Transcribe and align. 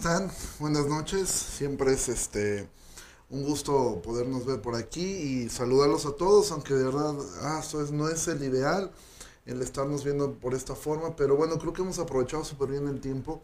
están? 0.00 0.30
Buenas 0.58 0.86
noches. 0.86 1.28
Siempre 1.28 1.92
es 1.92 2.08
este 2.08 2.66
un 3.28 3.44
gusto 3.44 4.00
podernos 4.02 4.46
ver 4.46 4.62
por 4.62 4.74
aquí 4.74 5.04
y 5.04 5.50
saludarlos 5.50 6.06
a 6.06 6.12
todos, 6.12 6.52
aunque 6.52 6.72
de 6.72 6.84
verdad 6.84 7.14
ah, 7.42 7.60
es, 7.62 7.90
no 7.90 8.08
es 8.08 8.26
el 8.26 8.42
ideal 8.42 8.90
el 9.44 9.60
estarnos 9.60 10.02
viendo 10.02 10.32
por 10.38 10.54
esta 10.54 10.74
forma, 10.74 11.16
pero 11.16 11.36
bueno, 11.36 11.58
creo 11.58 11.74
que 11.74 11.82
hemos 11.82 11.98
aprovechado 11.98 12.46
súper 12.46 12.70
bien 12.70 12.88
el 12.88 12.98
tiempo. 13.02 13.42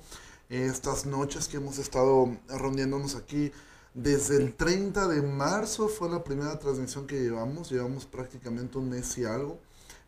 Estas 0.48 1.04
noches 1.04 1.46
que 1.46 1.58
hemos 1.58 1.76
estado 1.76 2.34
reuniéndonos 2.48 3.16
aquí 3.16 3.52
desde 3.92 4.38
el 4.38 4.54
30 4.54 5.08
de 5.08 5.20
marzo 5.20 5.88
fue 5.88 6.08
la 6.08 6.24
primera 6.24 6.58
transmisión 6.58 7.06
que 7.06 7.20
llevamos, 7.20 7.70
llevamos 7.70 8.06
prácticamente 8.06 8.78
un 8.78 8.88
mes 8.88 9.18
y 9.18 9.26
algo. 9.26 9.58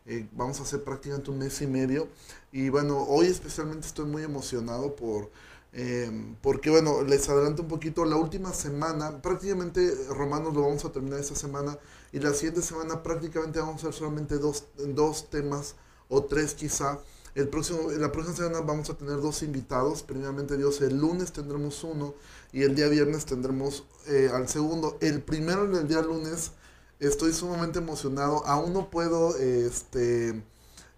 Eh, 0.07 0.27
vamos 0.31 0.59
a 0.59 0.63
hacer 0.63 0.83
prácticamente 0.83 1.29
un 1.29 1.37
mes 1.37 1.61
y 1.61 1.67
medio. 1.67 2.07
Y 2.51 2.69
bueno, 2.69 3.03
hoy 3.03 3.27
especialmente 3.27 3.85
estoy 3.85 4.05
muy 4.05 4.23
emocionado 4.23 4.95
por 4.95 5.29
Em, 5.71 6.35
porque 6.41 6.71
bueno, 6.71 7.03
les 7.03 7.29
adelanto 7.29 7.61
un 7.61 7.67
poquito, 7.67 8.03
la 8.03 8.15
última 8.15 8.53
semana, 8.53 9.21
prácticamente 9.21 9.93
Romanos 10.09 10.55
lo 10.55 10.61
vamos 10.63 10.83
a 10.85 10.91
terminar 10.91 11.19
esta 11.19 11.35
semana 11.35 11.77
y 12.11 12.19
la 12.19 12.33
siguiente 12.33 12.63
semana 12.63 13.03
prácticamente 13.03 13.59
vamos 13.59 13.83
a 13.83 13.89
hacer 13.89 13.99
solamente 13.99 14.39
dos, 14.39 14.65
dos 14.77 15.29
temas 15.29 15.75
o 16.07 16.23
tres 16.23 16.55
quizá. 16.55 16.99
El 17.35 17.47
próximo, 17.49 17.91
la 17.91 18.11
próxima 18.11 18.35
semana 18.35 18.61
vamos 18.61 18.89
a 18.89 18.97
tener 18.97 19.21
dos 19.21 19.43
invitados, 19.43 20.01
primeramente 20.01 20.57
Dios, 20.57 20.81
el 20.81 20.97
lunes 20.97 21.31
tendremos 21.31 21.83
uno 21.83 22.15
y 22.51 22.63
el 22.63 22.73
día 22.73 22.87
viernes 22.87 23.25
tendremos 23.25 23.85
eh, 24.07 24.31
al 24.33 24.49
segundo. 24.49 24.97
El 25.01 25.21
primero 25.21 25.65
en 25.65 25.75
el 25.75 25.87
día 25.87 26.01
lunes 26.01 26.51
estoy 26.99 27.31
sumamente 27.31 27.77
emocionado, 27.77 28.43
aún 28.47 28.73
no 28.73 28.89
puedo 28.89 29.37
este, 29.37 30.29
eh, 30.29 30.41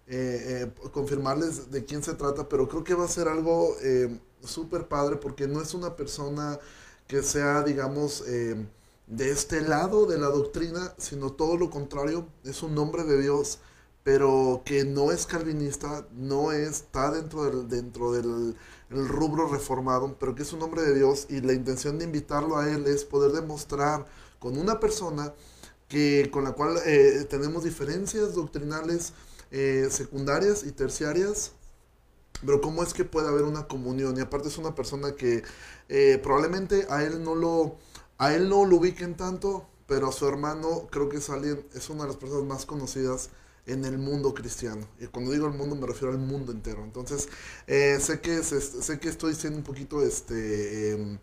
eh, 0.08 0.72
confirmarles 0.92 1.70
de 1.70 1.84
quién 1.84 2.02
se 2.02 2.14
trata, 2.14 2.48
pero 2.48 2.66
creo 2.68 2.82
que 2.82 2.94
va 2.94 3.04
a 3.04 3.08
ser 3.08 3.28
algo 3.28 3.76
súper 4.44 4.88
padre 4.88 5.16
porque 5.16 5.46
no 5.46 5.60
es 5.60 5.74
una 5.74 5.96
persona 5.96 6.58
que 7.06 7.22
sea, 7.22 7.62
digamos, 7.62 8.24
eh, 8.26 8.66
de 9.06 9.30
este 9.30 9.60
lado 9.60 10.06
de 10.06 10.18
la 10.18 10.28
doctrina, 10.28 10.94
sino 10.98 11.32
todo 11.32 11.56
lo 11.56 11.70
contrario, 11.70 12.26
es 12.44 12.62
un 12.62 12.76
hombre 12.78 13.04
de 13.04 13.20
Dios, 13.20 13.58
pero 14.04 14.62
que 14.64 14.84
no 14.84 15.12
es 15.12 15.26
calvinista, 15.26 16.06
no 16.12 16.52
está 16.52 17.10
dentro 17.10 17.44
del, 17.44 17.68
dentro 17.68 18.12
del 18.12 18.56
rubro 18.90 19.48
reformado, 19.48 20.16
pero 20.18 20.34
que 20.34 20.42
es 20.42 20.52
un 20.52 20.62
hombre 20.62 20.82
de 20.82 20.94
Dios 20.94 21.26
y 21.28 21.40
la 21.40 21.52
intención 21.52 21.98
de 21.98 22.04
invitarlo 22.04 22.56
a 22.56 22.68
él 22.70 22.86
es 22.86 23.04
poder 23.04 23.32
demostrar 23.32 24.06
con 24.38 24.58
una 24.58 24.80
persona 24.80 25.32
que, 25.88 26.30
con 26.32 26.44
la 26.44 26.52
cual 26.52 26.78
eh, 26.84 27.26
tenemos 27.28 27.64
diferencias 27.64 28.34
doctrinales 28.34 29.12
eh, 29.50 29.88
secundarias 29.90 30.64
y 30.64 30.72
terciarias, 30.72 31.52
pero 32.44 32.60
cómo 32.60 32.82
es 32.82 32.94
que 32.94 33.04
puede 33.04 33.28
haber 33.28 33.44
una 33.44 33.66
comunión 33.66 34.16
y 34.16 34.20
aparte 34.20 34.48
es 34.48 34.58
una 34.58 34.74
persona 34.74 35.12
que 35.12 35.42
eh, 35.88 36.20
probablemente 36.22 36.86
a 36.90 37.04
él 37.04 37.22
no 37.22 37.34
lo 37.34 37.76
a 38.18 38.34
él 38.34 38.48
no 38.48 38.64
lo 38.64 38.76
ubiquen 38.76 39.16
tanto 39.16 39.66
pero 39.86 40.08
a 40.08 40.12
su 40.12 40.26
hermano 40.26 40.88
creo 40.90 41.08
que 41.08 41.18
es 41.18 41.30
alguien 41.30 41.66
es 41.74 41.90
una 41.90 42.02
de 42.02 42.08
las 42.08 42.16
personas 42.16 42.44
más 42.44 42.66
conocidas 42.66 43.30
en 43.66 43.84
el 43.84 43.98
mundo 43.98 44.34
cristiano. 44.34 44.88
Y 44.98 45.06
cuando 45.06 45.30
digo 45.30 45.46
el 45.46 45.54
mundo 45.54 45.76
me 45.76 45.86
refiero 45.86 46.12
al 46.12 46.18
mundo 46.18 46.52
entero. 46.52 46.82
Entonces 46.82 47.28
eh, 47.66 47.98
sé 48.00 48.20
que 48.20 48.42
sé 48.42 48.98
que 48.98 49.08
estoy 49.08 49.34
siendo 49.34 49.58
un 49.58 49.64
poquito 49.64 50.02
este 50.02 50.92
em, 50.92 51.18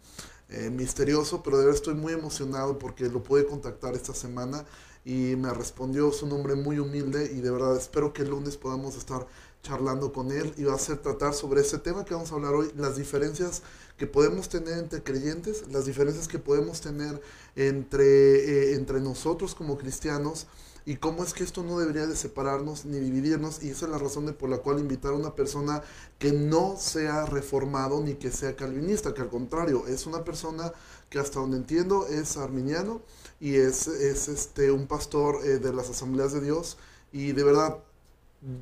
eh, 0.50 0.70
misterioso 0.70 1.44
pero 1.44 1.58
de 1.58 1.66
verdad 1.66 1.78
estoy 1.78 1.96
muy 1.96 2.14
emocionado 2.14 2.80
porque 2.80 3.06
lo 3.06 3.22
pude 3.22 3.46
contactar 3.46 3.94
esta 3.96 4.14
semana 4.14 4.66
y 5.06 5.36
me 5.36 5.54
respondió 5.54 6.12
su 6.12 6.28
nombre 6.28 6.56
muy 6.56 6.80
humilde 6.80 7.32
y 7.32 7.42
de 7.42 7.52
verdad 7.52 7.78
espero 7.78 8.14
que 8.14 8.24
el 8.24 8.30
lunes 8.30 8.58
podamos 8.58 8.96
estar 8.96 9.28
charlando 9.62 10.14
con 10.14 10.32
él 10.32 10.54
y 10.58 10.64
va 10.64 10.76
a 10.76 10.80
ser 10.80 10.98
tratar 10.98 11.34
sobre 11.34 11.62
ese 11.62 11.78
tema 11.78 12.06
que 12.06 12.14
vamos 12.14 12.32
a 12.32 12.36
hablar 12.36 12.54
hoy, 12.54 12.72
las 12.76 12.96
diferencias 12.96 13.62
que 13.98 14.08
podemos 14.08 14.48
tener 14.48 14.78
entre 14.78 15.04
creyentes, 15.04 15.66
las 15.70 15.86
diferencias 15.86 16.28
que 16.28 16.40
podemos 16.40 16.80
tener 16.82 17.22
entre, 17.56 18.06
eh, 18.06 18.76
entre 18.76 19.02
nosotros 19.02 19.56
como 19.56 19.78
cristianos 19.78 20.48
y 20.86 20.96
cómo 20.96 21.24
es 21.24 21.34
que 21.34 21.44
esto 21.44 21.62
no 21.62 21.78
debería 21.78 22.08
de 22.08 22.16
separarnos 22.16 22.86
ni 22.86 23.00
dividirnos. 23.00 23.62
Y 23.62 23.70
esa 23.70 23.86
es 23.86 23.92
la 23.92 24.00
razón 24.00 24.26
de 24.26 24.34
por 24.34 24.50
la 24.50 24.58
cual 24.58 24.80
invitar 24.80 25.12
a 25.12 25.18
una 25.18 25.36
persona 25.36 25.84
que 26.18 26.32
no 26.32 26.78
sea 26.78 27.26
reformado 27.26 28.02
ni 28.02 28.16
que 28.16 28.32
sea 28.32 28.56
calvinista, 28.56 29.14
que 29.14 29.22
al 29.22 29.30
contrario 29.30 29.86
es 29.88 30.08
una 30.08 30.24
persona 30.24 30.74
que 31.10 31.20
hasta 31.20 31.42
donde 31.42 31.58
entiendo 31.58 32.08
es 32.08 32.38
arminiano 32.38 33.02
y 33.40 33.56
es, 33.58 33.88
es 33.88 34.30
este, 34.30 34.72
un 34.72 34.88
pastor 34.88 35.46
eh, 35.46 35.60
de 35.60 35.74
las 35.74 35.90
asambleas 35.90 36.34
de 36.34 36.42
Dios. 36.42 36.78
Y 37.12 37.34
de 37.34 37.44
verdad 37.44 37.84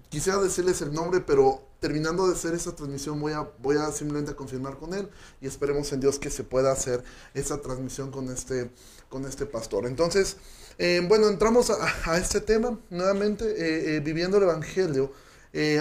quisiera 0.09 0.39
decirles 0.39 0.81
el 0.81 0.93
nombre, 0.93 1.21
pero 1.21 1.61
terminando 1.79 2.27
de 2.27 2.33
hacer 2.33 2.53
esa 2.53 2.75
transmisión 2.75 3.19
voy 3.19 3.33
a, 3.33 3.49
voy 3.59 3.77
a 3.77 3.91
simplemente 3.91 4.35
confirmar 4.35 4.77
con 4.77 4.93
él 4.93 5.09
y 5.41 5.47
esperemos 5.47 5.91
en 5.93 5.99
Dios 5.99 6.17
que 6.17 6.31
se 6.31 6.43
pueda 6.43 6.71
hacer 6.71 7.03
esa 7.33 7.61
transmisión 7.61 8.09
con 8.09 8.29
este, 8.29 8.71
con 9.09 9.25
este 9.25 9.45
pastor. 9.45 9.85
Entonces, 9.85 10.37
eh, 10.79 11.01
bueno, 11.07 11.27
entramos 11.27 11.69
a, 11.69 12.17
este 12.17 12.41
tema 12.41 12.79
nuevamente, 12.89 13.45
eh, 13.45 13.95
eh, 13.95 13.99
viviendo 13.99 14.37
el 14.37 14.43
Evangelio. 14.43 15.11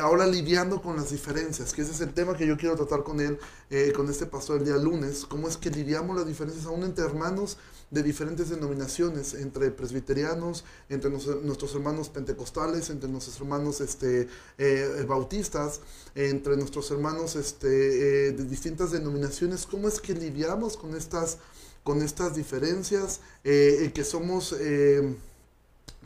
ahora 0.00 0.26
lidiando 0.26 0.80
con 0.80 0.96
las 0.96 1.10
diferencias, 1.10 1.74
que 1.74 1.82
ese 1.82 1.92
es 1.92 2.00
el 2.00 2.14
tema 2.14 2.34
que 2.34 2.46
yo 2.46 2.56
quiero 2.56 2.76
tratar 2.76 3.02
con 3.02 3.20
él, 3.20 3.38
con 3.94 4.08
este 4.08 4.24
pastor 4.24 4.58
el 4.58 4.64
día 4.64 4.76
lunes, 4.76 5.26
cómo 5.28 5.48
es 5.48 5.58
que 5.58 5.68
lidiamos 5.68 6.16
las 6.16 6.26
diferencias 6.26 6.64
aún 6.64 6.82
entre 6.82 7.04
hermanos 7.04 7.58
de 7.90 8.02
diferentes 8.02 8.48
denominaciones, 8.48 9.34
entre 9.34 9.70
presbiterianos, 9.70 10.64
entre 10.88 11.10
nuestros 11.10 11.74
hermanos 11.74 12.08
pentecostales, 12.08 12.90
entre 12.90 13.08
nuestros 13.08 13.38
hermanos 13.40 13.80
este, 13.80 14.28
eh, 14.58 15.04
bautistas, 15.06 15.80
entre 16.14 16.56
nuestros 16.56 16.90
hermanos 16.90 17.36
este, 17.36 18.28
eh, 18.28 18.32
de 18.32 18.44
distintas 18.44 18.90
denominaciones, 18.90 19.66
cómo 19.66 19.86
es 19.86 20.00
que 20.00 20.14
lidiamos 20.14 20.76
con 20.76 20.96
estas, 20.96 21.38
con 21.84 22.02
estas 22.02 22.34
diferencias, 22.34 23.20
eh, 23.44 23.92
que 23.94 24.02
somos 24.02 24.54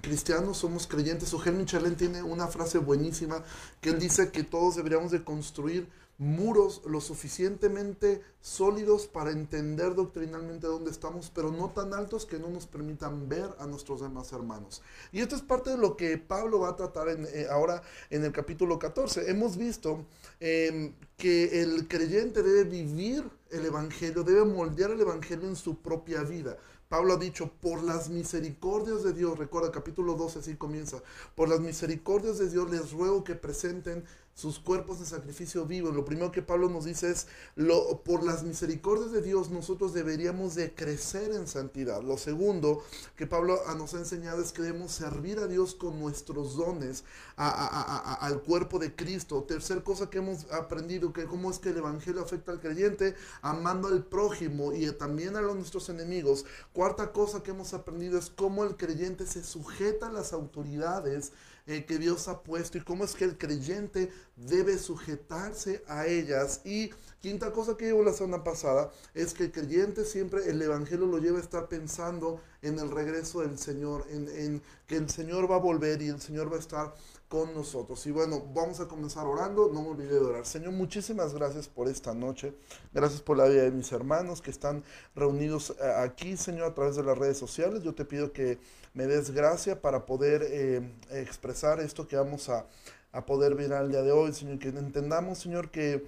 cristianos, 0.03 0.59
somos 0.59 0.87
creyentes. 0.87 1.33
Eugene 1.33 1.59
Michelin 1.59 1.97
tiene 1.97 2.23
una 2.23 2.47
frase 2.47 2.79
buenísima 2.79 3.43
que 3.81 3.91
él 3.91 3.99
dice 3.99 4.31
que 4.31 4.45
todos 4.45 4.77
deberíamos 4.77 5.13
de 5.13 5.25
construir 5.25 5.87
muros 6.21 6.83
lo 6.85 7.01
suficientemente 7.01 8.21
sólidos 8.43 9.07
para 9.07 9.31
entender 9.31 9.95
doctrinalmente 9.95 10.67
dónde 10.67 10.91
estamos, 10.91 11.33
pero 11.35 11.51
no 11.51 11.71
tan 11.71 11.95
altos 11.95 12.27
que 12.27 12.39
no 12.39 12.51
nos 12.51 12.67
permitan 12.67 13.27
ver 13.27 13.49
a 13.59 13.67
nuestros 13.67 14.03
demás 14.03 14.31
hermanos. 14.33 14.83
Y 15.13 15.21
esto 15.21 15.35
es 15.35 15.41
parte 15.41 15.71
de 15.71 15.79
lo 15.79 15.97
que 15.97 16.19
Pablo 16.19 16.61
va 16.61 16.69
a 16.69 16.77
tratar 16.77 17.09
eh, 17.09 17.47
ahora 17.51 17.83
en 18.11 18.23
el 18.23 18.33
capítulo 18.33 18.79
14. 18.79 19.31
Hemos 19.31 19.57
visto 19.57 20.05
em, 20.41 20.93
que 21.17 21.63
el 21.63 21.89
creyente 21.89 22.43
debe 22.43 22.65
vivir 22.65 23.25
el 23.49 23.65
Evangelio, 23.65 24.23
debe 24.23 24.45
moldear 24.45 24.91
el 24.91 25.01
Evangelio 25.01 25.49
en 25.49 25.57
su 25.57 25.79
propia 25.81 26.23
vida. 26.23 26.59
Pablo 26.91 27.15
ha 27.15 27.17
dicho, 27.17 27.53
por 27.63 27.83
las 27.83 28.11
misericordias 28.11 29.05
de 29.05 29.13
Dios, 29.13 29.39
recuerda 29.39 29.71
capítulo 29.71 30.15
12 30.15 30.41
así 30.41 30.57
comienza, 30.57 31.01
por 31.37 31.49
las 31.49 31.61
misericordias 31.61 32.39
de 32.39 32.51
Dios 32.51 32.69
les 32.69 32.91
ruego 32.91 33.23
que 33.23 33.37
presenten 33.37 34.05
sus 34.41 34.59
cuerpos 34.59 34.99
de 34.99 35.07
sacrificio 35.07 35.67
vivo. 35.67 35.91
Lo 35.91 36.07
primero 36.07 36.33
que 36.33 36.41
Pablo 36.41 36.71
nos 36.71 36.87
dice 36.87 37.11
es, 37.11 37.27
lo, 37.57 38.03
por 38.03 38.23
las 38.25 38.43
misericordias 38.43 39.13
de 39.13 39.21
Dios 39.21 39.51
nosotros 39.51 39.93
deberíamos 39.93 40.55
de 40.55 40.75
crecer 40.75 41.33
en 41.33 41.47
santidad. 41.47 42.03
Lo 42.03 42.17
segundo 42.17 42.83
que 43.17 43.27
Pablo 43.27 43.61
nos 43.77 43.93
ha 43.95 43.99
enseñado 43.99 44.43
es 44.43 44.53
que 44.53 44.63
debemos 44.63 44.93
servir 44.93 45.39
a 45.41 45.47
Dios 45.47 45.75
con 45.75 46.01
nuestros 46.01 46.57
dones 46.57 47.05
al 47.37 48.41
cuerpo 48.41 48.79
de 48.79 48.95
Cristo. 48.97 49.45
Tercer 49.45 49.83
cosa 49.83 50.09
que 50.09 50.19
hemos 50.19 50.51
aprendido, 50.53 51.13
que 51.13 51.27
cómo 51.27 51.51
es 51.51 51.59
que 51.59 51.71
el 51.71 51.77
Evangelio 51.77 52.23
afecta 52.23 52.53
al 52.53 52.61
creyente, 52.61 53.15
amando 53.43 53.89
al 53.89 54.05
prójimo 54.05 54.73
y 54.73 54.91
también 54.93 55.37
a 55.37 55.43
nuestros 55.43 55.91
enemigos. 55.91 56.47
Cuarta 56.73 57.13
cosa 57.13 57.43
que 57.43 57.51
hemos 57.51 57.75
aprendido 57.75 58.19
es 58.19 58.31
cómo 58.31 58.65
el 58.65 58.77
creyente 58.77 59.27
se 59.27 59.45
sujeta 59.45 60.07
a 60.07 60.13
las 60.13 60.33
autoridades 60.33 61.33
eh, 61.67 61.85
que 61.85 61.99
Dios 61.99 62.29
ha 62.29 62.43
puesto 62.43 62.79
y 62.79 62.83
cómo 62.83 63.05
es 63.05 63.15
que 63.15 63.25
el 63.25 63.39
creyente 63.39 64.11
debe 64.37 64.79
sujetarse 64.79 65.83
a 65.87 66.07
ellas. 66.07 66.61
Y 66.65 66.91
quinta 67.21 67.53
cosa 67.53 67.77
que 67.77 67.87
llevo 67.87 68.03
la 68.03 68.13
semana 68.13 68.43
pasada 68.45 68.91
es 69.15 69.35
que 69.35 69.45
el 69.45 69.53
creyente 69.53 70.05
siempre 70.05 70.49
el 70.49 70.61
Evangelio 70.61 71.07
lo 71.07 71.19
lleva 71.19 71.39
a 71.39 71.43
estar 71.43 71.69
pensando 71.69 72.41
en 72.63 72.79
el 72.79 72.91
regreso 72.91 73.41
del 73.41 73.59
Señor, 73.59 74.07
en, 74.11 74.29
en 74.29 74.63
que 74.87 74.97
el 74.97 75.09
Señor 75.11 75.51
va 75.51 75.57
a 75.57 75.61
volver 75.61 76.03
y 76.03 76.09
el 76.09 76.21
Señor 76.21 76.53
va 76.53 76.57
a 76.57 76.61
estar 76.61 76.95
con 77.31 77.55
nosotros. 77.55 78.05
Y 78.07 78.11
bueno, 78.11 78.43
vamos 78.53 78.81
a 78.81 78.89
comenzar 78.89 79.25
orando. 79.25 79.71
No 79.73 79.83
me 79.83 79.91
olvide 79.91 80.15
de 80.15 80.19
orar. 80.19 80.45
Señor, 80.45 80.73
muchísimas 80.73 81.33
gracias 81.33 81.69
por 81.69 81.87
esta 81.87 82.13
noche. 82.13 82.53
Gracias 82.93 83.23
por 83.23 83.37
la 83.37 83.45
vida 83.45 83.63
de 83.63 83.71
mis 83.71 83.93
hermanos 83.93 84.43
que 84.43 84.51
están 84.51 84.83
reunidos 85.15 85.71
eh, 85.81 85.93
aquí, 85.99 86.37
Señor, 86.37 86.73
a 86.73 86.75
través 86.75 86.97
de 86.97 87.05
las 87.05 87.17
redes 87.17 87.39
sociales. 87.39 87.85
Yo 87.85 87.95
te 87.95 88.05
pido 88.05 88.33
que 88.33 88.59
me 88.95 89.07
des 89.07 89.31
gracia 89.31 89.81
para 89.81 90.07
poder 90.07 90.43
eh, 90.45 90.83
expresar 91.13 91.79
esto 91.79 92.09
que 92.09 92.17
vamos 92.17 92.49
a, 92.49 92.67
a 93.13 93.25
poder 93.25 93.55
ver 93.55 93.75
al 93.75 93.93
día 93.93 94.03
de 94.03 94.11
hoy, 94.11 94.33
Señor. 94.33 94.59
Que 94.59 94.71
entendamos, 94.71 95.39
Señor, 95.39 95.71
que, 95.71 96.05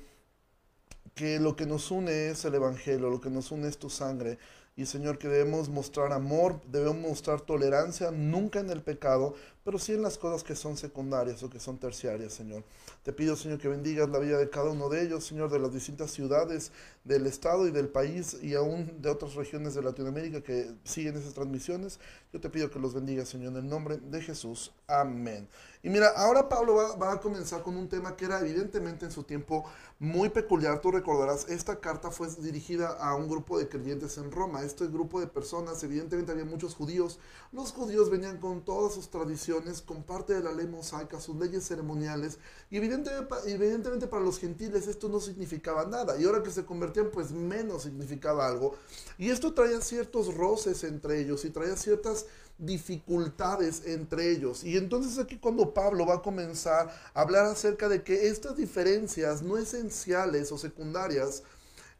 que 1.15 1.39
lo 1.39 1.55
que 1.55 1.67
nos 1.67 1.93
une 1.93 2.31
es 2.31 2.45
el 2.45 2.57
Evangelio, 2.57 3.11
lo 3.11 3.21
que 3.21 3.31
nos 3.31 3.53
une 3.53 3.69
es 3.69 3.79
tu 3.79 3.91
sangre 3.91 4.41
y 4.75 4.87
Señor 4.87 5.19
que 5.19 5.29
debemos 5.29 5.69
mostrar 5.69 6.13
amor, 6.13 6.61
debemos 6.67 6.97
mostrar 6.97 7.43
tolerancia, 7.43 8.11
nunca 8.11 8.61
en 8.61 8.71
el 8.71 8.83
pecado, 8.83 9.35
pero 9.64 9.79
sí 9.79 9.93
en 9.93 10.03
las 10.03 10.19
cosas 10.19 10.43
que 10.43 10.56
son 10.56 10.76
secundarias 10.76 11.43
o 11.43 11.50
que 11.50 11.61
son 11.61 11.79
terciarias, 11.79 12.32
Señor. 12.32 12.64
Te 13.03 13.12
pido, 13.12 13.37
Señor, 13.37 13.59
que 13.59 13.69
bendigas 13.69 14.09
la 14.09 14.19
vida 14.19 14.38
de 14.38 14.50
cada 14.50 14.70
uno 14.70 14.88
de 14.88 15.03
ellos, 15.03 15.25
Señor, 15.25 15.50
de 15.50 15.59
las 15.59 15.73
distintas 15.73 16.11
ciudades 16.11 16.73
del 17.05 17.26
estado 17.26 17.67
y 17.67 17.70
del 17.70 17.88
país 17.88 18.37
y 18.43 18.55
aún 18.55 19.00
de 19.00 19.11
otras 19.11 19.35
regiones 19.35 19.75
de 19.75 19.82
Latinoamérica 19.82 20.43
que 20.43 20.73
siguen 20.85 21.17
esas 21.17 21.35
transmisiones. 21.35 21.99
Yo 22.32 22.41
te 22.41 22.49
pido 22.49 22.70
que 22.70 22.79
los 22.79 22.94
bendiga, 22.94 23.26
Señor, 23.26 23.53
en 23.53 23.59
el 23.59 23.69
nombre 23.69 23.99
de 23.99 24.20
Jesús. 24.20 24.73
Amén. 24.87 25.49
Y 25.82 25.91
mira, 25.91 26.09
ahora 26.17 26.49
Pablo 26.49 26.76
va, 26.76 26.97
va, 26.97 27.12
a 27.12 27.20
comenzar 27.20 27.62
con 27.62 27.76
un 27.76 27.88
tema 27.88 28.14
que 28.14 28.25
era 28.25 28.41
evidentemente 28.41 29.05
en 29.05 29.11
su 29.11 29.25
tiempo 29.25 29.64
muy 29.99 30.29
peculiar. 30.29 30.81
Tú 30.81 30.93
recordarás, 30.93 31.49
esta 31.49 31.81
carta 31.81 32.12
fue 32.12 32.29
dirigida 32.38 32.88
a 33.00 33.17
un 33.17 33.29
grupo 33.29 33.59
de 33.59 33.69
creyentes 33.69 34.17
en 34.17 34.31
Roma. 34.31 34.62
Este 34.62 34.87
grupo 34.87 35.20
de 35.20 35.26
personas, 35.26 35.82
evidentemente 35.82 36.31
había 36.31 36.44
muchos 36.44 36.76
judíos. 36.76 37.19
Los 37.50 37.73
judíos 37.73 38.11
venían 38.11 38.38
con 38.38 38.64
todas 38.64 38.94
sus 38.94 39.11
tradiciones, 39.11 39.51
con 39.84 40.02
parte 40.02 40.34
de 40.34 40.43
la 40.43 40.52
ley 40.52 40.66
mosaica, 40.66 41.20
sus 41.20 41.37
leyes 41.37 41.66
ceremoniales. 41.66 42.38
Y 42.70 42.78
evidentemente 42.78 44.06
para 44.06 44.22
los 44.22 44.38
gentiles 44.38 44.87
esto 44.87 45.08
no 45.08 45.20
significaba 45.20 45.84
nada. 45.87 46.19
Y 46.20 46.25
ahora 46.25 46.43
que 46.43 46.50
se 46.50 46.64
convertían, 46.64 47.10
pues 47.12 47.32
menos 47.32 47.82
significaba 47.82 48.46
algo. 48.46 48.75
Y 49.19 49.31
esto 49.31 49.52
traía 49.52 49.81
ciertos 49.81 50.34
roces 50.34 50.84
entre 50.84 51.20
ellos 51.20 51.44
y 51.44 51.50
traía 51.50 51.76
ciertas 51.76 52.26
dificultades 52.58 53.87
entre 53.87 54.31
ellos. 54.31 54.62
Y 54.62 54.76
entonces 54.76 55.19
aquí 55.19 55.38
cuando 55.38 55.75
Pablo 55.75 56.06
va 56.06 56.16
a 56.16 56.22
comenzar 56.22 56.94
a 57.14 57.20
hablar 57.20 57.46
acerca 57.46 57.88
de 57.88 58.02
que 58.02 58.28
estas 58.28 58.56
diferencias 58.56 59.43
no 59.43 59.58
esenciales 59.58 60.52
o 60.52 60.58
secundarias, 60.58 61.43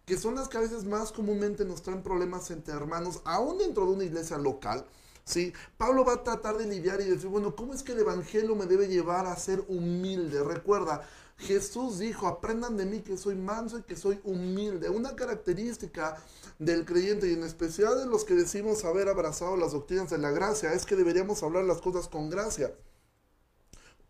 que 0.07 0.17
son 0.17 0.35
las 0.35 0.49
que 0.49 0.59
a 0.59 0.61
veces 0.61 0.85
más 0.85 1.13
comúnmente 1.13 1.65
nos 1.65 1.83
traen 1.83 2.03
problemas 2.03 2.51
entre 2.51 2.75
hermanos, 2.75 3.21
aún 3.25 3.59
dentro 3.59 3.87
de 3.87 3.93
una 3.93 4.05
iglesia 4.05 4.37
local, 4.37 4.85
¿sí? 5.25 5.53
Pablo 5.77 6.05
va 6.05 6.15
a 6.15 6.25
tratar 6.25 6.57
de 6.59 6.67
lidiar 6.67 7.01
y 7.01 7.05
decir, 7.05 7.29
bueno, 7.29 7.55
¿cómo 7.55 7.75
es 7.75 7.83
que 7.83 7.93
el 7.93 8.01
Evangelio 8.01 8.55
me 8.55 8.67
debe 8.67 8.89
llevar 8.89 9.27
a 9.27 9.37
ser 9.37 9.65
humilde? 9.69 10.43
Recuerda, 10.43 11.07
Jesús 11.39 11.99
dijo, 11.99 12.27
aprendan 12.27 12.77
de 12.77 12.87
mí 12.87 13.01
que 13.01 13.17
soy 13.17 13.35
manso 13.35 13.79
y 13.79 13.83
que 13.83 13.97
soy 13.97 14.21
humilde. 14.25 14.89
Una 14.89 15.17
característica 15.17 16.17
del 16.59 16.85
creyente 16.85 17.29
y 17.29 17.35
en 17.35 17.43
especial 17.43 17.99
de 17.99 18.07
los 18.07 18.25
que 18.25 18.35
decimos 18.35 18.85
haber 18.85 19.09
abrazado 19.09 19.57
las 19.57 19.73
doctrinas 19.73 20.11
de 20.11 20.19
la 20.19 20.31
gracia 20.31 20.73
es 20.73 20.87
que 20.87 20.97
deberíamos 20.97 21.43
hablar 21.43 21.65
las 21.65 21.81
cosas 21.81 22.09
con 22.09 22.31
gracia. 22.31 22.73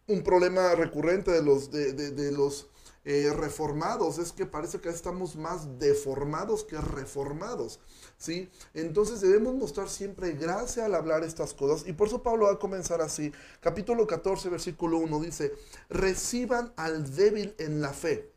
Un 0.07 0.23
problema 0.23 0.75
recurrente 0.75 1.31
de 1.31 1.43
los, 1.43 1.71
de, 1.71 1.93
de, 1.93 2.33
los 2.33 2.69
eh, 3.05 3.33
reformados 3.35 4.19
es 4.19 4.33
que 4.33 4.47
parece 4.47 4.81
que 4.81 4.89
estamos 4.89 5.35
más 5.37 5.79
deformados 5.79 6.65
que 6.65 6.79
reformados. 6.79 7.81
¿sí? 8.17 8.49
Entonces 8.75 9.21
debemos 9.21 9.55
mostrar 9.55 9.89
siempre 9.89 10.33
gracia 10.33 10.85
al 10.85 10.95
hablar 10.95 11.25
estas 11.25 11.55
cosas. 11.55 11.87
Y 11.89 11.93
por 11.93 12.09
eso 12.09 12.23
Pablo 12.23 12.47
va 12.47 12.53
a 12.53 12.59
comenzar 12.59 13.01
así. 13.01 13.33
Capítulo 13.61 14.07
14, 14.07 14.49
versículo 14.49 14.99
1 14.99 15.21
dice, 15.21 15.53
reciban 15.89 16.73
al 16.77 17.15
débil 17.15 17.55
en 17.59 17.81
la 17.81 17.93
fe. 17.93 18.33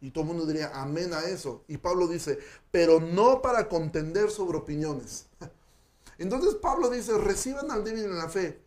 Y 0.00 0.12
todo 0.12 0.22
el 0.22 0.28
mundo 0.28 0.46
diría 0.46 0.70
amén 0.74 1.12
a 1.12 1.20
eso. 1.24 1.64
Y 1.68 1.76
Pablo 1.76 2.08
dice, 2.08 2.38
pero 2.70 3.00
no 3.00 3.42
para 3.42 3.68
contender 3.68 4.30
sobre 4.30 4.56
opiniones. 4.56 5.26
Entonces 6.18 6.54
Pablo 6.54 6.88
dice, 6.88 7.16
reciban 7.18 7.70
al 7.70 7.84
débil 7.84 8.04
en 8.04 8.16
la 8.16 8.28
fe, 8.28 8.62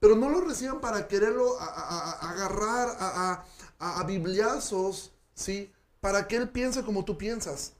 pero 0.00 0.16
no 0.16 0.30
lo 0.30 0.40
reciban 0.40 0.80
para 0.80 1.08
quererlo 1.08 1.58
agarrar 1.60 2.96
a, 2.98 3.44
a, 3.80 4.04
bibliazos, 4.04 5.12
¿sí? 5.34 5.72
Para 6.00 6.28
que 6.28 6.36
él 6.36 6.50
piense 6.50 6.84
como 6.84 7.04
tú 7.04 7.18
piensas. 7.18 7.72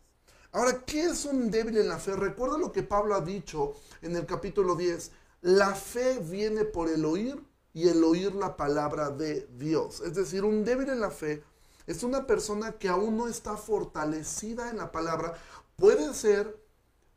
Ahora, 0.52 0.84
¿qué 0.84 1.04
es 1.04 1.24
un 1.26 1.50
débil 1.50 1.78
en 1.78 1.88
la 1.88 1.98
fe? 1.98 2.16
Recuerda 2.16 2.58
lo 2.58 2.72
que 2.72 2.82
Pablo 2.82 3.14
ha 3.14 3.20
dicho 3.20 3.74
en 4.02 4.16
el 4.16 4.26
capítulo 4.26 4.74
10. 4.74 5.12
La 5.42 5.74
fe 5.74 6.18
viene 6.18 6.64
por 6.64 6.88
el 6.88 7.04
oír 7.04 7.40
y 7.72 7.88
el 7.88 8.02
oír 8.02 8.34
la 8.34 8.56
palabra 8.56 9.10
de 9.10 9.46
Dios. 9.56 10.00
Es 10.00 10.14
decir, 10.14 10.44
un 10.44 10.64
débil 10.64 10.88
en 10.88 11.00
la 11.00 11.10
fe 11.10 11.44
es 11.86 12.02
una 12.02 12.26
persona 12.26 12.72
que 12.72 12.88
aún 12.88 13.16
no 13.16 13.28
está 13.28 13.56
fortalecida 13.56 14.70
en 14.70 14.78
la 14.78 14.90
palabra. 14.90 15.34
Puede 15.76 16.12
ser 16.14 16.58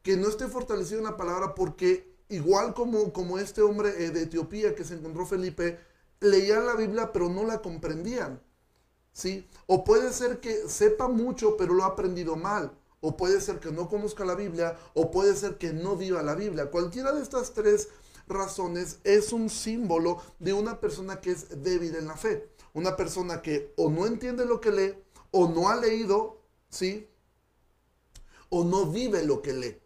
que 0.03 0.17
no 0.17 0.27
esté 0.27 0.47
fortalecida 0.47 0.99
en 0.99 1.05
la 1.05 1.17
palabra 1.17 1.55
porque 1.55 2.13
igual 2.29 2.73
como, 2.73 3.13
como 3.13 3.39
este 3.39 3.61
hombre 3.61 4.05
eh, 4.05 4.11
de 4.11 4.23
Etiopía 4.23 4.75
que 4.75 4.83
se 4.83 4.95
encontró 4.95 5.25
Felipe, 5.25 5.79
leían 6.19 6.65
la 6.65 6.75
Biblia 6.75 7.11
pero 7.11 7.29
no 7.29 7.45
la 7.45 7.61
comprendían. 7.61 8.41
¿Sí? 9.13 9.47
O 9.67 9.83
puede 9.83 10.11
ser 10.11 10.39
que 10.39 10.67
sepa 10.67 11.07
mucho 11.07 11.55
pero 11.55 11.73
lo 11.73 11.83
ha 11.83 11.87
aprendido 11.87 12.35
mal 12.35 12.71
o 13.03 13.17
puede 13.17 13.41
ser 13.41 13.59
que 13.59 13.69
no 13.69 13.89
conozca 13.89 14.23
la 14.23 14.33
Biblia, 14.33 14.77
o 14.93 15.11
puede 15.11 15.35
ser 15.35 15.57
que 15.57 15.73
no 15.73 15.97
viva 15.97 16.23
la 16.23 16.35
Biblia. 16.35 16.71
Cualquiera 16.71 17.11
de 17.11 17.21
estas 17.21 17.53
tres 17.53 17.89
razones 18.27 18.99
es 19.03 19.33
un 19.33 19.49
símbolo 19.49 20.21
de 20.39 20.53
una 20.53 20.79
persona 20.79 21.19
que 21.19 21.31
es 21.31 21.61
débil 21.61 21.95
en 21.95 22.07
la 22.07 22.15
fe. 22.15 22.49
Una 22.73 22.95
persona 22.95 23.41
que 23.41 23.73
o 23.75 23.89
no 23.89 24.07
entiende 24.07 24.45
lo 24.45 24.61
que 24.61 24.71
lee, 24.71 24.95
o 25.31 25.49
no 25.49 25.67
ha 25.67 25.75
leído, 25.75 26.39
¿sí? 26.69 27.09
O 28.47 28.63
no 28.63 28.85
vive 28.85 29.25
lo 29.25 29.41
que 29.41 29.51
lee. 29.51 29.82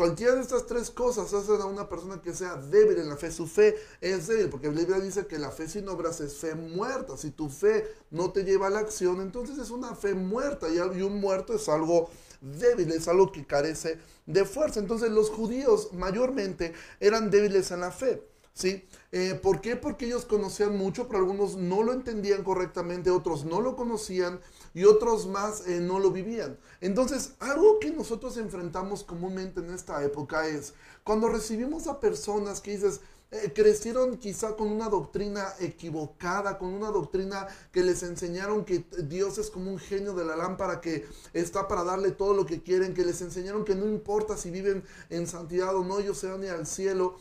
Cualquiera 0.00 0.34
de 0.34 0.40
estas 0.40 0.64
tres 0.64 0.90
cosas 0.90 1.34
hacen 1.34 1.60
a 1.60 1.66
una 1.66 1.86
persona 1.86 2.22
que 2.22 2.32
sea 2.32 2.56
débil 2.56 3.00
en 3.00 3.10
la 3.10 3.18
fe. 3.18 3.30
Su 3.30 3.46
fe 3.46 3.76
es 4.00 4.28
débil, 4.28 4.48
porque 4.48 4.68
la 4.68 4.80
Biblia 4.80 4.98
dice 4.98 5.26
que 5.26 5.38
la 5.38 5.50
fe 5.50 5.68
sin 5.68 5.86
obras 5.90 6.22
es 6.22 6.38
fe 6.38 6.54
muerta. 6.54 7.18
Si 7.18 7.32
tu 7.32 7.50
fe 7.50 7.86
no 8.10 8.32
te 8.32 8.44
lleva 8.44 8.68
a 8.68 8.70
la 8.70 8.78
acción, 8.78 9.20
entonces 9.20 9.58
es 9.58 9.68
una 9.68 9.94
fe 9.94 10.14
muerta. 10.14 10.68
Y 10.70 11.02
un 11.02 11.20
muerto 11.20 11.54
es 11.54 11.68
algo 11.68 12.08
débil, 12.40 12.90
es 12.92 13.08
algo 13.08 13.30
que 13.30 13.46
carece 13.46 13.98
de 14.24 14.46
fuerza. 14.46 14.80
Entonces 14.80 15.10
los 15.10 15.28
judíos 15.28 15.92
mayormente 15.92 16.72
eran 16.98 17.30
débiles 17.30 17.70
en 17.70 17.80
la 17.80 17.90
fe. 17.90 18.26
¿Sí? 18.54 18.88
Eh, 19.12 19.38
¿Por 19.42 19.60
qué? 19.60 19.76
Porque 19.76 20.06
ellos 20.06 20.24
conocían 20.24 20.78
mucho, 20.78 21.08
pero 21.08 21.18
algunos 21.18 21.56
no 21.56 21.82
lo 21.82 21.92
entendían 21.92 22.42
correctamente, 22.42 23.10
otros 23.10 23.44
no 23.44 23.60
lo 23.60 23.76
conocían 23.76 24.40
y 24.74 24.84
otros 24.84 25.26
más 25.26 25.66
eh, 25.66 25.80
no 25.80 25.98
lo 25.98 26.10
vivían. 26.10 26.58
Entonces, 26.80 27.32
algo 27.40 27.78
que 27.78 27.90
nosotros 27.90 28.36
enfrentamos 28.36 29.04
comúnmente 29.04 29.60
en 29.60 29.70
esta 29.70 30.02
época 30.04 30.46
es 30.46 30.74
cuando 31.04 31.28
recibimos 31.28 31.86
a 31.86 32.00
personas 32.00 32.60
que 32.60 32.72
dices, 32.72 33.00
eh, 33.32 33.52
crecieron 33.54 34.16
quizá 34.16 34.56
con 34.56 34.72
una 34.72 34.88
doctrina 34.88 35.54
equivocada, 35.60 36.58
con 36.58 36.74
una 36.74 36.90
doctrina 36.90 37.46
que 37.70 37.84
les 37.84 38.02
enseñaron 38.02 38.64
que 38.64 38.84
Dios 39.04 39.38
es 39.38 39.50
como 39.50 39.70
un 39.70 39.78
genio 39.78 40.14
de 40.14 40.24
la 40.24 40.34
lámpara 40.34 40.80
que 40.80 41.06
está 41.32 41.68
para 41.68 41.84
darle 41.84 42.10
todo 42.10 42.34
lo 42.34 42.44
que 42.44 42.60
quieren, 42.60 42.92
que 42.92 43.04
les 43.04 43.20
enseñaron 43.22 43.64
que 43.64 43.76
no 43.76 43.86
importa 43.86 44.36
si 44.36 44.50
viven 44.50 44.82
en 45.10 45.28
santidad 45.28 45.76
o 45.76 45.84
no, 45.84 46.00
ellos 46.00 46.18
se 46.18 46.26
van 46.26 46.44
al 46.44 46.66
cielo. 46.66 47.18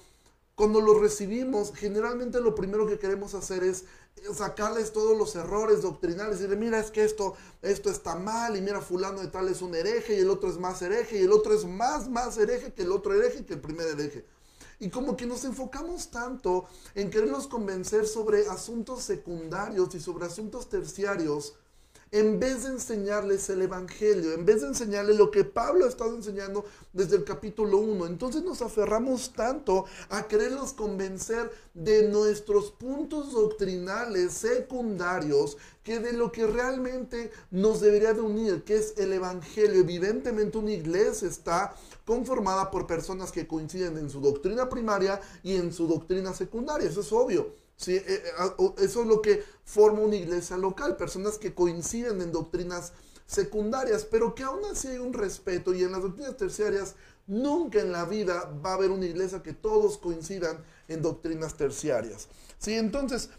Cuando 0.56 0.82
los 0.82 1.00
recibimos, 1.00 1.74
generalmente 1.76 2.42
lo 2.42 2.56
primero 2.56 2.88
que 2.88 2.98
queremos 2.98 3.36
hacer 3.36 3.64
es 3.64 3.86
sacarles 4.34 4.92
todos 4.92 5.18
los 5.18 5.36
errores 5.36 5.82
doctrinales 5.82 6.40
y 6.40 6.44
decirle, 6.44 6.56
mira, 6.56 6.80
es 6.80 6.92
que 6.92 7.04
esto, 7.04 7.36
esto 7.62 7.90
está 7.90 8.16
mal 8.16 8.56
y 8.56 8.62
mira, 8.62 8.82
fulano 8.82 9.22
de 9.22 9.28
tal 9.28 9.50
es 9.50 9.62
un 9.62 9.76
hereje 9.76 10.16
y 10.16 10.20
el 10.20 10.30
otro 10.30 10.50
es 10.50 10.58
más 10.58 10.82
hereje 10.82 11.20
y 11.20 11.24
el 11.24 11.32
otro 11.32 11.54
es 11.54 11.66
más, 11.66 12.10
más 12.10 12.38
hereje 12.38 12.74
que 12.74 12.84
el 12.84 12.92
otro 12.92 13.14
hereje 13.14 13.46
que 13.46 13.54
el 13.54 13.62
primer 13.62 13.88
hereje. 13.88 14.26
Y 14.80 14.90
como 14.90 15.18
que 15.18 15.26
nos 15.26 15.44
enfocamos 15.44 16.10
tanto 16.10 16.66
en 16.96 17.10
quererlos 17.10 17.48
convencer 17.48 18.08
sobre 18.08 18.48
asuntos 18.48 19.04
secundarios 19.04 19.94
y 19.94 20.00
sobre 20.00 20.26
asuntos 20.26 20.70
terciarios, 20.70 21.56
en 22.12 22.40
vez 22.40 22.64
de 22.64 22.70
enseñarles 22.70 23.50
el 23.50 23.62
Evangelio, 23.62 24.34
en 24.34 24.46
vez 24.46 24.62
de 24.62 24.68
enseñarles 24.68 25.18
lo 25.18 25.30
que 25.30 25.44
Pablo 25.44 25.86
ha 25.86 25.90
estado 25.90 26.16
enseñando 26.16 26.66
desde 26.92 27.18
el 27.18 27.24
capítulo 27.24 27.78
1. 27.78 28.08
Entonces 28.08 28.44
nos 28.44 28.62
aferramos 28.62 29.34
tanto 29.34 29.86
a 30.10 30.28
quererlos 30.28 30.74
convencer 30.74 31.52
de 31.74 32.10
nuestros 32.10 32.72
puntos 32.72 33.34
doctrinales 33.34 34.34
secundarios 34.34 35.58
que 35.84 36.00
de 36.00 36.14
lo 36.14 36.32
que 36.32 36.48
realmente 36.48 37.32
nos 37.52 37.80
debería 37.82 38.14
de 38.14 38.22
unir, 38.22 38.64
que 38.64 38.78
es 38.78 38.96
el 38.98 39.14
Evangelio. 39.14 39.80
Evidentemente 39.80 40.58
una 40.58 40.72
iglesia 40.72 41.28
está 41.28 41.76
conformada 42.06 42.72
por 42.72 42.88
personas 42.88 43.32
que 43.32 43.48
coinciden 43.48 43.98
en 43.98 44.10
su 44.10 44.20
doctrina 44.20 44.68
primaria 44.68 45.22
y 45.44 45.56
en 45.56 45.72
su 45.72 45.88
doctrina 45.88 46.34
secundaria, 46.34 46.90
eso 46.90 47.02
es 47.02 47.12
obvio. 47.12 47.69
Eh, 47.88 48.04
eh, 48.08 48.24
eso 48.80 49.02
es 49.02 49.08
lo 49.08 49.22
que 49.22 49.44
forma 49.64 50.02
una 50.02 50.16
iglesia 50.16 50.58
local, 50.58 50.98
personas 50.98 51.38
que 51.38 51.54
coinciden 51.54 52.22
en 52.22 52.32
doctrinas 52.32 52.94
secundarias, 53.26 54.06
pero 54.10 54.36
que 54.36 54.44
aún 54.44 54.66
así 54.72 54.88
hay 54.88 54.98
un 54.98 55.14
respeto 55.14 55.74
y 55.74 55.84
en 55.84 55.92
las 55.92 56.02
doctrinas 56.02 56.36
terciarias 56.36 56.96
nunca 57.28 57.80
en 57.80 57.92
la 57.92 58.06
vida 58.06 58.52
va 58.66 58.72
a 58.72 58.74
haber 58.74 58.90
una 58.90 59.06
iglesia 59.06 59.44
que 59.44 59.54
todos 59.54 59.98
coincidan 59.98 60.58
en 60.88 61.02
doctrinas 61.02 61.56
terciarias. 61.56 62.28
¿sí? 62.58 62.74
Entonces, 62.74 63.30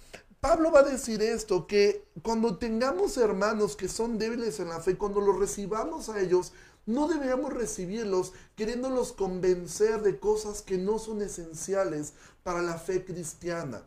Pablo 0.40 0.72
va 0.72 0.80
a 0.80 0.84
decir 0.84 1.20
esto, 1.20 1.66
que 1.66 2.06
cuando 2.22 2.56
tengamos 2.56 3.18
hermanos 3.18 3.76
que 3.76 3.88
son 3.88 4.16
débiles 4.16 4.58
en 4.60 4.68
la 4.68 4.80
fe, 4.80 4.96
cuando 4.96 5.20
los 5.20 5.38
recibamos 5.38 6.08
a 6.08 6.20
ellos, 6.20 6.52
no 6.86 7.08
deberíamos 7.08 7.52
recibirlos 7.52 8.32
queriéndolos 8.56 9.12
convencer 9.12 10.00
de 10.00 10.18
cosas 10.18 10.62
que 10.62 10.78
no 10.78 10.98
son 10.98 11.20
esenciales 11.20 12.14
para 12.42 12.62
la 12.62 12.78
fe 12.78 13.04
cristiana, 13.04 13.82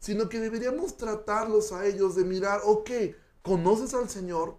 Sino 0.00 0.28
que 0.28 0.40
deberíamos 0.40 0.96
tratarlos 0.96 1.72
a 1.72 1.86
ellos 1.86 2.16
de 2.16 2.24
mirar, 2.24 2.60
ok, 2.64 2.90
¿conoces 3.42 3.94
al 3.94 4.08
Señor? 4.08 4.58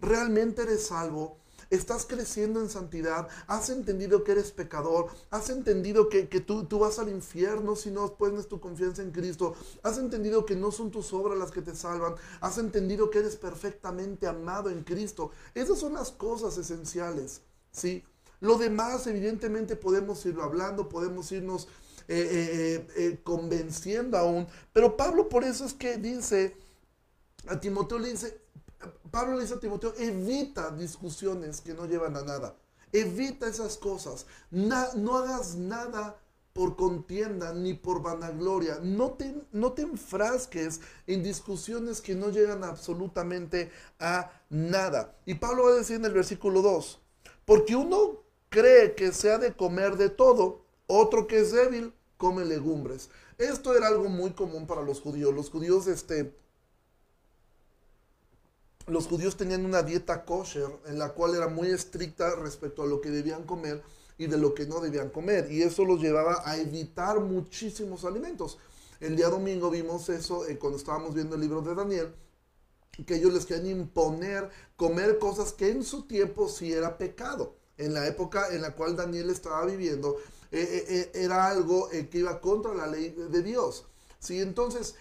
¿Realmente 0.00 0.62
eres 0.62 0.86
salvo? 0.86 1.42
estás 1.72 2.04
creciendo 2.04 2.60
en 2.60 2.68
santidad, 2.68 3.28
has 3.46 3.70
entendido 3.70 4.24
que 4.24 4.32
eres 4.32 4.52
pecador, 4.52 5.06
has 5.30 5.48
entendido 5.48 6.10
que, 6.10 6.26
tú, 6.26 6.64
tú, 6.64 6.78
vas 6.78 6.98
al 6.98 7.08
infierno 7.08 7.76
si 7.76 7.90
no 7.90 8.14
pones 8.16 8.46
tu 8.46 8.60
confianza 8.60 9.00
en 9.00 9.10
Cristo, 9.10 9.56
has 9.82 9.96
entendido 9.96 10.44
que 10.44 10.54
no 10.54 10.70
son 10.70 10.90
tus 10.90 11.14
obras 11.14 11.38
las 11.38 11.50
que 11.50 11.62
te 11.62 11.74
salvan, 11.74 12.14
has 12.42 12.58
entendido 12.58 13.08
que 13.08 13.20
eres 13.20 13.36
perfectamente 13.36 14.26
amado 14.26 14.68
en 14.68 14.84
Cristo. 14.84 15.30
Esas 15.54 15.78
son 15.78 15.94
las 15.94 16.10
cosas 16.10 16.58
esenciales, 16.58 17.40
¿sí? 17.70 18.04
Lo 18.40 18.58
demás, 18.58 19.06
evidentemente, 19.06 19.74
podemos 19.74 20.26
irlo 20.26 20.42
hablando, 20.42 20.88
podemos 20.88 21.30
irnos 21.32 21.68
eh, 22.08 22.86
eh, 22.86 22.88
eh, 22.96 23.20
convenciendo 23.22 24.18
aún, 24.18 24.46
pero 24.72 24.96
Pablo 24.96 25.28
por 25.28 25.44
eso 25.44 25.64
es 25.64 25.72
que 25.72 25.96
dice, 25.96 26.56
a 27.48 27.60
Timoteo 27.60 27.98
le 27.98 28.10
dice, 28.10 28.40
Pablo 29.10 29.34
le 29.34 29.42
dice 29.42 29.54
a 29.54 29.60
Timoteo, 29.60 29.94
evita 29.98 30.70
discusiones 30.70 31.60
que 31.60 31.74
no 31.74 31.86
llevan 31.86 32.16
a 32.16 32.22
nada. 32.22 32.56
Evita 32.92 33.46
esas 33.46 33.76
cosas. 33.76 34.26
no 34.50 35.16
hagas 35.16 35.54
nada 35.54 36.18
por 36.52 36.76
contienda 36.76 37.54
ni 37.54 37.74
por 37.74 38.02
vanagloria. 38.02 38.78
No 38.82 39.12
te, 39.12 39.34
no 39.52 39.72
te 39.72 39.82
enfrasques 39.82 40.80
en 41.06 41.22
discusiones 41.22 42.00
que 42.00 42.14
no 42.14 42.30
llegan 42.30 42.64
absolutamente 42.64 43.70
a 43.98 44.30
nada. 44.50 45.16
Y 45.24 45.34
Pablo 45.34 45.64
va 45.64 45.70
a 45.70 45.74
decir 45.76 45.96
en 45.96 46.04
el 46.04 46.12
versículo 46.12 46.62
2, 46.62 47.00
porque 47.44 47.76
uno 47.76 48.22
cree 48.48 48.94
que 48.94 49.12
se 49.12 49.30
ha 49.30 49.38
de 49.38 49.54
comer 49.54 49.96
de 49.96 50.10
todo, 50.10 50.61
otro 50.92 51.26
que 51.26 51.40
es 51.40 51.52
débil 51.52 51.94
come 52.18 52.44
legumbres. 52.44 53.08
Esto 53.38 53.74
era 53.74 53.88
algo 53.88 54.08
muy 54.08 54.32
común 54.32 54.66
para 54.66 54.82
los 54.82 55.00
judíos. 55.00 55.34
Los 55.34 55.48
judíos, 55.50 55.86
este, 55.86 56.36
los 58.86 59.06
judíos 59.06 59.36
tenían 59.36 59.64
una 59.64 59.82
dieta 59.82 60.24
kosher 60.24 60.68
en 60.86 60.98
la 60.98 61.14
cual 61.14 61.34
era 61.34 61.48
muy 61.48 61.68
estricta 61.68 62.36
respecto 62.36 62.82
a 62.82 62.86
lo 62.86 63.00
que 63.00 63.10
debían 63.10 63.44
comer 63.44 63.82
y 64.18 64.26
de 64.26 64.36
lo 64.36 64.54
que 64.54 64.66
no 64.66 64.80
debían 64.80 65.08
comer. 65.08 65.50
Y 65.50 65.62
eso 65.62 65.84
los 65.84 66.00
llevaba 66.00 66.42
a 66.44 66.58
evitar 66.58 67.20
muchísimos 67.20 68.04
alimentos. 68.04 68.58
El 69.00 69.16
día 69.16 69.28
domingo 69.28 69.70
vimos 69.70 70.08
eso 70.10 70.46
eh, 70.46 70.58
cuando 70.58 70.78
estábamos 70.78 71.14
viendo 71.14 71.36
el 71.36 71.40
libro 71.40 71.62
de 71.62 71.74
Daniel, 71.74 72.14
que 73.06 73.16
ellos 73.16 73.32
les 73.32 73.46
querían 73.46 73.80
imponer 73.80 74.50
comer 74.76 75.18
cosas 75.18 75.52
que 75.52 75.70
en 75.70 75.82
su 75.82 76.02
tiempo 76.02 76.48
sí 76.48 76.72
era 76.72 76.98
pecado. 76.98 77.56
En 77.78 77.94
la 77.94 78.06
época 78.06 78.54
en 78.54 78.60
la 78.60 78.76
cual 78.76 78.94
Daniel 78.94 79.30
estaba 79.30 79.64
viviendo, 79.64 80.18
eh, 80.52 80.84
eh, 80.88 81.10
era 81.14 81.48
algo 81.48 81.88
que 81.88 82.18
iba 82.18 82.40
contra 82.40 82.74
la 82.74 82.86
ley 82.86 83.10
de 83.10 83.42
Dios. 83.42 83.86
¿sí? 84.18 84.40
Entonces, 84.40 84.94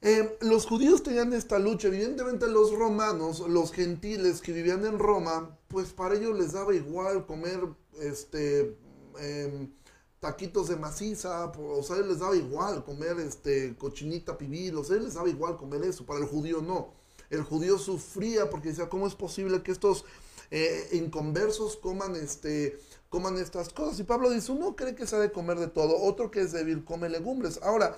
eh, 0.00 0.38
los 0.42 0.64
judíos 0.64 1.02
tenían 1.02 1.32
esta 1.32 1.58
lucha, 1.58 1.88
evidentemente 1.88 2.46
los 2.46 2.72
romanos, 2.72 3.40
los 3.40 3.72
gentiles 3.72 4.40
que 4.40 4.52
vivían 4.52 4.86
en 4.86 4.98
Roma, 4.98 5.58
pues 5.66 5.88
para 5.88 6.14
ellos 6.14 6.38
les 6.38 6.52
daba 6.52 6.72
igual 6.72 7.26
comer 7.26 7.60
este 8.00 8.76
em, 9.18 9.72
taquitos 10.20 10.68
de 10.68 10.76
maciza, 10.76 11.46
o 11.46 11.82
sea, 11.82 11.96
les 11.96 12.20
daba 12.20 12.36
igual 12.36 12.84
comer 12.84 13.18
este 13.18 13.76
cochinita 13.76 14.38
pibil, 14.38 14.76
o 14.76 14.84
sea, 14.84 14.98
les 14.98 15.14
daba 15.14 15.28
igual 15.28 15.56
comer 15.56 15.82
eso, 15.82 16.06
para 16.06 16.20
el 16.20 16.26
judío 16.26 16.62
no. 16.62 16.94
El 17.28 17.42
judío 17.42 17.76
sufría 17.76 18.48
porque 18.50 18.68
decía, 18.68 18.88
¿cómo 18.88 19.06
es 19.06 19.16
posible 19.16 19.62
que 19.62 19.72
estos 19.72 20.04
eh, 20.52 20.88
inconversos 20.92 21.76
coman 21.76 22.14
este 22.14 22.78
coman 23.08 23.36
estas 23.38 23.70
cosas? 23.70 23.98
Y 24.00 24.04
Pablo 24.04 24.30
dice, 24.30 24.52
uno 24.52 24.76
cree 24.76 24.94
que 24.94 25.06
se 25.06 25.16
ha 25.16 25.18
de 25.18 25.32
comer 25.32 25.58
de 25.58 25.68
todo, 25.68 26.00
otro 26.02 26.30
que 26.30 26.40
es 26.40 26.52
débil 26.52 26.84
come 26.84 27.08
legumbres. 27.08 27.60
Ahora, 27.62 27.96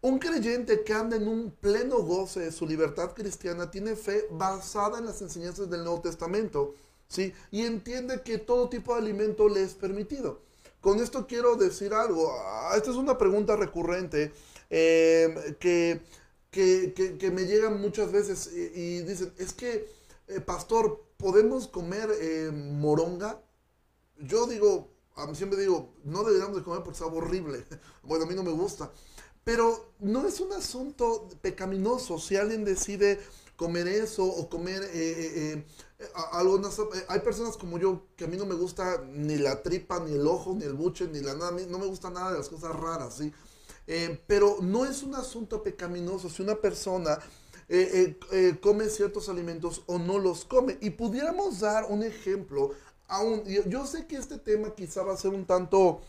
un 0.00 0.18
creyente 0.18 0.82
que 0.82 0.92
anda 0.92 1.16
en 1.16 1.28
un 1.28 1.52
pleno 1.52 1.98
goce 1.98 2.40
de 2.40 2.52
su 2.52 2.66
libertad 2.66 3.12
cristiana 3.14 3.70
tiene 3.70 3.94
fe 3.94 4.26
basada 4.30 4.98
en 4.98 5.06
las 5.06 5.22
enseñanzas 5.22 5.70
del 5.70 5.84
Nuevo 5.84 6.00
Testamento, 6.00 6.74
¿sí? 7.08 7.32
Y 7.50 7.62
entiende 7.62 8.22
que 8.22 8.38
todo 8.38 8.68
tipo 8.68 8.94
de 8.94 9.00
alimento 9.00 9.48
le 9.48 9.62
es 9.62 9.74
permitido. 9.74 10.40
Con 10.80 10.98
esto 10.98 11.28
quiero 11.28 11.54
decir 11.54 11.94
algo. 11.94 12.32
Ah, 12.32 12.72
esta 12.76 12.90
es 12.90 12.96
una 12.96 13.16
pregunta 13.16 13.54
recurrente 13.54 14.32
eh, 14.68 15.56
que, 15.60 16.00
que, 16.50 17.30
me 17.32 17.44
llega 17.46 17.70
muchas 17.70 18.10
veces 18.10 18.52
y, 18.52 19.02
dicen, 19.02 19.32
es 19.38 19.52
que, 19.52 19.88
eh, 20.26 20.40
pastor, 20.40 21.04
¿podemos 21.16 21.68
comer 21.68 22.10
eh, 22.20 22.50
moronga? 22.52 23.40
Yo 24.18 24.46
digo, 24.46 24.90
siempre 25.34 25.60
digo, 25.60 25.94
no 26.04 26.24
deberíamos 26.24 26.56
de 26.56 26.62
comer 26.62 26.82
porque 26.82 26.98
sabe 26.98 27.16
horrible. 27.16 27.64
Bueno, 28.02 28.24
a 28.24 28.28
mí 28.28 28.34
no 28.34 28.42
me 28.42 28.50
gusta. 28.50 28.90
Pero 29.44 29.94
no 29.98 30.26
es 30.26 30.40
un 30.40 30.52
asunto 30.52 31.28
pecaminoso 31.40 32.18
si 32.18 32.36
alguien 32.36 32.64
decide 32.64 33.20
comer 33.56 33.86
eso 33.88 34.24
o 34.24 34.48
comer 34.48 34.82
eh, 34.82 34.88
eh, 34.94 35.64
eh, 35.98 36.06
algo. 36.32 36.60
hay 37.08 37.20
personas 37.20 37.56
como 37.56 37.78
yo 37.78 38.06
que 38.16 38.24
a 38.24 38.26
mí 38.26 38.36
no 38.36 38.46
me 38.46 38.54
gusta 38.54 39.04
ni 39.12 39.36
la 39.38 39.62
tripa, 39.62 40.00
ni 40.00 40.14
el 40.14 40.26
ojo, 40.26 40.54
ni 40.54 40.64
el 40.64 40.74
buche, 40.74 41.06
ni 41.06 41.20
la 41.20 41.34
nada. 41.34 41.52
No 41.68 41.78
me 41.78 41.86
gusta 41.86 42.10
nada 42.10 42.32
de 42.32 42.38
las 42.38 42.48
cosas 42.48 42.74
raras, 42.74 43.16
¿sí? 43.18 43.32
pero 44.26 44.58
no 44.60 44.84
es 44.86 45.02
un 45.02 45.14
asunto 45.14 45.62
pecaminoso 45.62 46.28
si 46.30 46.40
una 46.42 46.54
persona 46.54 47.18
come 48.60 48.88
ciertos 48.88 49.28
alimentos 49.28 49.82
o 49.86 49.98
no 49.98 50.18
los 50.18 50.44
come. 50.44 50.78
Y 50.80 50.90
pudiéramos 50.90 51.60
dar 51.60 51.86
un 51.88 52.02
ejemplo. 52.02 52.70
Aún, 53.12 53.44
yo 53.44 53.86
sé 53.86 54.06
que 54.06 54.16
este 54.16 54.38
tema 54.38 54.74
quizá 54.74 55.02
va 55.02 55.12
a 55.12 55.18
ser 55.18 55.32
un 55.32 55.44
tanto 55.44 56.00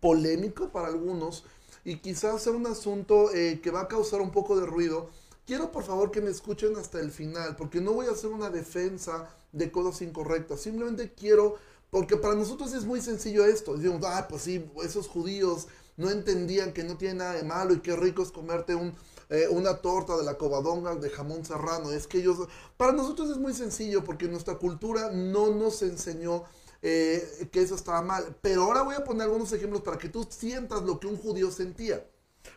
polémico 0.00 0.68
para 0.70 0.88
algunos 0.88 1.44
y 1.84 1.98
quizás 1.98 2.42
sea 2.42 2.52
un 2.52 2.66
asunto 2.66 3.32
eh, 3.32 3.60
que 3.62 3.70
va 3.70 3.82
a 3.82 3.88
causar 3.88 4.20
un 4.20 4.32
poco 4.32 4.58
de 4.58 4.66
ruido, 4.66 5.08
quiero 5.46 5.70
por 5.70 5.84
favor 5.84 6.10
que 6.10 6.20
me 6.20 6.30
escuchen 6.30 6.74
hasta 6.74 6.98
el 6.98 7.12
final, 7.12 7.54
porque 7.54 7.80
no 7.80 7.92
voy 7.92 8.08
a 8.08 8.10
hacer 8.10 8.30
una 8.30 8.50
defensa 8.50 9.28
de 9.52 9.70
cosas 9.70 10.02
incorrectas, 10.02 10.60
simplemente 10.60 11.12
quiero, 11.14 11.58
porque 11.90 12.16
para 12.16 12.34
nosotros 12.34 12.72
es 12.72 12.84
muy 12.84 13.00
sencillo 13.00 13.44
esto, 13.44 13.76
decimos, 13.76 14.02
ah, 14.04 14.26
pues 14.28 14.42
sí, 14.42 14.68
esos 14.82 15.06
judíos 15.06 15.68
no 15.96 16.10
entendían 16.10 16.72
que 16.72 16.82
no 16.82 16.96
tiene 16.96 17.14
nada 17.14 17.34
de 17.34 17.44
malo 17.44 17.72
y 17.72 17.82
qué 17.82 17.94
rico 17.94 18.24
es 18.24 18.32
comerte 18.32 18.74
un, 18.74 18.96
eh, 19.30 19.46
una 19.48 19.76
torta 19.76 20.16
de 20.16 20.24
la 20.24 20.36
cobadonga 20.36 20.96
de 20.96 21.08
jamón 21.08 21.44
serrano, 21.44 21.92
es 21.92 22.06
que 22.06 22.18
ellos, 22.18 22.48
para 22.76 22.92
nosotros 22.92 23.30
es 23.30 23.38
muy 23.38 23.54
sencillo, 23.54 24.04
porque 24.04 24.26
nuestra 24.26 24.58
cultura 24.58 25.10
no 25.10 25.54
nos 25.54 25.82
enseñó 25.82 26.44
eh, 26.82 27.48
que 27.52 27.62
eso 27.62 27.74
estaba 27.74 28.02
mal. 28.02 28.36
Pero 28.42 28.64
ahora 28.64 28.82
voy 28.82 28.96
a 28.96 29.04
poner 29.04 29.22
algunos 29.22 29.52
ejemplos 29.52 29.82
para 29.82 29.98
que 29.98 30.08
tú 30.08 30.26
sientas 30.28 30.82
lo 30.82 30.98
que 30.98 31.06
un 31.06 31.16
judío 31.16 31.50
sentía. 31.50 32.04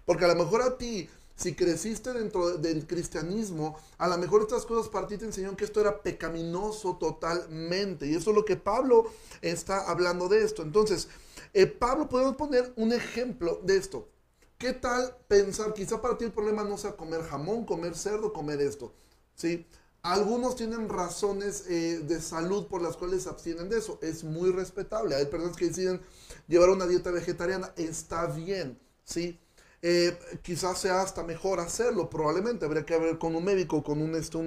Porque 0.05 0.25
a 0.25 0.29
lo 0.29 0.35
mejor 0.35 0.61
a 0.61 0.77
ti, 0.77 1.09
si 1.35 1.53
creciste 1.53 2.13
dentro 2.13 2.57
del 2.57 2.87
cristianismo, 2.87 3.77
a 3.97 4.07
lo 4.07 4.17
mejor 4.17 4.41
estas 4.41 4.65
cosas 4.65 4.89
para 4.89 5.07
ti 5.07 5.17
te 5.17 5.25
enseñaron 5.25 5.55
que 5.55 5.65
esto 5.65 5.81
era 5.81 6.01
pecaminoso 6.01 6.97
totalmente. 6.97 8.07
Y 8.07 8.15
eso 8.15 8.31
es 8.31 8.35
lo 8.35 8.45
que 8.45 8.55
Pablo 8.55 9.05
está 9.41 9.89
hablando 9.89 10.27
de 10.29 10.43
esto. 10.43 10.63
Entonces, 10.63 11.07
eh, 11.53 11.67
Pablo, 11.67 12.09
podemos 12.09 12.35
poner 12.35 12.73
un 12.77 12.93
ejemplo 12.93 13.59
de 13.63 13.77
esto. 13.77 14.07
¿Qué 14.57 14.73
tal 14.73 15.17
pensar? 15.27 15.73
Quizá 15.73 16.01
para 16.01 16.17
ti 16.17 16.25
el 16.25 16.31
problema 16.31 16.63
no 16.63 16.77
sea 16.77 16.95
comer 16.95 17.21
jamón, 17.23 17.65
comer 17.65 17.95
cerdo, 17.95 18.33
comer 18.33 18.61
esto. 18.61 18.93
¿Sí? 19.35 19.67
Algunos 20.03 20.55
tienen 20.55 20.89
razones 20.89 21.65
eh, 21.69 21.99
de 21.99 22.21
salud 22.21 22.67
por 22.67 22.81
las 22.81 22.97
cuales 22.97 23.23
se 23.23 23.29
abstienen 23.29 23.69
de 23.69 23.77
eso. 23.79 23.99
Es 24.01 24.23
muy 24.23 24.51
respetable. 24.51 25.15
Hay 25.15 25.25
personas 25.27 25.55
que 25.57 25.67
deciden 25.67 26.01
llevar 26.47 26.69
una 26.69 26.87
dieta 26.87 27.11
vegetariana. 27.11 27.73
Está 27.77 28.27
bien, 28.27 28.79
¿sí? 29.03 29.39
Eh, 29.81 30.17
quizás 30.41 30.79
sea 30.79 31.01
hasta 31.01 31.23
mejor 31.23 31.59
hacerlo, 31.59 32.09
probablemente. 32.09 32.65
Habría 32.65 32.85
que 32.85 32.97
ver 32.97 33.17
con 33.17 33.35
un 33.35 33.43
médico, 33.43 33.83
con 33.83 34.01
un, 34.01 34.15
este. 34.15 34.37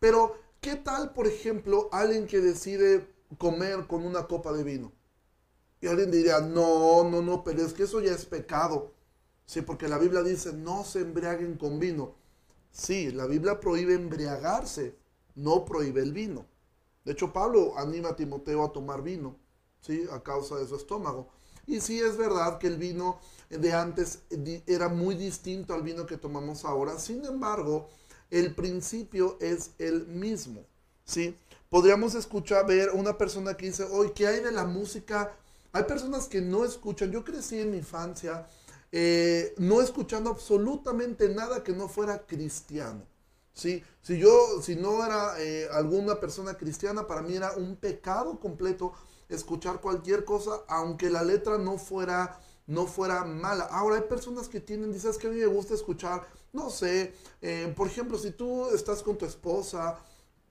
Pero, 0.00 0.34
¿qué 0.60 0.76
tal, 0.76 1.12
por 1.12 1.26
ejemplo, 1.26 1.88
alguien 1.92 2.26
que 2.26 2.40
decide 2.40 3.08
comer 3.38 3.86
con 3.86 4.04
una 4.04 4.26
copa 4.26 4.52
de 4.52 4.64
vino? 4.64 4.92
Y 5.80 5.86
alguien 5.86 6.10
diría, 6.10 6.40
no, 6.40 7.04
no, 7.04 7.22
no, 7.22 7.44
pero 7.44 7.62
es 7.62 7.72
que 7.72 7.84
eso 7.84 8.00
ya 8.00 8.12
es 8.12 8.26
pecado. 8.26 8.94
Sí, 9.48 9.62
porque 9.62 9.88
la 9.88 9.96
Biblia 9.96 10.22
dice, 10.22 10.52
no 10.52 10.84
se 10.84 11.00
embriaguen 11.00 11.56
con 11.56 11.78
vino. 11.78 12.14
Sí, 12.70 13.10
la 13.10 13.24
Biblia 13.24 13.58
prohíbe 13.58 13.94
embriagarse, 13.94 14.94
no 15.36 15.64
prohíbe 15.64 16.02
el 16.02 16.12
vino. 16.12 16.44
De 17.02 17.12
hecho, 17.12 17.32
Pablo 17.32 17.72
anima 17.78 18.10
a 18.10 18.16
Timoteo 18.16 18.62
a 18.62 18.72
tomar 18.74 19.02
vino, 19.02 19.38
¿sí? 19.80 20.04
A 20.12 20.22
causa 20.22 20.56
de 20.56 20.68
su 20.68 20.76
estómago. 20.76 21.30
Y 21.66 21.80
sí 21.80 21.98
es 21.98 22.18
verdad 22.18 22.58
que 22.58 22.66
el 22.66 22.76
vino 22.76 23.20
de 23.48 23.72
antes 23.72 24.18
era 24.66 24.90
muy 24.90 25.14
distinto 25.14 25.72
al 25.72 25.82
vino 25.82 26.04
que 26.04 26.18
tomamos 26.18 26.66
ahora. 26.66 26.98
Sin 26.98 27.24
embargo, 27.24 27.88
el 28.30 28.54
principio 28.54 29.38
es 29.40 29.70
el 29.78 30.08
mismo, 30.08 30.66
¿sí? 31.06 31.34
Podríamos 31.70 32.14
escuchar, 32.14 32.66
ver 32.66 32.90
una 32.90 33.16
persona 33.16 33.56
que 33.56 33.64
dice, 33.64 33.84
hoy, 33.84 34.12
¿qué 34.14 34.26
hay 34.26 34.40
de 34.40 34.52
la 34.52 34.66
música? 34.66 35.34
Hay 35.72 35.84
personas 35.84 36.28
que 36.28 36.42
no 36.42 36.66
escuchan. 36.66 37.10
Yo 37.10 37.24
crecí 37.24 37.58
en 37.58 37.70
mi 37.70 37.78
infancia 37.78 38.46
eh, 38.92 39.54
no 39.58 39.82
escuchando 39.82 40.30
absolutamente 40.30 41.28
nada 41.28 41.62
que 41.62 41.72
no 41.72 41.88
fuera 41.88 42.26
cristiano. 42.26 43.04
¿sí? 43.52 43.82
Si 44.02 44.18
yo, 44.18 44.62
si 44.62 44.76
no 44.76 45.04
era 45.04 45.40
eh, 45.40 45.68
alguna 45.72 46.20
persona 46.20 46.54
cristiana, 46.54 47.06
para 47.06 47.22
mí 47.22 47.34
era 47.34 47.52
un 47.52 47.76
pecado 47.76 48.38
completo 48.38 48.92
escuchar 49.28 49.80
cualquier 49.80 50.24
cosa, 50.24 50.62
aunque 50.68 51.10
la 51.10 51.22
letra 51.22 51.58
no 51.58 51.76
fuera, 51.76 52.40
no 52.66 52.86
fuera 52.86 53.24
mala. 53.24 53.64
Ahora 53.64 53.96
hay 53.96 54.02
personas 54.02 54.48
que 54.48 54.60
tienen, 54.60 54.92
dices 54.92 55.18
que 55.18 55.26
a 55.26 55.30
mí 55.30 55.36
me 55.36 55.46
gusta 55.46 55.74
escuchar, 55.74 56.26
no 56.52 56.70
sé, 56.70 57.14
eh, 57.42 57.72
por 57.76 57.88
ejemplo, 57.88 58.16
si 58.16 58.30
tú 58.30 58.70
estás 58.70 59.02
con 59.02 59.18
tu 59.18 59.26
esposa 59.26 59.98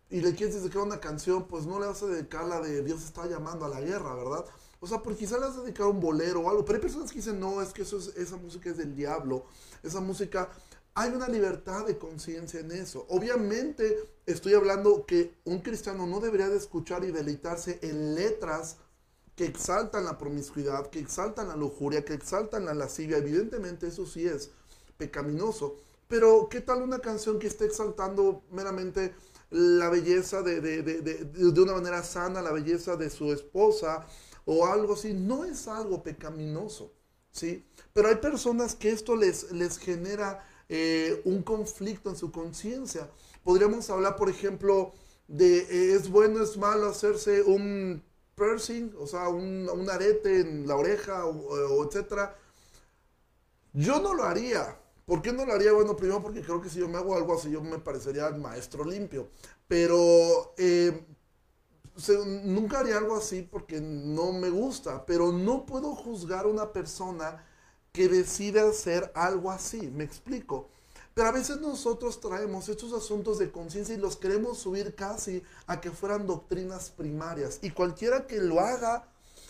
y 0.10 0.22
le 0.22 0.36
quieres 0.36 0.62
dedicar 0.62 0.84
una 0.84 1.00
canción, 1.00 1.48
pues 1.48 1.66
no 1.66 1.80
le 1.80 1.88
vas 1.88 2.04
a 2.04 2.08
dedicar 2.08 2.46
la 2.46 2.60
de 2.62 2.84
Dios 2.84 3.04
está 3.04 3.26
llamando 3.26 3.66
a 3.66 3.70
la 3.70 3.82
guerra, 3.82 4.14
¿verdad? 4.16 4.46
O 4.80 4.88
sea, 4.88 5.02
porque 5.02 5.20
quizá 5.20 5.36
le 5.38 5.46
vas 5.46 5.58
a 5.58 5.62
dedicar 5.62 5.88
un 5.88 6.00
bolero 6.00 6.42
o 6.42 6.50
algo, 6.50 6.64
pero 6.64 6.78
hay 6.78 6.82
personas 6.82 7.12
que 7.12 7.18
dicen, 7.18 7.40
no, 7.40 7.62
es 7.62 7.70
que 7.70 7.82
eso 7.82 7.98
es, 7.98 8.08
esa 8.16 8.38
música 8.38 8.70
es 8.70 8.78
del 8.78 8.96
diablo, 8.96 9.46
esa 9.84 10.00
música, 10.00 10.50
hay 10.94 11.12
una 11.12 11.28
libertad 11.28 11.86
de 11.86 11.98
conciencia 11.98 12.60
en 12.60 12.72
eso. 12.72 13.06
Obviamente 13.10 13.98
estoy 14.26 14.54
hablando 14.56 15.06
que 15.06 15.36
un 15.46 15.62
cristiano 15.62 16.08
no 16.08 16.20
debería 16.20 16.50
de 16.50 16.58
escuchar 16.58 17.04
y 17.04 17.12
deleitarse 17.12 17.80
en 17.84 18.16
letras 18.16 18.78
que 19.36 19.46
exaltan 19.46 20.06
la 20.06 20.18
promiscuidad, 20.18 20.88
que 20.88 21.00
exaltan 21.00 21.50
la 21.50 21.56
lujuria, 21.56 22.04
que 22.04 22.16
exaltan 22.16 22.66
la 22.66 22.74
lascivia. 22.74 23.18
Evidentemente 23.18 23.88
eso 23.88 24.08
sí 24.08 24.26
es 24.26 24.50
pecaminoso. 24.98 25.76
Pero 26.08 26.48
¿qué 26.50 26.62
tal 26.62 26.82
una 26.82 27.00
canción 27.00 27.38
que 27.38 27.46
esté 27.46 27.66
exaltando 27.66 28.42
meramente 28.52 29.14
la 29.52 29.90
belleza 29.90 30.42
de, 30.42 30.62
de, 30.62 30.82
de, 30.82 31.02
de, 31.02 31.62
una 31.62 31.74
manera 31.74 32.04
sana, 32.04 32.42
la 32.42 32.52
belleza 32.52 32.96
de 32.96 33.10
su 33.10 33.32
esposa 33.32 34.06
o 34.48 34.66
algo 34.66 34.94
así? 34.96 35.14
No 35.14 35.46
es 35.46 35.68
algo 35.68 36.02
pecaminoso, 36.04 36.94
¿sí? 37.32 37.66
Pero 37.94 38.10
hay 38.10 38.16
personas 38.16 38.76
que 38.76 38.90
esto 38.92 39.16
les, 39.16 39.52
les 39.52 39.78
genera 39.78 40.44
eh, 40.70 41.22
un 41.26 41.44
conflicto 41.44 42.10
en 42.10 42.16
su 42.16 42.32
conciencia. 42.32 43.12
Podríamos 43.44 43.90
hablar, 43.92 44.16
por 44.16 44.30
ejemplo, 44.30 44.94
de 45.28 45.60
eh, 45.60 45.94
es 45.96 46.10
bueno, 46.10 46.42
es 46.44 46.58
malo 46.58 46.88
hacerse 46.88 47.44
un 47.44 48.04
piercing, 48.36 48.94
o 49.00 49.08
sea, 49.08 49.30
un, 49.30 49.70
un 49.70 49.90
arete 49.90 50.40
en 50.42 50.68
la 50.68 50.76
oreja, 50.78 51.26
o, 51.26 51.32
o 51.32 51.86
etcétera. 51.86 52.36
Yo 53.74 54.00
no 54.02 54.14
lo 54.14 54.24
haría, 54.24 54.80
¿Por 55.06 55.22
qué 55.22 55.32
no 55.32 55.46
lo 55.46 55.54
haría? 55.54 55.72
Bueno, 55.72 55.96
primero 55.96 56.22
porque 56.22 56.42
creo 56.42 56.62
que 56.62 56.70
si 56.70 56.80
yo 56.80 56.90
me 56.90 56.98
hago 56.98 57.16
algo 57.16 57.34
así, 57.34 57.50
yo 57.50 57.62
me 57.62 57.80
parecería 57.80 58.30
maestro 58.32 58.84
limpio. 58.84 59.30
Pero 59.66 60.54
eh, 60.58 61.06
nunca 62.44 62.80
haría 62.80 62.98
algo 62.98 63.18
así 63.18 63.42
porque 63.42 63.82
no 63.82 64.32
me 64.32 64.50
gusta. 64.50 65.06
Pero 65.06 65.32
no 65.32 65.66
puedo 65.66 65.96
juzgar 65.96 66.46
a 66.46 66.50
una 66.50 66.72
persona 66.72 67.46
que 67.92 68.08
decide 68.08 68.60
hacer 68.60 69.12
algo 69.16 69.52
así. 69.52 69.88
Me 69.88 70.04
explico. 70.04 70.70
Pero 71.14 71.30
a 71.30 71.32
veces 71.32 71.60
nosotros 71.60 72.20
traemos 72.20 72.70
estos 72.70 72.94
asuntos 72.94 73.40
de 73.40 73.52
conciencia 73.52 73.96
y 73.96 73.98
los 73.98 74.18
queremos 74.18 74.60
subir 74.60 74.94
casi 74.94 75.42
a 75.66 75.82
que 75.82 75.92
fueran 75.92 76.28
doctrinas 76.28 76.92
primarias. 76.92 77.60
Y 77.62 77.72
cualquiera 77.72 78.28
que 78.28 78.40
lo 78.40 78.60
haga 78.60 79.08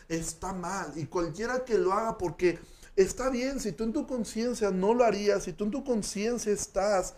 está 0.08 0.54
mal. 0.54 0.94
Y 0.96 1.08
cualquiera 1.08 1.66
que 1.66 1.78
lo 1.78 1.92
haga 1.92 2.18
porque 2.18 2.60
Está 2.98 3.30
bien, 3.30 3.60
si 3.60 3.74
tú 3.74 3.84
en 3.84 3.94
tu 3.94 4.08
conciencia 4.08 4.72
no 4.72 4.96
lo 4.96 5.04
harías, 5.04 5.44
si 5.44 5.54
tú 5.54 5.66
en 5.66 5.72
tu 5.72 5.84
conciencia 5.84 6.52
estás 6.52 7.14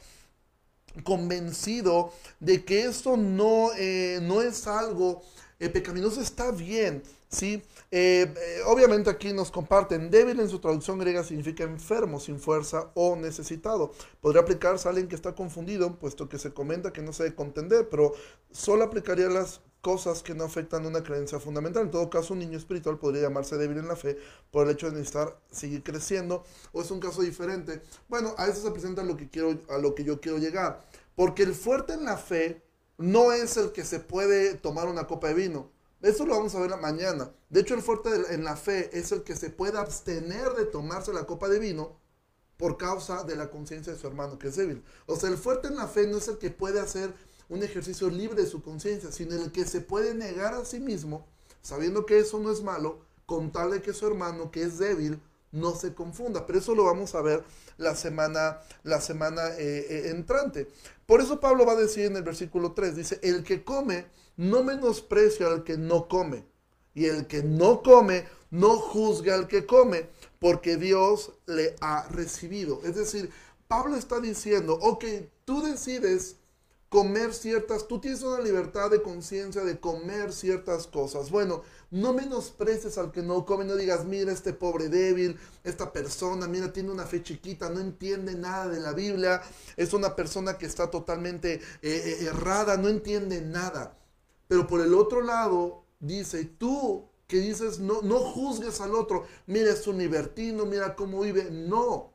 convencido 1.04 2.14
de 2.40 2.64
que 2.64 2.84
esto 2.86 3.18
no, 3.18 3.72
eh, 3.78 4.20
no 4.22 4.42
es 4.42 4.68
algo 4.68 5.22
eh, 5.60 5.70
pecaminoso, 5.70 6.22
está 6.22 6.52
bien, 6.52 7.04
¿sí? 7.30 7.64
Eh, 7.92 8.34
obviamente 8.66 9.10
aquí 9.10 9.32
nos 9.34 9.52
comparten, 9.52 10.10
débil 10.10 10.40
en 10.40 10.50
su 10.50 10.60
traducción 10.60 11.00
griega 11.00 11.24
significa 11.24 11.64
enfermo, 11.64 12.20
sin 12.20 12.40
fuerza 12.40 12.92
o 12.96 13.16
necesitado. 13.16 13.94
Podría 14.20 14.42
aplicarse 14.42 14.88
a 14.88 14.92
alguien 14.92 15.08
que 15.08 15.16
está 15.16 15.34
confundido, 15.36 15.98
puesto 15.98 16.28
que 16.28 16.38
se 16.38 16.54
comenta 16.54 16.92
que 16.92 17.02
no 17.02 17.14
sabe 17.14 17.34
contender, 17.36 17.88
pero 17.90 18.14
solo 18.52 18.84
aplicaría 18.84 19.30
las 19.30 19.62
cosas 19.82 20.24
que 20.24 20.36
no 20.36 20.44
afectan 20.44 20.86
una 20.86 21.04
creencia 21.04 21.40
fundamental. 21.40 21.84
En 21.84 21.92
todo 21.92 22.10
caso, 22.10 22.34
un 22.34 22.40
niño 22.40 22.58
espiritual 22.58 22.98
podría 22.98 23.24
llamarse 23.24 23.58
débil 23.58 23.78
en 23.78 23.88
la 23.88 23.96
fe 23.96 24.18
por 24.52 24.68
el 24.68 24.74
hecho 24.74 24.88
de 24.88 24.98
necesitar 24.98 25.40
seguir 25.52 25.84
creciendo, 25.84 26.44
o 26.74 26.82
es 26.82 26.92
un 26.92 27.00
caso 27.00 27.22
diferente. 27.22 27.82
Bueno, 28.08 28.34
a 28.38 28.48
eso 28.48 28.62
se 28.62 28.72
presenta 28.72 29.04
lo 29.04 29.16
que 29.16 29.30
quiero, 29.30 29.58
a 29.70 29.78
lo 29.78 29.96
que 29.96 30.04
yo 30.04 30.20
quiero 30.20 30.38
llegar. 30.38 30.82
Porque 31.16 31.44
el 31.44 31.54
fuerte 31.54 31.94
en 31.94 32.06
la 32.06 32.18
fe 32.18 32.62
no 32.98 33.32
es 33.32 33.56
el 33.58 33.72
que 33.72 33.86
se 33.86 34.00
puede 34.00 34.56
tomar 34.56 34.88
una 34.88 35.08
copa 35.08 35.30
de 35.30 35.34
vino. 35.34 35.72
Eso 36.02 36.26
lo 36.26 36.36
vamos 36.36 36.56
a 36.56 36.62
ver 36.62 36.76
mañana. 36.78 37.32
De 37.50 37.60
hecho, 37.60 37.74
el 37.74 37.82
fuerte 37.82 38.10
en 38.30 38.44
la 38.44 38.56
fe 38.56 38.90
es 38.98 39.12
el 39.12 39.24
que 39.24 39.36
se 39.36 39.50
puede 39.50 39.78
abstener 39.78 40.54
de 40.54 40.66
tomarse 40.66 41.12
la 41.12 41.26
copa 41.26 41.50
de 41.50 41.60
vino 41.60 42.00
por 42.56 42.78
causa 42.78 43.24
de 43.24 43.36
la 43.36 43.50
conciencia 43.50 43.94
de 43.94 44.00
su 44.00 44.08
hermano 44.08 44.40
que 44.40 44.50
es 44.50 44.56
débil. 44.56 44.84
O 45.08 45.16
sea, 45.16 45.30
el 45.30 45.38
fuerte 45.38 45.68
en 45.68 45.76
la 45.76 45.88
fe 45.88 46.08
no 46.08 46.18
es 46.18 46.28
el 46.28 46.38
que 46.38 46.52
puede 46.52 46.80
hacer 46.80 47.14
un 47.50 47.64
ejercicio 47.64 48.10
libre 48.10 48.44
de 48.44 48.50
su 48.50 48.62
conciencia, 48.62 49.12
sino 49.12 49.36
el 49.36 49.52
que 49.52 49.66
se 49.66 49.82
puede 49.82 50.14
negar 50.14 50.54
a 50.54 50.66
sí 50.66 50.80
mismo, 50.80 51.26
sabiendo 51.62 52.06
que 52.06 52.20
eso 52.20 52.40
no 52.40 52.52
es 52.52 52.62
malo, 52.62 53.00
con 53.26 53.52
tal 53.52 53.72
de 53.72 53.82
que 53.82 53.94
su 53.94 54.08
hermano, 54.08 54.52
que 54.52 54.64
es 54.64 54.78
débil, 54.78 55.22
no 55.52 55.76
se 55.76 55.94
confunda. 55.94 56.46
Pero 56.46 56.60
eso 56.60 56.76
lo 56.76 56.86
vamos 56.86 57.16
a 57.16 57.22
ver 57.22 57.44
la 57.78 57.96
semana, 57.96 58.60
la 58.84 59.02
semana 59.02 59.50
eh, 59.58 59.86
eh, 59.90 60.10
entrante. 60.10 60.68
Por 61.06 61.22
eso 61.22 61.40
Pablo 61.40 61.66
va 61.66 61.74
a 61.74 61.78
decir 61.78 62.06
en 62.06 62.16
el 62.16 62.24
versículo 62.24 62.74
3, 62.74 62.96
dice, 62.96 63.20
el 63.24 63.44
que 63.44 63.64
come 63.64 64.06
no 64.40 64.64
menosprecia 64.64 65.48
al 65.48 65.66
que 65.66 65.78
no 65.78 66.08
come, 66.08 66.46
y 66.94 67.08
el 67.08 67.28
que 67.28 67.44
no 67.44 67.84
come 67.84 68.26
no 68.52 68.78
juzga 68.78 69.36
al 69.36 69.50
que 69.50 69.66
come, 69.66 70.08
porque 70.40 70.78
Dios 70.78 71.34
le 71.46 71.76
ha 71.82 72.08
recibido. 72.08 72.80
Es 72.86 72.96
decir, 72.96 73.30
Pablo 73.68 73.98
está 73.98 74.22
diciendo, 74.22 74.80
ok, 74.82 75.04
tú 75.44 75.62
decides 75.62 76.38
comer 76.88 77.34
ciertas, 77.34 77.86
tú 77.86 78.00
tienes 78.00 78.22
una 78.24 78.40
libertad 78.40 78.90
de 78.90 79.02
conciencia 79.02 79.66
de 79.66 79.78
comer 79.78 80.32
ciertas 80.32 80.88
cosas. 80.88 81.30
Bueno, 81.32 81.64
no 81.92 82.14
menosprecies 82.14 82.98
al 82.98 83.12
que 83.12 83.22
no 83.22 83.46
come, 83.46 83.66
no 83.66 83.76
digas, 83.76 84.06
mira 84.06 84.32
este 84.32 84.54
pobre 84.54 84.88
débil, 84.88 85.38
esta 85.66 85.92
persona, 85.92 86.48
mira, 86.48 86.72
tiene 86.72 86.92
una 86.92 87.06
fe 87.06 87.22
chiquita, 87.22 87.70
no 87.70 87.82
entiende 87.82 88.36
nada 88.36 88.70
de 88.70 88.80
la 88.80 88.94
Biblia, 88.94 89.42
es 89.76 89.92
una 89.92 90.16
persona 90.16 90.58
que 90.58 90.66
está 90.66 90.90
totalmente 90.90 91.56
eh, 91.56 91.62
eh, 91.82 92.26
errada, 92.28 92.78
no 92.78 92.88
entiende 92.88 93.42
nada. 93.42 93.98
Pero 94.50 94.66
por 94.66 94.82
el 94.82 94.96
otro 94.96 95.22
lado, 95.22 95.84
dice, 96.00 96.44
tú 96.44 97.08
que 97.28 97.38
dices, 97.38 97.78
no, 97.78 98.02
no 98.02 98.18
juzgues 98.18 98.82
al 98.82 98.96
otro, 98.96 99.28
mira, 99.46 99.72
es 99.72 99.86
un 99.86 100.00
libertino, 100.00 100.66
mira 100.66 100.96
cómo 100.96 101.22
vive, 101.22 101.52
no. 101.52 102.12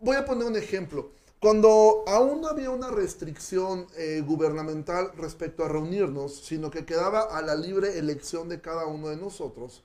Voy 0.00 0.16
a 0.16 0.24
poner 0.24 0.46
un 0.46 0.56
ejemplo. 0.56 1.10
Cuando 1.38 2.02
aún 2.06 2.40
no 2.40 2.48
había 2.48 2.70
una 2.70 2.90
restricción 2.90 3.86
eh, 3.98 4.22
gubernamental 4.26 5.12
respecto 5.18 5.64
a 5.64 5.68
reunirnos, 5.68 6.34
sino 6.34 6.70
que 6.70 6.86
quedaba 6.86 7.24
a 7.24 7.42
la 7.42 7.56
libre 7.56 7.98
elección 7.98 8.48
de 8.48 8.62
cada 8.62 8.86
uno 8.86 9.08
de 9.08 9.18
nosotros, 9.18 9.84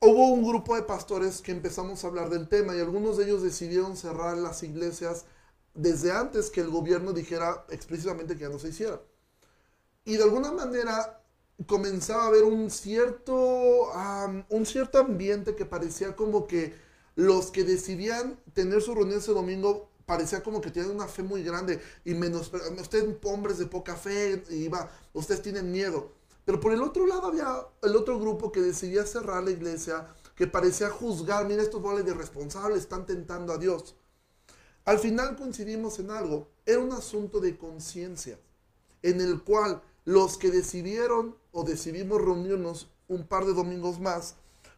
hubo 0.00 0.28
un 0.28 0.42
grupo 0.42 0.74
de 0.74 0.84
pastores 0.84 1.42
que 1.42 1.52
empezamos 1.52 2.02
a 2.02 2.06
hablar 2.08 2.30
del 2.30 2.48
tema 2.48 2.74
y 2.74 2.80
algunos 2.80 3.18
de 3.18 3.24
ellos 3.24 3.42
decidieron 3.42 3.98
cerrar 3.98 4.38
las 4.38 4.62
iglesias 4.62 5.26
desde 5.74 6.12
antes 6.12 6.48
que 6.48 6.62
el 6.62 6.70
gobierno 6.70 7.12
dijera 7.12 7.66
explícitamente 7.68 8.36
que 8.36 8.44
ya 8.44 8.48
no 8.48 8.58
se 8.58 8.68
hiciera. 8.68 8.98
Y 10.04 10.16
de 10.16 10.22
alguna 10.22 10.52
manera 10.52 11.22
comenzaba 11.66 12.24
a 12.24 12.26
haber 12.28 12.44
un 12.44 12.70
cierto, 12.70 13.90
un 14.48 14.66
cierto 14.66 14.98
ambiente 14.98 15.54
que 15.54 15.66
parecía 15.66 16.16
como 16.16 16.46
que 16.46 16.74
los 17.16 17.50
que 17.50 17.64
decidían 17.64 18.40
tener 18.54 18.80
su 18.80 18.94
reunión 18.94 19.18
ese 19.18 19.32
domingo 19.32 19.90
parecía 20.06 20.42
como 20.42 20.60
que 20.60 20.70
tienen 20.70 20.90
una 20.90 21.06
fe 21.06 21.22
muy 21.22 21.44
grande 21.44 21.80
y 22.04 22.14
menos, 22.14 22.50
ustedes 22.80 23.16
hombres 23.22 23.58
de 23.58 23.66
poca 23.66 23.94
fe, 23.94 24.42
y 24.50 24.66
va, 24.68 24.90
ustedes 25.12 25.42
tienen 25.42 25.70
miedo. 25.70 26.12
Pero 26.44 26.58
por 26.58 26.72
el 26.72 26.82
otro 26.82 27.06
lado 27.06 27.28
había 27.28 27.64
el 27.82 27.94
otro 27.94 28.18
grupo 28.18 28.50
que 28.50 28.60
decidía 28.60 29.06
cerrar 29.06 29.44
la 29.44 29.52
iglesia, 29.52 30.08
que 30.34 30.48
parecía 30.48 30.90
juzgar, 30.90 31.46
mira 31.46 31.62
estos 31.62 31.80
vales 31.82 32.04
de 32.04 32.14
responsables, 32.14 32.80
están 32.80 33.06
tentando 33.06 33.52
a 33.52 33.58
Dios. 33.58 33.94
Al 34.84 34.98
final 34.98 35.36
coincidimos 35.36 35.98
en 36.00 36.10
algo, 36.10 36.48
era 36.66 36.80
un 36.80 36.90
asunto 36.90 37.38
de 37.38 37.56
conciencia, 37.56 38.40
en 39.02 39.20
el 39.20 39.44
cual 39.44 39.80
los 40.10 40.38
que 40.38 40.50
decidieron 40.50 41.36
o 41.52 41.62
decidimos 41.62 42.20
reunirnos 42.20 42.90
un 43.06 43.28
par 43.28 43.44
de 43.44 43.54
domingos 43.54 44.00
más, 44.00 44.34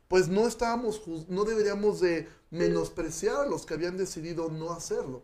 pues 0.07 0.29
no 0.29 0.47
estábamos, 0.47 1.01
no 1.29 1.45
deberíamos 1.45 2.01
de 2.01 2.29
menospreciar 2.51 3.37
a 3.37 3.47
los 3.47 3.65
que 3.65 3.73
habían 3.73 3.97
decidido 3.97 4.51
no 4.51 4.73
hacerlo. 4.73 5.23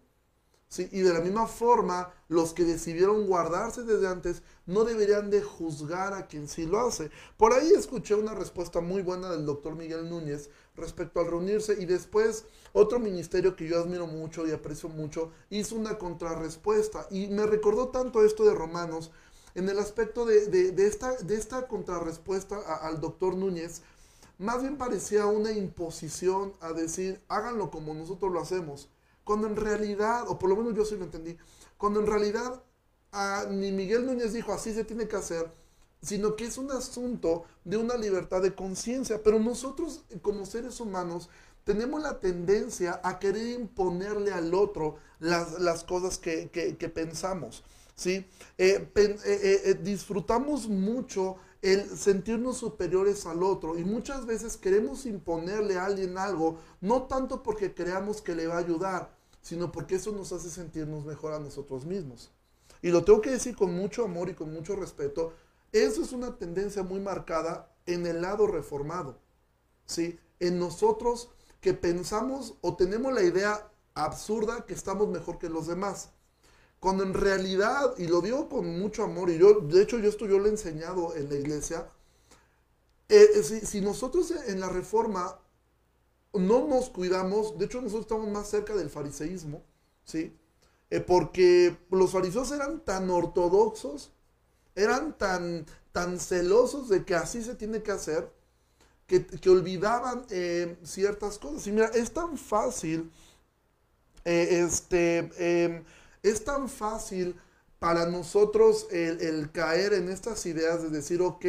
¿sí? 0.68 0.88
Y 0.92 1.00
de 1.00 1.12
la 1.12 1.20
misma 1.20 1.46
forma, 1.46 2.10
los 2.28 2.54
que 2.54 2.64
decidieron 2.64 3.26
guardarse 3.26 3.82
desde 3.82 4.08
antes 4.08 4.42
no 4.64 4.84
deberían 4.84 5.28
de 5.28 5.42
juzgar 5.42 6.14
a 6.14 6.26
quien 6.26 6.48
sí 6.48 6.64
lo 6.64 6.80
hace. 6.80 7.10
Por 7.36 7.52
ahí 7.52 7.70
escuché 7.76 8.14
una 8.14 8.34
respuesta 8.34 8.80
muy 8.80 9.02
buena 9.02 9.30
del 9.30 9.44
doctor 9.44 9.76
Miguel 9.76 10.08
Núñez 10.08 10.48
respecto 10.74 11.20
al 11.20 11.26
reunirse 11.26 11.76
y 11.78 11.84
después 11.84 12.46
otro 12.72 12.98
ministerio 12.98 13.56
que 13.56 13.66
yo 13.66 13.78
admiro 13.78 14.06
mucho 14.06 14.46
y 14.46 14.52
aprecio 14.52 14.88
mucho 14.88 15.32
hizo 15.50 15.74
una 15.74 15.98
contrarrespuesta 15.98 17.06
y 17.10 17.26
me 17.26 17.44
recordó 17.44 17.88
tanto 17.88 18.24
esto 18.24 18.44
de 18.44 18.54
Romanos 18.54 19.10
en 19.58 19.68
el 19.68 19.78
aspecto 19.78 20.24
de, 20.24 20.72
esta, 20.86 21.16
de 21.16 21.34
esta 21.34 21.66
contrarrespuesta 21.66 22.58
al 22.82 23.00
doctor 23.00 23.36
Núñez 23.36 23.82
más 24.38 24.62
bien 24.62 24.78
parecía 24.78 25.26
una 25.26 25.50
imposición 25.50 26.52
a 26.60 26.72
decir, 26.72 27.20
háganlo 27.28 27.72
como 27.72 27.92
nosotros 27.92 28.32
lo 28.32 28.40
hacemos. 28.40 28.88
Cuando 29.24 29.48
en 29.48 29.56
realidad, 29.56 30.28
o 30.28 30.38
por 30.38 30.48
lo 30.48 30.56
menos 30.56 30.74
yo 30.74 30.84
sí 30.84 30.96
lo 30.96 31.04
entendí, 31.04 31.36
cuando 31.76 31.98
en 32.00 32.06
realidad 32.06 32.62
ni 33.50 33.72
Miguel 33.72 34.06
Núñez 34.06 34.32
dijo 34.32 34.52
así 34.52 34.72
se 34.72 34.84
tiene 34.84 35.08
que 35.08 35.16
hacer, 35.16 35.50
sino 36.02 36.36
que 36.36 36.44
es 36.44 36.56
un 36.56 36.70
asunto 36.70 37.46
de 37.64 37.78
una 37.78 37.96
libertad 37.96 38.40
de 38.40 38.54
conciencia. 38.54 39.20
Pero 39.24 39.40
nosotros 39.40 40.04
como 40.22 40.46
seres 40.46 40.78
humanos 40.78 41.28
tenemos 41.64 42.00
la 42.00 42.20
tendencia 42.20 43.00
a 43.02 43.18
querer 43.18 43.58
imponerle 43.58 44.32
al 44.32 44.54
otro 44.54 44.96
las, 45.18 45.82
cosas 45.82 46.16
que, 46.16 46.48
que 46.50 46.88
pensamos. 46.88 47.64
¿Sí? 47.98 48.24
Eh, 48.56 48.90
eh, 48.94 49.18
eh, 49.24 49.74
disfrutamos 49.82 50.68
mucho 50.68 51.36
el 51.60 51.98
sentirnos 51.98 52.56
superiores 52.58 53.26
al 53.26 53.42
otro 53.42 53.76
y 53.76 53.84
muchas 53.84 54.24
veces 54.24 54.56
queremos 54.56 55.04
imponerle 55.04 55.76
a 55.76 55.86
alguien 55.86 56.16
algo, 56.16 56.58
no 56.80 57.02
tanto 57.02 57.42
porque 57.42 57.74
creamos 57.74 58.22
que 58.22 58.36
le 58.36 58.46
va 58.46 58.54
a 58.54 58.58
ayudar, 58.58 59.10
sino 59.42 59.72
porque 59.72 59.96
eso 59.96 60.12
nos 60.12 60.32
hace 60.32 60.48
sentirnos 60.48 61.04
mejor 61.04 61.32
a 61.32 61.40
nosotros 61.40 61.84
mismos. 61.84 62.30
Y 62.80 62.90
lo 62.90 63.04
tengo 63.04 63.20
que 63.20 63.32
decir 63.32 63.56
con 63.56 63.74
mucho 63.74 64.04
amor 64.04 64.28
y 64.28 64.34
con 64.34 64.52
mucho 64.52 64.76
respeto, 64.76 65.32
eso 65.72 66.02
es 66.02 66.12
una 66.12 66.38
tendencia 66.38 66.84
muy 66.84 67.00
marcada 67.00 67.74
en 67.86 68.06
el 68.06 68.22
lado 68.22 68.46
reformado, 68.46 69.18
¿sí? 69.84 70.20
En 70.38 70.60
nosotros 70.60 71.30
que 71.60 71.74
pensamos 71.74 72.54
o 72.60 72.76
tenemos 72.76 73.12
la 73.12 73.24
idea 73.24 73.68
absurda 73.94 74.64
que 74.64 74.74
estamos 74.74 75.08
mejor 75.08 75.38
que 75.38 75.48
los 75.48 75.66
demás. 75.66 76.10
Cuando 76.80 77.02
en 77.02 77.14
realidad, 77.14 77.94
y 77.98 78.06
lo 78.06 78.20
digo 78.20 78.48
con 78.48 78.78
mucho 78.78 79.02
amor, 79.02 79.30
y 79.30 79.38
yo, 79.38 79.60
de 79.60 79.82
hecho 79.82 79.98
yo 79.98 80.08
esto 80.08 80.26
yo 80.26 80.38
lo 80.38 80.46
he 80.46 80.50
enseñado 80.50 81.14
en 81.16 81.28
la 81.28 81.34
iglesia, 81.34 81.88
eh, 83.08 83.26
eh, 83.36 83.42
si, 83.42 83.80
nosotros 83.80 84.32
en 84.46 84.60
la 84.60 84.68
reforma 84.68 85.40
no 86.34 86.68
nos 86.68 86.90
cuidamos, 86.90 87.58
de 87.58 87.64
hecho 87.64 87.80
nosotros 87.80 88.02
estamos 88.02 88.30
más 88.30 88.48
cerca 88.48 88.76
del 88.76 88.90
fariseísmo, 88.90 89.64
¿sí? 90.04 90.36
Eh, 90.90 91.00
porque 91.00 91.76
los 91.90 92.12
fariseos 92.12 92.52
eran 92.52 92.84
tan 92.84 93.08
ortodoxos, 93.08 94.12
eran 94.74 95.16
tan, 95.16 95.66
tan 95.92 96.20
celosos 96.20 96.88
de 96.90 97.04
que 97.04 97.14
así 97.14 97.42
se 97.42 97.54
tiene 97.54 97.82
que 97.82 97.92
hacer, 97.92 98.30
que, 99.06 99.26
olvidaban 99.48 100.26
ciertas 100.82 101.38
cosas. 101.38 101.66
Y 101.66 101.72
mira, 101.72 101.86
es 101.88 102.12
tan 102.12 102.36
fácil, 102.36 103.10
este 104.24 105.30
em, 105.38 105.82
es 106.22 106.44
tan 106.44 106.68
fácil 106.68 107.36
para 107.78 108.06
nosotros 108.06 108.86
el, 108.90 109.50
caer 109.52 109.92
en 109.92 110.08
estas 110.08 110.44
ideas 110.46 110.82
de 110.82 110.90
decir, 110.90 111.22
ok, 111.22 111.44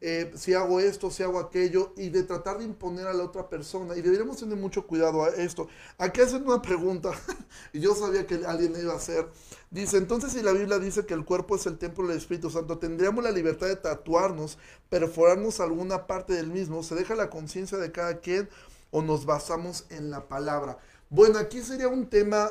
eh, 0.00 0.30
si 0.36 0.54
hago 0.54 0.78
esto, 0.78 1.10
si 1.10 1.22
hago 1.22 1.40
aquello, 1.40 1.92
y 1.96 2.10
de 2.10 2.22
tratar 2.22 2.58
de 2.58 2.64
imponer 2.64 3.06
a 3.06 3.14
la 3.14 3.24
otra 3.24 3.48
persona. 3.48 3.96
Y 3.96 4.02
deberíamos 4.02 4.36
tener 4.36 4.56
mucho 4.56 4.86
cuidado 4.86 5.24
a 5.24 5.30
esto. 5.30 5.68
Aquí 5.96 6.20
hacen 6.20 6.46
una 6.46 6.62
pregunta, 6.62 7.12
y 7.72 7.80
yo 7.80 7.94
sabía 7.94 8.26
que 8.26 8.46
alguien 8.46 8.74
iba 8.78 8.92
a 8.92 8.96
hacer. 8.96 9.28
Dice, 9.70 9.96
entonces 9.96 10.32
si 10.32 10.42
la 10.42 10.52
Biblia 10.52 10.78
dice 10.78 11.04
que 11.04 11.14
el 11.14 11.24
cuerpo 11.24 11.56
es 11.56 11.66
el 11.66 11.78
templo 11.78 12.06
del 12.06 12.18
Espíritu 12.18 12.50
Santo, 12.50 12.78
¿tendríamos 12.78 13.24
la 13.24 13.30
libertad 13.30 13.66
de 13.66 13.76
tatuarnos, 13.76 14.58
perforarnos 14.88 15.60
alguna 15.60 16.06
parte 16.06 16.34
del 16.34 16.48
mismo? 16.48 16.82
¿Se 16.82 16.94
deja 16.94 17.14
la 17.14 17.30
conciencia 17.30 17.78
de 17.78 17.90
cada 17.90 18.20
quien 18.20 18.48
o 18.90 19.02
nos 19.02 19.26
basamos 19.26 19.86
en 19.90 20.10
la 20.10 20.28
palabra? 20.28 20.78
Bueno, 21.10 21.38
aquí 21.38 21.62
sería 21.62 21.88
un 21.88 22.10
tema, 22.10 22.50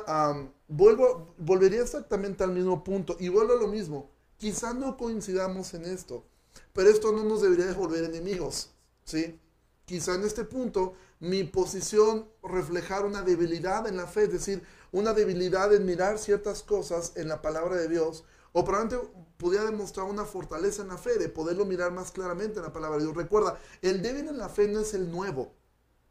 vuelvo, 0.66 1.34
volvería 1.38 1.82
exactamente 1.82 2.42
al 2.42 2.50
mismo 2.50 2.82
punto 2.82 3.16
y 3.20 3.28
vuelvo 3.28 3.52
a 3.52 3.56
lo 3.56 3.68
mismo. 3.68 4.10
Quizá 4.36 4.74
no 4.74 4.96
coincidamos 4.96 5.74
en 5.74 5.84
esto, 5.84 6.24
pero 6.72 6.90
esto 6.90 7.12
no 7.12 7.22
nos 7.22 7.42
debería 7.42 7.66
de 7.66 7.74
volver 7.74 8.04
enemigos, 8.04 8.70
¿sí? 9.04 9.38
Quizá 9.84 10.16
en 10.16 10.24
este 10.24 10.44
punto 10.44 10.94
mi 11.20 11.44
posición 11.44 12.28
reflejar 12.42 13.06
una 13.06 13.22
debilidad 13.22 13.86
en 13.86 13.96
la 13.96 14.06
fe, 14.06 14.24
es 14.24 14.32
decir, 14.32 14.62
una 14.90 15.12
debilidad 15.14 15.72
en 15.72 15.86
mirar 15.86 16.18
ciertas 16.18 16.62
cosas 16.62 17.12
en 17.14 17.28
la 17.28 17.40
palabra 17.42 17.76
de 17.76 17.88
Dios, 17.88 18.24
o 18.52 18.64
probablemente 18.64 19.08
pudiera 19.36 19.64
demostrar 19.64 20.06
una 20.06 20.24
fortaleza 20.24 20.82
en 20.82 20.88
la 20.88 20.98
fe, 20.98 21.16
de 21.18 21.28
poderlo 21.28 21.64
mirar 21.64 21.92
más 21.92 22.10
claramente 22.10 22.58
en 22.58 22.64
la 22.64 22.72
palabra 22.72 22.98
de 22.98 23.04
Dios. 23.04 23.16
Recuerda, 23.16 23.58
el 23.82 24.02
débil 24.02 24.28
en 24.28 24.38
la 24.38 24.48
fe 24.48 24.66
no 24.66 24.80
es 24.80 24.94
el 24.94 25.10
nuevo, 25.10 25.52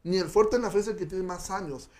ni 0.02 0.18
el 0.18 0.28
fuerte 0.28 0.56
en 0.56 0.62
la 0.62 0.70
fe 0.70 0.78
es 0.78 0.88
el 0.88 0.96
que 0.96 1.06
tiene 1.06 1.24
más 1.24 1.50
años 1.50 1.90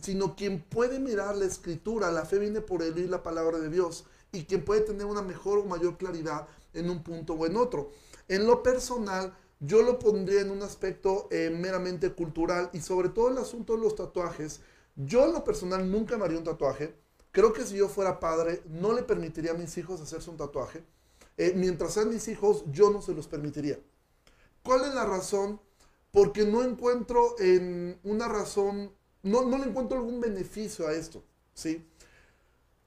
sino 0.00 0.36
quien 0.36 0.62
puede 0.62 0.98
mirar 0.98 1.36
la 1.36 1.44
escritura, 1.44 2.10
la 2.10 2.24
fe 2.24 2.38
viene 2.38 2.60
por 2.60 2.82
el 2.82 2.94
oír 2.94 3.10
la 3.10 3.22
palabra 3.22 3.58
de 3.58 3.68
Dios, 3.68 4.04
y 4.32 4.44
quien 4.44 4.64
puede 4.64 4.80
tener 4.80 5.06
una 5.06 5.22
mejor 5.22 5.58
o 5.58 5.64
mayor 5.64 5.98
claridad 5.98 6.48
en 6.72 6.88
un 6.88 7.02
punto 7.02 7.34
o 7.34 7.46
en 7.46 7.56
otro. 7.56 7.90
En 8.28 8.46
lo 8.46 8.62
personal, 8.62 9.36
yo 9.60 9.82
lo 9.82 9.98
pondría 9.98 10.40
en 10.40 10.50
un 10.50 10.62
aspecto 10.62 11.28
eh, 11.30 11.50
meramente 11.50 12.12
cultural 12.12 12.70
y 12.72 12.80
sobre 12.80 13.10
todo 13.10 13.28
el 13.28 13.38
asunto 13.38 13.74
de 13.74 13.82
los 13.82 13.94
tatuajes. 13.94 14.60
Yo 14.96 15.24
en 15.26 15.32
lo 15.32 15.44
personal 15.44 15.90
nunca 15.90 16.16
me 16.16 16.24
haría 16.24 16.38
un 16.38 16.44
tatuaje. 16.44 16.94
Creo 17.30 17.52
que 17.52 17.64
si 17.64 17.76
yo 17.76 17.88
fuera 17.88 18.18
padre, 18.18 18.62
no 18.66 18.92
le 18.92 19.02
permitiría 19.02 19.52
a 19.52 19.54
mis 19.54 19.76
hijos 19.78 20.00
hacerse 20.00 20.30
un 20.30 20.36
tatuaje. 20.36 20.82
Eh, 21.36 21.52
mientras 21.56 21.94
sean 21.94 22.08
mis 22.10 22.26
hijos, 22.28 22.64
yo 22.72 22.90
no 22.90 23.02
se 23.02 23.14
los 23.14 23.28
permitiría. 23.28 23.78
¿Cuál 24.62 24.84
es 24.84 24.94
la 24.94 25.04
razón? 25.04 25.60
Porque 26.10 26.44
no 26.44 26.62
encuentro 26.62 27.34
en 27.38 27.98
una 28.02 28.28
razón 28.28 28.92
no, 29.22 29.58
le 29.58 29.64
encuentro 29.64 29.98
algún 29.98 30.20
beneficio 30.20 30.86
a 30.86 30.92
esto, 30.92 31.22
¿sí? 31.54 31.86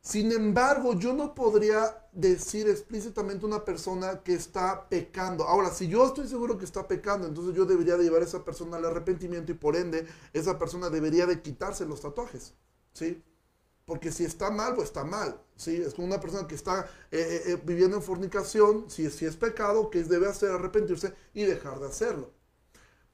Sin 0.01 0.31
embargo, 0.31 0.93
yo 0.93 1.13
no 1.13 1.33
podría 1.33 2.07
decir 2.11 2.69
explícitamente 2.69 3.43
a 3.43 3.47
una 3.47 3.65
persona 3.65 4.21
que 4.21 4.35
está 4.35 4.87
pecando. 4.87 5.45
Ahora, 5.45 5.71
si 5.71 5.87
yo 5.87 6.05
estoy 6.05 6.27
seguro 6.27 6.57
que 6.59 6.65
está 6.65 6.87
pecando, 6.87 7.27
entonces 7.27 7.55
yo 7.55 7.65
debería 7.65 7.97
de 7.97 8.03
llevar 8.03 8.21
a 8.21 8.25
esa 8.25 8.45
persona 8.45 8.77
al 8.77 8.85
arrepentimiento 8.85 9.51
y 9.51 9.55
por 9.55 9.75
ende 9.75 10.05
esa 10.31 10.59
persona 10.59 10.89
debería 10.91 11.25
de 11.25 11.41
quitarse 11.41 11.85
los 11.85 12.01
tatuajes, 12.01 12.53
¿sí? 12.93 13.23
Porque 13.85 14.11
si 14.11 14.25
está 14.25 14.51
mal, 14.51 14.75
pues 14.75 14.89
está 14.89 15.03
mal, 15.03 15.41
¿sí? 15.55 15.75
Es 15.77 15.95
como 15.95 16.07
una 16.07 16.19
persona 16.19 16.47
que 16.47 16.55
está 16.55 16.81
eh, 17.11 17.17
eh, 17.19 17.51
eh, 17.53 17.61
viviendo 17.63 17.97
en 17.97 18.03
fornicación, 18.03 18.89
si, 18.89 19.09
si 19.09 19.25
es 19.25 19.37
pecado, 19.37 19.89
que 19.89 20.03
debe 20.03 20.27
hacer 20.27 20.51
arrepentirse 20.51 21.13
y 21.33 21.43
dejar 21.45 21.79
de 21.79 21.87
hacerlo. 21.87 22.31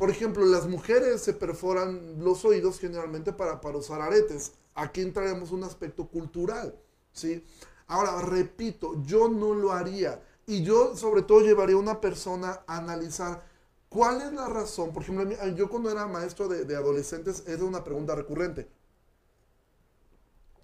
Por 0.01 0.09
ejemplo, 0.09 0.43
las 0.47 0.67
mujeres 0.67 1.21
se 1.21 1.31
perforan 1.31 2.23
los 2.23 2.43
oídos 2.43 2.79
generalmente 2.79 3.33
para, 3.33 3.61
usar 3.77 4.01
aretes. 4.01 4.53
Aquí 4.73 5.01
entraremos 5.01 5.51
un 5.51 5.63
aspecto 5.63 6.07
cultural, 6.07 6.75
¿sí? 7.11 7.45
Ahora, 7.85 8.19
repito, 8.23 8.95
yo 9.03 9.29
no 9.29 9.53
lo 9.53 9.73
haría. 9.73 10.19
Y 10.47 10.63
yo 10.63 10.97
sobre 10.97 11.21
todo 11.21 11.41
llevaría 11.41 11.75
a 11.75 11.79
una 11.79 12.01
persona 12.01 12.63
a 12.65 12.77
analizar 12.77 13.43
cuál 13.89 14.23
es 14.23 14.33
la 14.33 14.49
razón. 14.49 14.91
Por 14.91 15.03
ejemplo, 15.03 15.29
yo 15.53 15.69
cuando 15.69 15.91
era 15.91 16.07
maestro 16.07 16.47
de, 16.47 16.75
adolescentes, 16.75 17.43
era 17.45 17.63
una 17.63 17.83
pregunta 17.83 18.15
recurrente. 18.15 18.71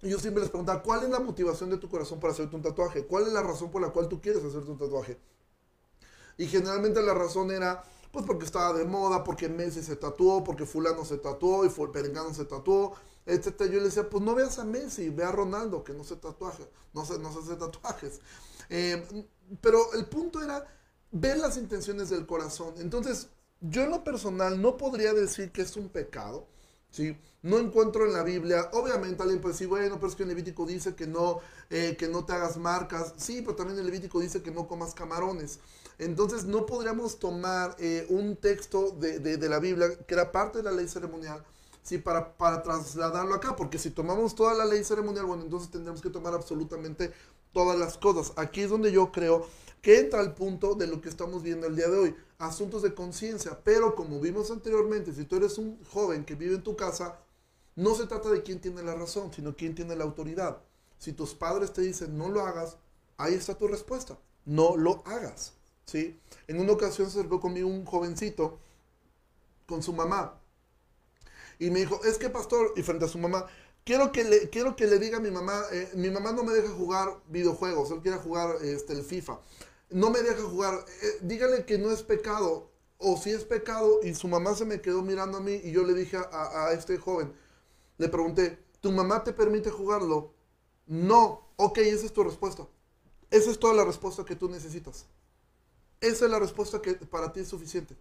Y 0.02 0.08
yo 0.10 0.18
siempre 0.18 0.40
les 0.40 0.50
preguntaba, 0.50 0.82
¿cuál 0.82 1.04
es 1.04 1.10
la 1.10 1.20
motivación 1.20 1.70
de 1.70 1.76
tu 1.76 1.88
corazón 1.88 2.18
para 2.18 2.32
hacerte 2.32 2.56
un 2.56 2.62
tatuaje? 2.62 3.06
¿Cuál 3.06 3.28
es 3.28 3.32
la 3.32 3.44
razón 3.44 3.70
por 3.70 3.82
la 3.82 3.90
cual 3.90 4.08
tú 4.08 4.20
quieres 4.20 4.42
hacerte 4.42 4.68
un 4.68 4.78
tatuaje? 4.78 5.16
Y 6.38 6.46
generalmente 6.48 7.00
la 7.02 7.14
razón 7.14 7.52
era, 7.52 7.84
pues 8.10 8.24
porque 8.24 8.44
estaba 8.44 8.72
de 8.72 8.84
moda, 8.84 9.24
porque 9.24 9.48
Messi 9.48 9.82
se 9.82 9.96
tatuó, 9.96 10.42
porque 10.44 10.66
fulano 10.66 11.04
se 11.04 11.18
tatuó 11.18 11.64
y 11.64 11.68
Perengano 11.68 12.32
se 12.32 12.44
tatuó, 12.44 12.94
etc. 13.26 13.64
Yo 13.64 13.78
le 13.78 13.84
decía, 13.84 14.08
pues 14.08 14.22
no 14.22 14.34
veas 14.34 14.58
a 14.58 14.64
Messi, 14.64 15.10
ve 15.10 15.24
a 15.24 15.32
Ronaldo, 15.32 15.84
que 15.84 15.92
no 15.92 16.04
se 16.04 16.16
tatuaje, 16.16 16.68
no 16.94 17.04
se, 17.04 17.18
no 17.18 17.32
se 17.32 17.40
hace 17.40 17.56
tatuajes. 17.56 18.20
Eh, 18.70 19.24
pero 19.60 19.92
el 19.94 20.06
punto 20.06 20.42
era 20.42 20.66
ver 21.10 21.38
las 21.38 21.56
intenciones 21.56 22.10
del 22.10 22.26
corazón. 22.26 22.74
Entonces, 22.78 23.28
yo 23.60 23.82
en 23.82 23.90
lo 23.90 24.04
personal 24.04 24.60
no 24.60 24.76
podría 24.76 25.12
decir 25.12 25.50
que 25.50 25.62
es 25.62 25.76
un 25.76 25.88
pecado, 25.88 26.46
¿sí? 26.90 27.16
No 27.42 27.58
encuentro 27.58 28.04
en 28.04 28.12
la 28.12 28.22
Biblia, 28.22 28.70
obviamente 28.72 29.22
alguien 29.22 29.40
puede 29.40 29.54
decir, 29.54 29.68
bueno, 29.68 29.96
pero 29.96 30.08
es 30.08 30.16
que 30.16 30.22
en 30.24 30.28
Levítico 30.30 30.66
dice 30.66 30.94
que 30.94 31.06
no, 31.06 31.40
eh, 31.70 31.96
que 31.98 32.08
no 32.08 32.24
te 32.24 32.32
hagas 32.32 32.56
marcas, 32.56 33.14
sí, 33.16 33.42
pero 33.42 33.56
también 33.56 33.78
en 33.78 33.86
Levítico 33.86 34.20
dice 34.20 34.42
que 34.42 34.50
no 34.50 34.66
comas 34.66 34.94
camarones. 34.94 35.60
Entonces 35.98 36.44
no 36.44 36.64
podríamos 36.64 37.18
tomar 37.18 37.74
eh, 37.78 38.06
un 38.08 38.36
texto 38.36 38.92
de, 38.92 39.36
la 39.48 39.58
Biblia 39.58 39.88
que 40.06 40.14
era 40.14 40.30
parte 40.30 40.58
de 40.58 40.64
la 40.64 40.70
ley 40.70 40.86
ceremonial 40.86 41.44
¿sí? 41.82 41.98
para, 41.98 42.36
para 42.36 42.62
trasladarlo 42.62 43.34
acá, 43.34 43.56
porque 43.56 43.78
si 43.78 43.90
tomamos 43.90 44.34
toda 44.34 44.54
la 44.54 44.64
ley 44.64 44.84
ceremonial, 44.84 45.26
bueno, 45.26 45.42
entonces 45.42 45.70
tendremos 45.70 46.00
que 46.00 46.10
tomar 46.10 46.34
absolutamente 46.34 47.12
todas 47.52 47.78
las 47.78 47.98
cosas. 47.98 48.32
Aquí 48.36 48.60
es 48.60 48.70
donde 48.70 48.92
yo 48.92 49.10
creo 49.10 49.46
que 49.82 49.98
entra 49.98 50.20
el 50.20 50.32
punto 50.32 50.74
de 50.74 50.86
lo 50.86 51.00
que 51.00 51.08
estamos 51.08 51.42
viendo 51.42 51.66
el 51.66 51.76
día 51.76 51.88
de 51.88 51.98
hoy, 51.98 52.14
asuntos 52.38 52.82
de 52.82 52.94
conciencia, 52.94 53.58
pero 53.64 53.94
como 53.94 54.20
vimos 54.20 54.50
anteriormente, 54.50 55.12
si 55.12 55.24
tú 55.24 55.36
eres 55.36 55.58
un 55.58 55.82
joven 55.92 56.24
que 56.24 56.34
vive 56.34 56.54
en 56.54 56.62
tu 56.62 56.76
casa, 56.76 57.18
no 57.74 57.94
se 57.94 58.06
trata 58.06 58.28
de 58.30 58.42
quién 58.42 58.60
tiene 58.60 58.82
la 58.82 58.94
razón, 58.94 59.32
sino 59.32 59.56
quién 59.56 59.74
tiene 59.74 59.96
la 59.96 60.04
autoridad. 60.04 60.58
Si 60.98 61.12
tus 61.12 61.34
padres 61.34 61.72
te 61.72 61.80
dicen 61.80 62.18
no 62.18 62.28
lo 62.28 62.42
hagas, 62.42 62.76
ahí 63.16 63.34
está 63.34 63.56
tu 63.56 63.68
respuesta, 63.68 64.18
no 64.44 64.76
lo 64.76 65.02
hagas. 65.06 65.57
¿Sí? 65.88 66.20
En 66.46 66.60
una 66.60 66.72
ocasión 66.72 67.10
se 67.10 67.18
acercó 67.18 67.40
conmigo 67.40 67.66
un 67.66 67.84
jovencito 67.86 68.58
con 69.66 69.82
su 69.82 69.92
mamá 69.94 70.38
y 71.58 71.70
me 71.70 71.80
dijo, 71.80 72.00
es 72.04 72.18
que 72.18 72.28
pastor, 72.28 72.74
y 72.76 72.82
frente 72.82 73.06
a 73.06 73.08
su 73.08 73.18
mamá, 73.18 73.46
quiero 73.84 74.12
que 74.12 74.22
le, 74.24 74.50
quiero 74.50 74.76
que 74.76 74.86
le 74.86 74.98
diga 74.98 75.16
a 75.16 75.20
mi 75.20 75.30
mamá, 75.30 75.62
eh, 75.72 75.90
mi 75.94 76.10
mamá 76.10 76.32
no 76.32 76.44
me 76.44 76.52
deja 76.52 76.68
jugar 76.68 77.20
videojuegos, 77.28 77.90
él 77.90 78.00
quiere 78.00 78.18
jugar 78.18 78.56
este, 78.62 78.92
el 78.92 79.02
FIFA, 79.02 79.40
no 79.90 80.10
me 80.10 80.20
deja 80.20 80.42
jugar, 80.42 80.74
eh, 81.02 81.18
dígale 81.22 81.64
que 81.64 81.78
no 81.78 81.90
es 81.90 82.02
pecado, 82.02 82.70
o 82.98 83.16
si 83.16 83.30
es 83.30 83.44
pecado, 83.44 84.00
y 84.02 84.14
su 84.14 84.28
mamá 84.28 84.54
se 84.54 84.66
me 84.66 84.82
quedó 84.82 85.02
mirando 85.02 85.38
a 85.38 85.40
mí 85.40 85.60
y 85.64 85.72
yo 85.72 85.84
le 85.84 85.94
dije 85.94 86.18
a, 86.18 86.66
a 86.66 86.72
este 86.74 86.98
joven, 86.98 87.32
le 87.96 88.08
pregunté, 88.08 88.58
¿tu 88.80 88.92
mamá 88.92 89.24
te 89.24 89.32
permite 89.32 89.70
jugarlo? 89.70 90.34
No, 90.86 91.48
ok, 91.56 91.78
esa 91.78 92.06
es 92.06 92.12
tu 92.12 92.22
respuesta. 92.22 92.66
Esa 93.30 93.50
es 93.50 93.58
toda 93.58 93.74
la 93.74 93.84
respuesta 93.84 94.24
que 94.24 94.36
tú 94.36 94.48
necesitas. 94.48 95.06
Esa 96.00 96.24
es 96.26 96.30
la 96.30 96.38
respuesta 96.38 96.80
que 96.80 96.94
para 96.94 97.32
ti 97.32 97.40
es 97.40 97.48
suficiente. 97.48 97.96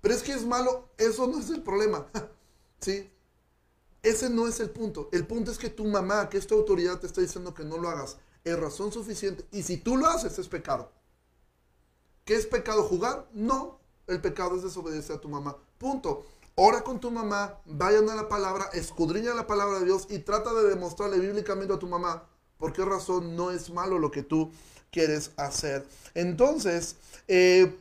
Pero 0.00 0.14
es 0.14 0.22
que 0.22 0.32
es 0.32 0.44
malo, 0.44 0.88
eso 0.96 1.26
no 1.26 1.38
es 1.38 1.50
el 1.50 1.62
problema. 1.62 2.06
¿Sí? 2.80 3.10
Ese 4.02 4.30
no 4.30 4.48
es 4.48 4.60
el 4.60 4.70
punto. 4.70 5.08
El 5.12 5.26
punto 5.26 5.50
es 5.50 5.58
que 5.58 5.68
tu 5.68 5.84
mamá, 5.84 6.28
que 6.28 6.38
esta 6.38 6.54
autoridad 6.54 6.98
te 7.00 7.06
está 7.06 7.20
diciendo 7.20 7.52
que 7.52 7.64
no 7.64 7.78
lo 7.78 7.88
hagas. 7.88 8.18
es 8.44 8.58
razón 8.58 8.92
suficiente. 8.92 9.44
Y 9.52 9.62
si 9.62 9.76
tú 9.76 9.96
lo 9.96 10.06
haces, 10.06 10.38
es 10.38 10.48
pecado. 10.48 10.90
¿Qué 12.24 12.34
es 12.34 12.46
pecado 12.46 12.84
jugar? 12.84 13.28
No, 13.32 13.80
el 14.06 14.20
pecado 14.20 14.56
es 14.56 14.62
desobedecer 14.62 15.16
a 15.16 15.20
tu 15.20 15.28
mamá. 15.28 15.56
Punto. 15.78 16.24
Ora 16.54 16.82
con 16.82 17.00
tu 17.00 17.10
mamá, 17.10 17.60
vayan 17.64 18.08
a 18.10 18.14
la 18.14 18.28
palabra, 18.28 18.66
escudriña 18.72 19.34
la 19.34 19.46
palabra 19.46 19.78
de 19.78 19.86
Dios 19.86 20.06
y 20.10 20.18
trata 20.18 20.52
de 20.52 20.68
demostrarle 20.68 21.18
bíblicamente 21.18 21.72
a 21.72 21.78
tu 21.78 21.86
mamá 21.86 22.28
por 22.60 22.74
qué 22.74 22.84
razón 22.84 23.34
no 23.34 23.50
es 23.50 23.70
malo 23.70 23.98
lo 23.98 24.10
que 24.10 24.22
tú 24.22 24.52
quieres 24.90 25.30
hacer. 25.36 25.86
Entonces, 26.14 26.96
eh, 27.28 27.72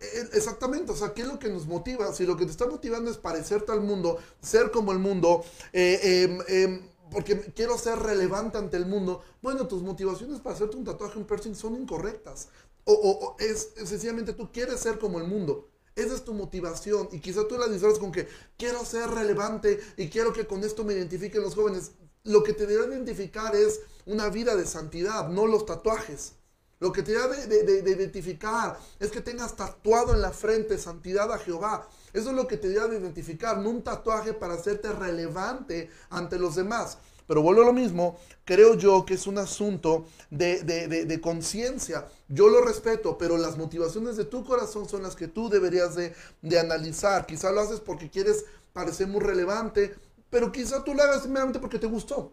eh, 0.00 0.28
exactamente, 0.32 0.92
o 0.92 0.96
sea, 0.96 1.14
¿qué 1.14 1.22
es 1.22 1.28
lo 1.28 1.38
que 1.38 1.48
nos 1.48 1.66
motiva? 1.66 2.12
Si 2.12 2.26
lo 2.26 2.36
que 2.36 2.44
te 2.44 2.50
está 2.50 2.66
motivando 2.66 3.10
es 3.10 3.16
parecerte 3.16 3.72
al 3.72 3.80
mundo, 3.80 4.18
ser 4.42 4.70
como 4.70 4.92
el 4.92 4.98
mundo, 4.98 5.44
eh, 5.72 6.00
em, 6.02 6.40
em, 6.48 6.88
porque 7.10 7.40
quiero 7.54 7.78
ser 7.78 7.98
relevante 7.98 8.58
ante 8.58 8.76
el 8.76 8.86
mundo, 8.86 9.22
bueno, 9.40 9.66
tus 9.68 9.82
motivaciones 9.82 10.40
para 10.40 10.56
hacerte 10.56 10.76
un 10.76 10.84
tatuaje, 10.84 11.18
un 11.18 11.24
piercing 11.24 11.54
son 11.54 11.76
incorrectas. 11.76 12.48
O, 12.86 13.36
es, 13.38 13.70
sencillamente 13.76 14.34
tú 14.34 14.50
quieres 14.52 14.80
ser 14.80 14.98
como 14.98 15.18
el 15.18 15.26
mundo. 15.26 15.70
Esa 15.96 16.14
es 16.14 16.24
tu 16.24 16.34
motivación 16.34 17.08
y 17.12 17.20
quizá 17.20 17.46
tú 17.46 17.56
la 17.56 17.68
disfrazas 17.68 17.98
con 17.98 18.10
que 18.10 18.28
quiero 18.58 18.84
ser 18.84 19.08
relevante 19.10 19.80
y 19.96 20.08
quiero 20.08 20.32
que 20.32 20.46
con 20.46 20.64
esto 20.64 20.84
me 20.84 20.92
identifiquen 20.92 21.40
los 21.40 21.54
jóvenes. 21.54 21.92
Lo 22.26 22.42
que 22.42 22.54
te 22.54 22.66
debe 22.66 22.94
identificar 22.94 23.54
es 23.54 23.82
una 24.06 24.30
vida 24.30 24.56
de 24.56 24.66
santidad, 24.66 25.28
no 25.28 25.46
los 25.46 25.66
tatuajes. 25.66 26.32
Lo 26.80 26.90
que 26.90 27.02
te 27.02 27.12
debe 27.12 27.46
de, 27.46 27.90
identificar 27.90 28.78
es 28.98 29.10
que 29.10 29.20
tengas 29.20 29.54
tatuado 29.56 30.14
en 30.14 30.22
la 30.22 30.32
frente 30.32 30.78
santidad 30.78 31.30
a 31.30 31.38
Jehová. 31.38 31.86
Eso 32.14 32.30
es 32.30 32.34
lo 32.36 32.48
que 32.48 32.56
te 32.56 32.68
debe 32.68 32.88
de 32.88 33.00
identificar, 33.00 33.58
no 33.58 33.68
un 33.68 33.82
tatuaje 33.82 34.32
para 34.32 34.54
hacerte 34.54 34.90
relevante 34.90 35.90
ante 36.08 36.38
los 36.38 36.54
demás. 36.54 36.96
Pero 37.26 37.42
vuelvo 37.42 37.60
a 37.60 37.66
lo 37.66 37.74
mismo, 37.74 38.18
creo 38.46 38.74
yo 38.74 39.04
que 39.04 39.14
es 39.14 39.26
un 39.26 39.36
asunto 39.36 40.06
de, 40.30 41.20
conciencia. 41.22 42.08
Yo 42.28 42.48
lo 42.48 42.62
respeto, 42.62 43.18
pero 43.18 43.36
las 43.36 43.58
motivaciones 43.58 44.16
de 44.16 44.24
tu 44.24 44.44
corazón 44.44 44.88
son 44.88 45.02
las 45.02 45.14
que 45.14 45.28
tú 45.28 45.50
deberías 45.50 45.94
de, 45.94 46.14
analizar. 46.58 47.26
Quizá 47.26 47.52
lo 47.52 47.60
haces 47.60 47.80
porque 47.80 48.08
quieres 48.08 48.46
parecer 48.72 49.08
muy 49.08 49.20
relevante, 49.20 49.94
pero 50.34 50.50
quizá 50.50 50.82
tú 50.82 50.94
lo 50.94 51.02
hagas 51.04 51.22
simplemente 51.22 51.60
porque 51.60 51.78
te 51.78 51.86
gustó. 51.86 52.32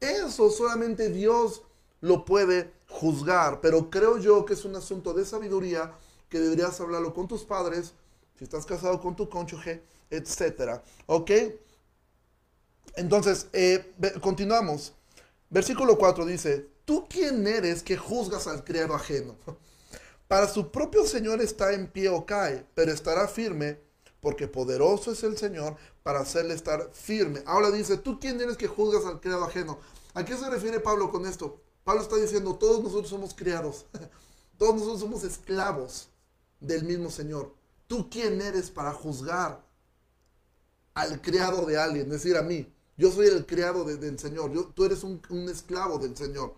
Eso 0.00 0.50
solamente 0.50 1.10
Dios 1.10 1.62
lo 2.00 2.24
puede 2.24 2.72
juzgar, 2.88 3.60
pero 3.60 3.88
creo 3.88 4.18
yo 4.18 4.44
que 4.44 4.54
es 4.54 4.64
un 4.64 4.74
asunto 4.74 5.14
de 5.14 5.24
sabiduría 5.24 5.94
que 6.28 6.40
deberías 6.40 6.80
hablarlo 6.80 7.14
con 7.14 7.28
tus 7.28 7.44
padres, 7.44 7.94
si 8.36 8.42
estás 8.42 8.66
casado 8.66 9.00
con 9.00 9.14
tu 9.14 9.28
cónyuge, 9.28 9.80
etcétera. 10.10 10.82
¿Ok? 11.06 11.30
Entonces, 12.96 13.46
eh, 13.52 13.94
continuamos. 14.20 14.92
Versículo 15.50 15.96
4 15.98 16.26
dice, 16.26 16.68
¿tú 16.84 17.06
quién 17.08 17.46
eres 17.46 17.84
que 17.84 17.96
juzgas 17.96 18.48
al 18.48 18.64
criado 18.64 18.92
ajeno? 18.92 19.36
Para 20.26 20.48
su 20.48 20.72
propio 20.72 21.06
Señor 21.06 21.40
está 21.40 21.74
en 21.74 21.86
pie 21.86 22.08
o 22.08 22.26
cae, 22.26 22.66
pero 22.74 22.90
estará 22.90 23.28
firme, 23.28 23.78
porque 24.20 24.48
poderoso 24.48 25.12
es 25.12 25.22
el 25.22 25.36
Señor 25.38 25.76
para 26.02 26.20
hacerle 26.20 26.54
estar 26.54 26.90
firme. 26.92 27.42
Ahora 27.46 27.70
dice, 27.70 27.96
¿tú 27.96 28.18
quién 28.20 28.40
eres 28.40 28.56
que 28.56 28.66
juzgas 28.66 29.04
al 29.06 29.20
criado 29.20 29.44
ajeno? 29.44 29.78
¿A 30.14 30.24
qué 30.24 30.36
se 30.36 30.50
refiere 30.50 30.80
Pablo 30.80 31.10
con 31.10 31.26
esto? 31.26 31.60
Pablo 31.84 32.02
está 32.02 32.16
diciendo, 32.16 32.56
todos 32.56 32.82
nosotros 32.82 33.08
somos 33.08 33.34
criados, 33.34 33.86
todos 34.58 34.74
nosotros 34.74 35.00
somos 35.00 35.24
esclavos 35.24 36.08
del 36.60 36.84
mismo 36.84 37.10
Señor. 37.10 37.54
¿Tú 37.86 38.08
quién 38.10 38.40
eres 38.40 38.70
para 38.70 38.92
juzgar 38.92 39.64
al 40.94 41.20
criado 41.20 41.64
de 41.66 41.78
alguien? 41.78 42.06
Es 42.06 42.22
decir, 42.22 42.36
a 42.36 42.42
mí. 42.42 42.72
Yo 42.96 43.10
soy 43.10 43.28
el 43.28 43.46
criado 43.46 43.84
del 43.84 44.18
Señor. 44.18 44.52
Yo, 44.52 44.66
tú 44.66 44.84
eres 44.84 45.02
un, 45.04 45.20
esclavo 45.48 45.98
del 45.98 46.14
Señor. 46.16 46.54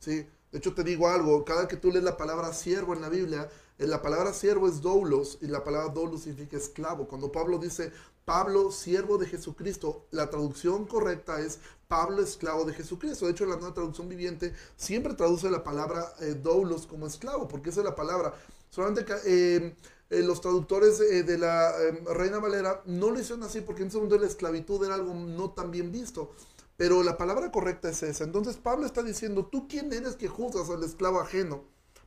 ¿sí? 0.00 0.26
De 0.50 0.58
hecho, 0.58 0.74
te 0.74 0.82
digo 0.82 1.08
algo. 1.08 1.44
Cada 1.44 1.68
que 1.68 1.76
tú 1.76 1.92
lees 1.92 2.02
la 2.02 2.16
palabra 2.16 2.52
siervo 2.52 2.94
en 2.94 3.00
la 3.00 3.08
Biblia, 3.08 3.48
la 3.78 4.02
palabra 4.02 4.32
siervo 4.32 4.68
es 4.68 4.80
doulos 4.80 5.38
y 5.40 5.46
la 5.46 5.64
palabra 5.64 5.92
doulos 5.92 6.22
significa 6.22 6.56
esclavo. 6.56 7.08
Cuando 7.08 7.32
Pablo 7.32 7.58
dice 7.58 7.92
Pablo, 8.24 8.70
siervo 8.70 9.18
de 9.18 9.26
Jesucristo, 9.26 10.06
la 10.10 10.30
traducción 10.30 10.86
correcta 10.86 11.40
es 11.40 11.58
Pablo, 11.88 12.22
esclavo 12.22 12.64
de 12.64 12.72
Jesucristo. 12.72 13.26
De 13.26 13.32
hecho, 13.32 13.46
la 13.46 13.56
nueva 13.56 13.74
traducción 13.74 14.08
viviente 14.08 14.54
siempre 14.76 15.14
traduce 15.14 15.50
la 15.50 15.62
palabra 15.62 16.14
eh, 16.20 16.34
doulos 16.34 16.86
como 16.86 17.06
esclavo, 17.06 17.48
porque 17.48 17.70
esa 17.70 17.80
es 17.80 17.84
la 17.84 17.94
palabra. 17.94 18.34
Solamente 18.70 19.04
que 19.04 19.14
eh, 19.26 19.76
eh, 20.10 20.22
los 20.22 20.40
traductores 20.40 21.00
eh, 21.00 21.22
de 21.22 21.38
la 21.38 21.72
em, 21.82 22.04
Reina 22.06 22.38
Valera 22.38 22.82
no 22.86 23.10
lo 23.10 23.18
hicieron 23.18 23.42
así 23.42 23.60
porque 23.60 23.82
en 23.82 23.88
ese 23.88 23.96
momento 23.96 24.18
la 24.18 24.26
esclavitud 24.26 24.84
era 24.84 24.94
algo 24.94 25.14
no 25.14 25.50
tan 25.50 25.70
bien 25.70 25.90
visto. 25.90 26.32
Pero 26.76 27.02
la 27.02 27.16
palabra 27.16 27.50
correcta 27.52 27.88
es 27.88 28.02
esa. 28.02 28.24
Entonces 28.24 28.56
Pablo 28.56 28.84
está 28.86 29.02
diciendo, 29.02 29.46
¿tú 29.46 29.68
quién 29.68 29.92
eres 29.92 30.16
que 30.16 30.28
juzgas 30.28 30.70
al 30.70 30.82
esclavo 30.82 31.20
ajeno? 31.20 31.64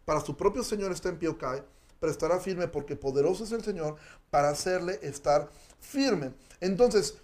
Para 0.08 0.22
su 0.22 0.38
propio 0.38 0.64
Señor 0.64 0.94
está 0.94 1.10
en 1.10 1.20
pie 1.20 1.36
cae, 1.36 1.66
pero 2.00 2.10
estará 2.10 2.40
firme 2.40 2.70
porque 2.70 2.96
poderoso 2.96 3.44
es 3.44 3.52
el 3.52 3.62
Señor 3.62 3.98
para 4.30 4.48
hacerle 4.48 5.00
estar 5.02 5.52
firme. 5.82 6.32
Entonces, 6.62 7.16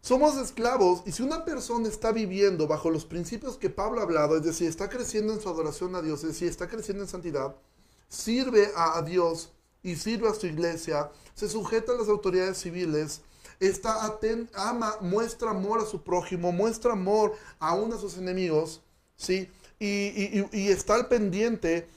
somos 0.00 0.36
esclavos 0.36 1.04
y 1.06 1.12
si 1.12 1.22
una 1.22 1.44
persona 1.44 1.86
está 1.86 2.10
viviendo 2.10 2.66
bajo 2.66 2.90
los 2.90 3.04
principios 3.04 3.56
que 3.56 3.70
Pablo 3.70 4.00
ha 4.00 4.02
hablado, 4.02 4.36
es 4.36 4.42
decir, 4.42 4.68
está 4.68 4.88
creciendo 4.88 5.32
en 5.32 5.40
su 5.40 5.48
adoración 5.48 5.94
a 5.94 6.02
Dios, 6.02 6.24
es 6.24 6.30
decir, 6.30 6.48
está 6.48 6.66
creciendo 6.66 7.04
en 7.04 7.08
santidad, 7.08 7.54
sirve 8.08 8.72
a 8.74 9.00
Dios, 9.02 9.52
y 9.82 9.96
sirve 9.96 10.28
a 10.28 10.34
su 10.34 10.46
iglesia, 10.46 11.10
se 11.34 11.48
sujeta 11.48 11.92
a 11.92 11.96
las 11.96 12.08
autoridades 12.08 12.58
civiles, 12.58 13.20
está 13.60 14.04
atenta, 14.04 14.68
ama, 14.68 14.96
muestra 15.00 15.50
amor 15.50 15.80
a 15.80 15.86
su 15.86 16.02
prójimo, 16.02 16.52
muestra 16.52 16.92
amor 16.92 17.34
aún 17.58 17.92
a 17.92 17.98
sus 17.98 18.16
enemigos, 18.16 18.80
¿sí? 19.16 19.48
Y, 19.84 20.68
está 20.68 20.94
al 20.94 21.08
pendiente 21.08 21.88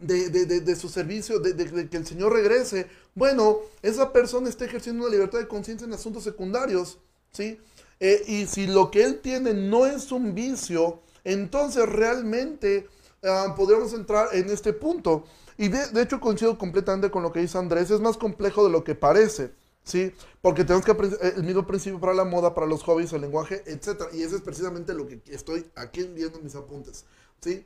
de, 0.00 0.76
su 0.76 0.88
servicio, 0.88 1.40
de, 1.40 1.88
que 1.88 1.96
el 1.96 2.06
Señor 2.06 2.32
regrese. 2.32 2.86
Bueno, 3.14 3.58
esa 3.82 4.12
persona 4.12 4.48
está 4.48 4.64
ejerciendo 4.64 5.04
una 5.04 5.12
libertad 5.12 5.40
de 5.40 5.48
conciencia 5.48 5.86
en 5.86 5.92
asuntos 5.92 6.22
secundarios, 6.22 6.98
¿sí? 7.32 7.58
Eh, 8.00 8.22
y 8.26 8.46
si 8.46 8.66
lo 8.66 8.90
que 8.90 9.02
él 9.02 9.20
tiene 9.20 9.54
no 9.54 9.86
es 9.86 10.12
un 10.12 10.34
vicio, 10.34 11.00
entonces 11.24 11.88
realmente 11.88 12.86
ah, 13.22 13.54
podríamos 13.56 13.92
entrar 13.92 14.28
en 14.32 14.50
este 14.50 14.72
punto. 14.72 15.24
Y 15.56 15.68
de, 15.68 16.02
hecho 16.02 16.20
coincido 16.20 16.58
completamente 16.58 17.10
con 17.10 17.22
lo 17.22 17.32
que 17.32 17.40
dice 17.40 17.58
Andrés, 17.58 17.90
es 17.90 18.00
más 18.00 18.16
complejo 18.16 18.64
de 18.64 18.70
lo 18.70 18.84
que 18.84 18.94
parece, 18.94 19.52
¿sí? 19.84 20.12
Porque 20.40 20.64
tenemos 20.64 20.84
que 20.84 20.90
aprender 20.90 21.20
el 21.36 21.44
mismo 21.44 21.66
principio 21.66 22.00
para 22.00 22.14
la 22.14 22.24
moda, 22.24 22.54
para 22.54 22.66
los 22.66 22.82
hobbies, 22.82 23.12
el 23.12 23.20
lenguaje, 23.20 23.62
etc. 23.66 24.04
Y 24.12 24.22
eso 24.22 24.36
es 24.36 24.42
precisamente 24.42 24.94
lo 24.94 25.06
que 25.06 25.22
estoy 25.26 25.70
aquí 25.76 26.02
viendo 26.04 26.38
en 26.38 26.44
mis 26.44 26.54
apuntes, 26.54 27.04
¿sí? 27.40 27.64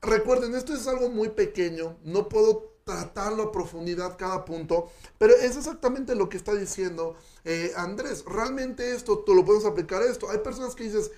Recuerden, 0.00 0.54
esto 0.54 0.72
es 0.72 0.86
algo 0.86 1.10
muy 1.10 1.28
pequeño, 1.28 1.98
no 2.04 2.28
puedo 2.28 2.70
tratarlo 2.84 3.42
a 3.44 3.52
profundidad 3.52 4.16
cada 4.16 4.44
punto, 4.44 4.90
pero 5.18 5.34
es 5.34 5.56
exactamente 5.56 6.14
lo 6.14 6.28
que 6.28 6.38
está 6.38 6.54
diciendo 6.54 7.16
eh, 7.44 7.72
Andrés. 7.76 8.24
Realmente 8.24 8.94
esto, 8.94 9.18
tú 9.18 9.34
lo 9.34 9.44
podemos 9.44 9.66
aplicar 9.66 10.02
a 10.02 10.06
esto. 10.06 10.30
Hay 10.30 10.38
personas 10.38 10.74
que 10.74 10.84
dices, 10.84 11.10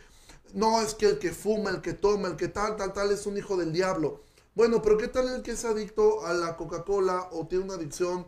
no, 0.53 0.83
es 0.83 0.95
que 0.95 1.07
el 1.07 1.19
que 1.19 1.31
fuma, 1.31 1.71
el 1.71 1.81
que 1.81 1.93
toma, 1.93 2.29
el 2.29 2.37
que 2.37 2.49
tal, 2.49 2.77
tal, 2.77 2.93
tal, 2.93 3.13
es 3.13 3.27
un 3.27 3.39
hijo 3.39 3.57
del 3.57 3.73
diablo. 3.73 4.21
Bueno, 4.55 4.83
pero 4.83 4.99
¿qué 4.99 5.09
tal 5.09 5.29
el 5.29 5.43
que 5.43 5.53
es 5.53 5.65
adicto 5.65 6.27
a 6.27 6.35
la 6.35 6.57
Coca-Cola 6.57 7.29
o 7.33 7.47
tiene 7.47 7.65
una 7.65 7.75
adicción 7.75 8.27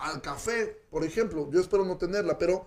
al 0.00 0.22
café, 0.22 0.84
por 0.90 1.04
ejemplo? 1.04 1.50
Yo 1.50 1.60
espero 1.60 1.84
no 1.84 1.96
tenerla, 1.96 2.38
pero, 2.38 2.66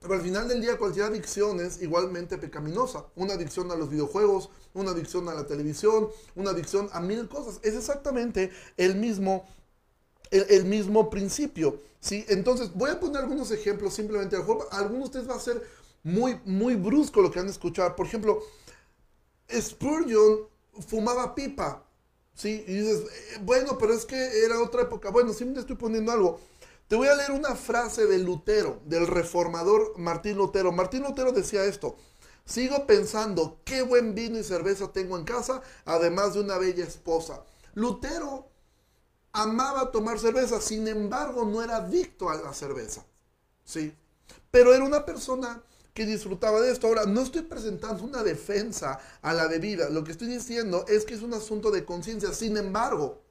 pero 0.00 0.14
al 0.14 0.20
final 0.20 0.48
del 0.48 0.60
día 0.60 0.76
cualquier 0.78 1.06
adicción 1.06 1.60
es 1.60 1.80
igualmente 1.82 2.38
pecaminosa. 2.38 3.06
Una 3.16 3.34
adicción 3.34 3.70
a 3.70 3.76
los 3.76 3.88
videojuegos, 3.88 4.50
una 4.74 4.90
adicción 4.90 5.28
a 5.28 5.34
la 5.34 5.46
televisión, 5.46 6.08
una 6.34 6.50
adicción 6.50 6.88
a 6.92 7.00
mil 7.00 7.28
cosas. 7.28 7.58
Es 7.62 7.74
exactamente 7.74 8.50
el 8.76 8.96
mismo, 8.96 9.48
el, 10.30 10.64
mismo 10.64 11.08
principio. 11.10 11.80
¿sí? 12.00 12.24
Entonces, 12.28 12.72
voy 12.74 12.90
a 12.90 13.00
poner 13.00 13.22
algunos 13.22 13.50
ejemplos 13.50 13.94
simplemente. 13.94 14.36
algunos 14.36 14.90
de 14.90 15.04
ustedes 15.04 15.28
va 15.28 15.36
a 15.36 15.40
ser 15.40 15.62
muy, 16.02 16.40
muy 16.44 16.74
brusco 16.74 17.22
lo 17.22 17.30
que 17.30 17.38
van 17.38 17.48
a 17.48 17.52
escuchar. 17.52 17.96
Por 17.96 18.06
ejemplo, 18.06 18.40
Spurgeon 19.50 20.48
fumaba 20.86 21.34
pipa. 21.34 21.86
¿Sí? 22.34 22.64
Y 22.66 22.74
dices, 22.74 23.00
eh, 23.00 23.38
bueno, 23.42 23.78
pero 23.78 23.94
es 23.94 24.04
que 24.04 24.44
era 24.44 24.60
otra 24.60 24.82
época. 24.82 25.10
Bueno, 25.10 25.32
me 25.32 25.60
estoy 25.60 25.76
poniendo 25.76 26.12
algo. 26.12 26.40
Te 26.88 26.96
voy 26.96 27.08
a 27.08 27.14
leer 27.14 27.32
una 27.32 27.54
frase 27.54 28.06
de 28.06 28.18
Lutero, 28.18 28.80
del 28.84 29.06
reformador 29.06 29.98
Martín 29.98 30.36
Lutero. 30.36 30.72
Martín 30.72 31.02
Lutero 31.02 31.32
decía 31.32 31.64
esto. 31.64 31.96
Sigo 32.44 32.86
pensando 32.86 33.60
qué 33.64 33.82
buen 33.82 34.14
vino 34.14 34.38
y 34.38 34.44
cerveza 34.44 34.92
tengo 34.92 35.16
en 35.16 35.24
casa, 35.24 35.62
además 35.84 36.34
de 36.34 36.40
una 36.40 36.58
bella 36.58 36.84
esposa. 36.84 37.44
Lutero 37.74 38.48
amaba 39.32 39.90
tomar 39.90 40.18
cerveza, 40.18 40.60
sin 40.60 40.86
embargo 40.88 41.44
no 41.44 41.62
era 41.62 41.76
adicto 41.76 42.28
a 42.28 42.34
la 42.34 42.52
cerveza. 42.52 43.04
¿sí? 43.64 43.94
Pero 44.50 44.74
era 44.74 44.84
una 44.84 45.06
persona 45.06 45.62
que 45.94 46.06
disfrutaba 46.06 46.60
de 46.60 46.72
esto. 46.72 46.86
Ahora, 46.86 47.06
no 47.06 47.22
estoy 47.22 47.42
presentando 47.42 48.04
una 48.04 48.22
defensa 48.22 48.98
a 49.20 49.32
la 49.32 49.46
bebida. 49.46 49.90
Lo 49.90 50.04
que 50.04 50.12
estoy 50.12 50.28
diciendo 50.28 50.84
es 50.88 51.04
que 51.04 51.14
es 51.14 51.22
un 51.22 51.34
asunto 51.34 51.70
de 51.70 51.84
conciencia. 51.84 52.32
Sin 52.32 52.56
embargo, 52.56 53.22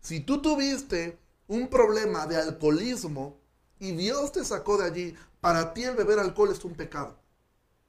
si 0.00 0.20
tú 0.20 0.42
tuviste 0.42 1.18
un 1.46 1.68
problema 1.68 2.26
de 2.26 2.36
alcoholismo 2.36 3.40
y 3.78 3.92
Dios 3.92 4.32
te 4.32 4.44
sacó 4.44 4.76
de 4.76 4.84
allí, 4.84 5.14
para 5.40 5.72
ti 5.72 5.84
el 5.84 5.96
beber 5.96 6.18
alcohol 6.18 6.50
es 6.50 6.64
un 6.64 6.74
pecado. 6.74 7.16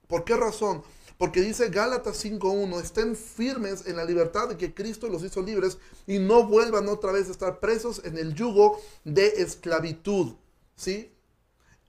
¿Por 0.07 0.23
qué 0.23 0.35
razón? 0.35 0.83
Porque 1.17 1.41
dice 1.41 1.69
Gálatas 1.69 2.23
5.1, 2.23 2.81
estén 2.81 3.15
firmes 3.15 3.85
en 3.85 3.97
la 3.97 4.05
libertad 4.05 4.47
de 4.47 4.57
que 4.57 4.73
Cristo 4.73 5.09
los 5.09 5.23
hizo 5.23 5.41
libres 5.41 5.77
y 6.07 6.17
no 6.17 6.47
vuelvan 6.47 6.88
otra 6.88 7.12
vez 7.12 7.27
a 7.27 7.31
estar 7.31 7.59
presos 7.59 8.01
en 8.05 8.17
el 8.17 8.33
yugo 8.33 8.79
de 9.03 9.27
esclavitud. 9.27 10.35
¿Sí? 10.77 11.12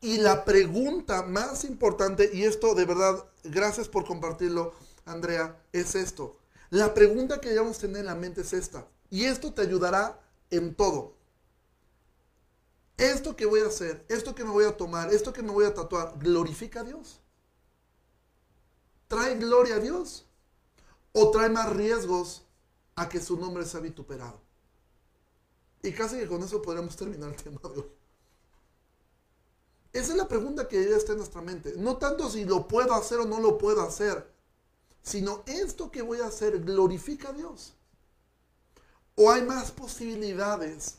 Y 0.00 0.18
la 0.18 0.44
pregunta 0.44 1.22
más 1.22 1.64
importante, 1.64 2.30
y 2.32 2.44
esto 2.44 2.74
de 2.74 2.86
verdad, 2.86 3.24
gracias 3.44 3.88
por 3.88 4.06
compartirlo, 4.06 4.72
Andrea, 5.04 5.62
es 5.72 5.94
esto. 5.94 6.38
La 6.70 6.94
pregunta 6.94 7.40
que 7.40 7.50
debemos 7.50 7.78
tener 7.78 8.00
en 8.00 8.06
la 8.06 8.14
mente 8.14 8.40
es 8.40 8.52
esta. 8.52 8.88
Y 9.10 9.24
esto 9.24 9.52
te 9.52 9.62
ayudará 9.62 10.18
en 10.50 10.74
todo. 10.74 11.16
Esto 12.96 13.34
que 13.36 13.46
voy 13.46 13.60
a 13.60 13.66
hacer, 13.66 14.04
esto 14.08 14.34
que 14.34 14.44
me 14.44 14.50
voy 14.50 14.64
a 14.64 14.76
tomar, 14.76 15.12
esto 15.12 15.32
que 15.32 15.42
me 15.42 15.50
voy 15.50 15.64
a 15.64 15.74
tatuar, 15.74 16.14
¿glorifica 16.18 16.80
a 16.80 16.84
Dios? 16.84 17.20
¿Trae 19.08 19.36
gloria 19.36 19.76
a 19.76 19.80
Dios? 19.80 20.26
¿O 21.12 21.30
trae 21.30 21.48
más 21.48 21.72
riesgos 21.74 22.46
a 22.94 23.08
que 23.08 23.20
su 23.20 23.36
nombre 23.36 23.64
sea 23.64 23.80
vituperado? 23.80 24.40
Y 25.82 25.92
casi 25.92 26.18
que 26.18 26.28
con 26.28 26.42
eso 26.42 26.62
podríamos 26.62 26.94
terminar 26.94 27.30
el 27.30 27.42
tema 27.42 27.58
de 27.62 27.80
hoy. 27.80 27.99
Esa 29.92 30.12
es 30.12 30.16
la 30.16 30.28
pregunta 30.28 30.68
que 30.68 30.78
debe 30.78 30.96
estar 30.96 31.12
en 31.12 31.18
nuestra 31.18 31.42
mente. 31.42 31.74
No 31.76 31.96
tanto 31.96 32.30
si 32.30 32.44
lo 32.44 32.68
puedo 32.68 32.94
hacer 32.94 33.18
o 33.18 33.24
no 33.24 33.40
lo 33.40 33.58
puedo 33.58 33.82
hacer, 33.82 34.30
sino 35.02 35.42
esto 35.46 35.90
que 35.90 36.02
voy 36.02 36.20
a 36.20 36.26
hacer 36.26 36.60
glorifica 36.60 37.30
a 37.30 37.32
Dios. 37.32 37.74
O 39.16 39.30
hay 39.30 39.42
más 39.42 39.72
posibilidades 39.72 40.98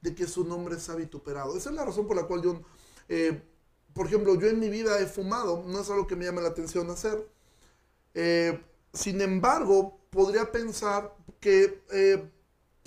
de 0.00 0.14
que 0.14 0.26
su 0.26 0.44
nombre 0.44 0.78
sea 0.80 0.96
vituperado. 0.96 1.56
Esa 1.56 1.70
es 1.70 1.76
la 1.76 1.84
razón 1.84 2.06
por 2.06 2.16
la 2.16 2.24
cual 2.24 2.42
yo, 2.42 2.60
eh, 3.08 3.40
por 3.94 4.06
ejemplo, 4.06 4.34
yo 4.34 4.48
en 4.48 4.58
mi 4.58 4.68
vida 4.68 4.98
he 4.98 5.06
fumado, 5.06 5.62
no 5.66 5.80
es 5.80 5.90
algo 5.90 6.06
que 6.06 6.16
me 6.16 6.24
llame 6.24 6.42
la 6.42 6.48
atención 6.48 6.90
hacer. 6.90 7.28
Eh, 8.14 8.60
sin 8.92 9.20
embargo, 9.20 10.00
podría 10.10 10.50
pensar 10.50 11.14
que 11.40 11.82
eh, 11.90 12.30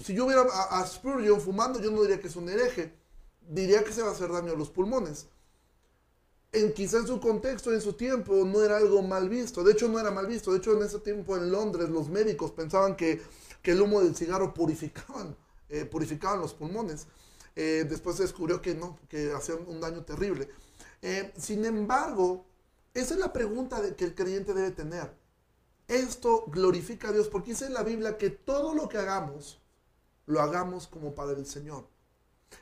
si 0.03 0.13
yo 0.13 0.27
viera 0.27 0.43
a, 0.43 0.85
Spurgeon 0.85 1.39
fumando, 1.39 1.79
yo 1.79 1.89
no 1.89 2.01
diría 2.01 2.19
que 2.19 2.27
es 2.27 2.35
un 2.35 2.49
hereje, 2.49 2.93
diría 3.41 3.83
que 3.83 3.93
se 3.93 4.01
va 4.01 4.09
a 4.09 4.11
hacer 4.11 4.31
daño 4.31 4.51
a 4.51 4.55
los 4.55 4.69
pulmones. 4.69 5.27
En, 6.55 6.73
quizá 6.73 6.97
en 6.97 7.07
su 7.07 7.19
contexto, 7.19 7.73
en 7.73 7.81
su 7.81 7.93
tiempo, 7.93 8.33
no 8.45 8.63
era 8.63 8.77
algo 8.77 9.01
mal 9.01 9.29
visto. 9.29 9.63
De 9.63 9.73
hecho, 9.73 9.87
no 9.87 9.99
era 9.99 10.11
mal 10.11 10.27
visto. 10.27 10.51
De 10.51 10.57
hecho, 10.59 10.73
en 10.75 10.83
ese 10.83 10.99
tiempo 10.99 11.35
en 11.37 11.51
Londres, 11.51 11.89
los 11.89 12.09
médicos 12.09 12.51
pensaban 12.51 12.95
que, 12.95 13.21
que 13.61 13.71
el 13.71 13.81
humo 13.81 14.01
del 14.01 14.15
cigarro 14.15 14.53
purificaban 14.53 15.35
eh, 15.69 15.85
purificaban 15.85 16.39
los 16.39 16.53
pulmones. 16.53 17.07
Eh, 17.55 17.85
después 17.89 18.17
se 18.17 18.23
descubrió 18.23 18.61
que 18.61 18.75
no, 18.75 18.99
que 19.09 19.31
hacían 19.31 19.59
un 19.67 19.79
daño 19.79 20.03
terrible. 20.03 20.49
Eh, 21.01 21.33
sin 21.37 21.65
embargo, 21.65 22.45
esa 22.93 23.13
es 23.13 23.19
la 23.19 23.33
pregunta 23.33 23.81
que 23.95 24.05
el 24.05 24.15
creyente 24.15 24.53
debe 24.53 24.71
tener. 24.71 25.11
Esto 25.87 26.45
glorifica 26.47 27.09
a 27.09 27.11
Dios 27.11 27.29
porque 27.29 27.51
dice 27.51 27.65
en 27.65 27.73
la 27.73 27.83
Biblia 27.83 28.17
que 28.17 28.29
todo 28.29 28.73
lo 28.73 28.89
que 28.89 28.97
hagamos, 28.97 29.61
lo 30.25 30.41
hagamos 30.41 30.87
como 30.87 31.13
para 31.13 31.31
el 31.31 31.45
Señor. 31.45 31.87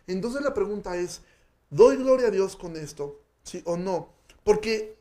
Entonces 0.08 0.42
la 0.42 0.54
pregunta 0.54 0.98
es, 0.98 1.22
¿doy 1.70 1.98
gloria 1.98 2.28
a 2.28 2.32
Dios 2.32 2.56
con 2.56 2.76
esto? 2.76 3.22
¿Sí 3.44 3.62
o 3.66 3.78
no? 3.78 4.10
Porque 4.44 4.98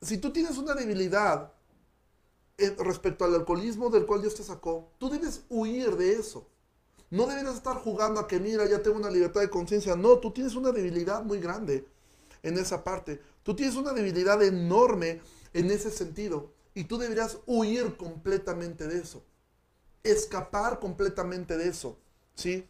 si 0.00 0.18
tú 0.18 0.32
tienes 0.32 0.58
una 0.58 0.74
debilidad 0.74 1.52
respecto 2.78 3.24
al 3.24 3.34
alcoholismo 3.34 3.90
del 3.90 4.06
cual 4.06 4.20
Dios 4.20 4.34
te 4.34 4.42
sacó, 4.42 4.92
tú 4.98 5.08
debes 5.08 5.42
huir 5.48 5.96
de 5.96 6.12
eso. 6.12 6.46
No 7.10 7.26
deberías 7.26 7.56
estar 7.56 7.76
jugando 7.76 8.20
a 8.20 8.28
que, 8.28 8.38
mira, 8.38 8.66
ya 8.68 8.82
tengo 8.82 8.96
una 8.96 9.10
libertad 9.10 9.40
de 9.40 9.50
conciencia. 9.50 9.96
No, 9.96 10.18
tú 10.18 10.30
tienes 10.30 10.54
una 10.54 10.70
debilidad 10.70 11.24
muy 11.24 11.40
grande 11.40 11.84
en 12.42 12.56
esa 12.56 12.84
parte. 12.84 13.20
Tú 13.42 13.56
tienes 13.56 13.74
una 13.76 13.92
debilidad 13.92 14.40
enorme 14.42 15.20
en 15.52 15.70
ese 15.70 15.90
sentido. 15.90 16.52
Y 16.72 16.84
tú 16.84 16.98
deberías 16.98 17.38
huir 17.46 17.96
completamente 17.96 18.86
de 18.86 19.00
eso. 19.00 19.24
Escapar 20.04 20.78
completamente 20.78 21.56
de 21.56 21.68
eso. 21.68 21.98
¿Sí? 22.34 22.68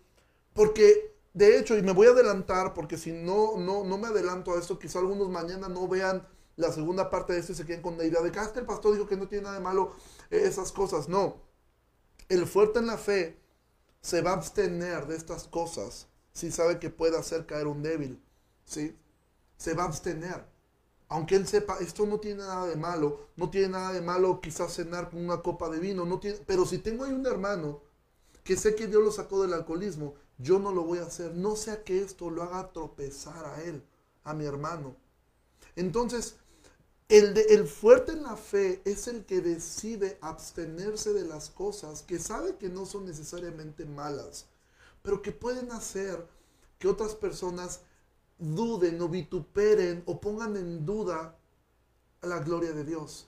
Porque, 0.55 1.10
de 1.33 1.59
hecho, 1.59 1.77
y 1.77 1.83
me 1.83 1.93
voy 1.93 2.09
a 2.09 2.11
adelantar, 2.11 2.75
porque 2.75 2.99
si 2.99 3.13
no, 3.13 3.57
no, 3.57 3.85
no 3.85 3.99
me 3.99 4.09
adelanto 4.09 4.53
a 4.53 4.59
esto, 4.59 4.79
quizá 4.79 4.99
algunos 4.99 5.29
mañana 5.29 5.69
no 5.69 5.87
vean 5.87 6.27
la 6.57 6.73
segunda 6.73 7.09
parte 7.09 7.33
de 7.33 7.41
esto 7.41 7.53
y 7.53 7.55
se 7.55 7.65
queden 7.65 7.83
con 7.83 7.97
la 7.97 8.05
idea 8.05 8.21
de 8.21 8.33
que 8.33 8.39
ah, 8.39 8.53
el 8.55 8.67
pastor 8.67 8.93
dijo 8.93 9.07
que 9.07 9.17
no 9.17 9.29
tiene 9.29 9.45
nada 9.45 9.57
de 9.57 9.63
malo 9.63 9.95
esas 10.29 10.73
cosas. 10.73 11.09
No. 11.09 11.37
El 12.29 12.47
fuerte 12.47 12.81
en 12.81 12.87
la 12.87 12.99
fe 12.99 13.41
se 14.01 14.23
va 14.23 14.31
a 14.31 14.35
abstener 14.35 15.07
de 15.07 15.17
estas 15.17 15.45
cosas 15.45 16.09
si 16.33 16.51
sabe 16.51 16.79
que 16.79 16.91
puede 16.91 17.19
hacer 17.19 17.47
caer 17.47 17.67
un 17.67 17.83
débil. 17.83 18.23
Se 18.65 19.75
va 19.75 19.85
a 19.85 19.87
abstener. 19.87 20.45
Aunque 21.09 21.35
él 21.35 21.47
sepa, 21.47 21.79
esto 21.81 22.07
no 22.07 22.21
tiene 22.21 22.43
nada 22.43 22.67
de 22.67 22.77
malo, 22.77 23.27
no 23.35 23.51
tiene 23.51 23.69
nada 23.69 23.93
de 23.93 24.01
malo 24.01 24.41
quizás 24.41 24.73
cenar 24.73 25.11
con 25.11 25.25
una 25.25 25.43
copa 25.43 25.69
de 25.69 25.81
vino, 25.81 26.05
no 26.05 26.21
tiene, 26.21 26.39
pero 26.47 26.65
si 26.65 26.79
tengo 26.79 27.05
ahí 27.05 27.13
un 27.13 27.27
hermano 27.27 27.81
que 28.45 28.57
sé 28.57 28.77
que 28.77 28.87
Dios 28.87 29.03
lo 29.03 29.11
sacó 29.11 29.43
del 29.43 29.53
alcoholismo, 29.53 30.15
yo 30.43 30.59
no 30.59 30.73
lo 30.73 30.83
voy 30.83 30.99
a 30.99 31.05
hacer, 31.05 31.35
no 31.35 31.55
sea 31.55 31.85
que 31.85 32.03
esto 32.03 32.31
lo 32.31 32.43
haga 32.43 32.73
tropezar 32.73 33.45
a 33.45 33.63
él, 33.63 33.83
a 34.25 34.33
mi 34.35 34.47
hermano. 34.47 34.97
Entonces, 35.77 36.37
el, 37.09 37.67
fuerte 37.67 38.13
en 38.13 38.23
la 38.23 38.37
fe 38.37 38.81
es 38.85 39.09
el 39.09 39.25
que 39.25 39.41
decide 39.41 40.17
abstenerse 40.21 41.13
de 41.13 41.25
las 41.25 41.51
cosas 41.51 42.03
que 42.03 42.19
sabe 42.19 42.57
que 42.57 42.69
no 42.69 42.87
son 42.87 43.05
necesariamente 43.05 43.85
malas, 43.85 44.47
pero 45.03 45.21
que 45.21 45.33
pueden 45.33 45.73
hacer 45.73 46.27
que 46.79 46.89
otras 46.89 47.15
personas 47.15 47.81
duden 48.39 49.01
o 49.03 49.09
vituperen 49.09 50.03
o 50.07 50.21
pongan 50.21 50.57
en 50.57 50.87
duda 50.87 51.37
la 52.23 52.39
gloria 52.39 52.73
de 52.73 52.85
Dios. 52.85 53.27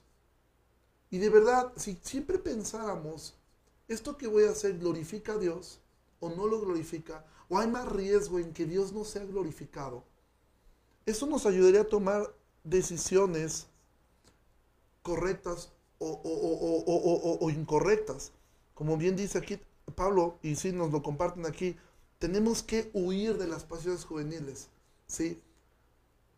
Y 1.10 1.18
de 1.18 1.28
verdad, 1.28 1.72
si 1.76 1.98
siempre 2.02 2.38
pensáramos, 2.38 3.34
esto 3.88 4.16
que 4.16 4.28
voy 4.28 4.44
a 4.44 4.52
hacer 4.52 4.78
glorifica 4.78 5.34
a 5.34 5.38
Dios 5.38 5.81
o 6.22 6.30
no 6.30 6.46
lo 6.46 6.60
glorifica, 6.60 7.26
o 7.48 7.58
hay 7.58 7.66
más 7.66 7.86
riesgo 7.90 8.38
en 8.38 8.52
que 8.52 8.64
Dios 8.64 8.92
no 8.92 9.04
sea 9.04 9.24
glorificado, 9.24 10.04
eso 11.04 11.26
nos 11.26 11.46
ayudaría 11.46 11.80
a 11.80 11.88
tomar 11.88 12.32
decisiones 12.62 13.66
correctas 15.02 15.72
o, 15.98 17.50
incorrectas. 17.50 18.30
Como 18.74 18.96
bien 18.96 19.16
dice 19.16 19.38
aquí 19.38 19.58
Pablo, 19.96 20.38
y 20.42 20.54
si 20.54 20.70
nos 20.70 20.92
lo 20.92 21.02
comparten 21.02 21.44
aquí, 21.44 21.76
tenemos 22.20 22.62
que 22.62 22.88
huir 22.94 23.36
de 23.36 23.48
las 23.48 23.64
pasiones 23.64 24.04
juveniles, 24.04 24.68
¿sí? 25.08 25.40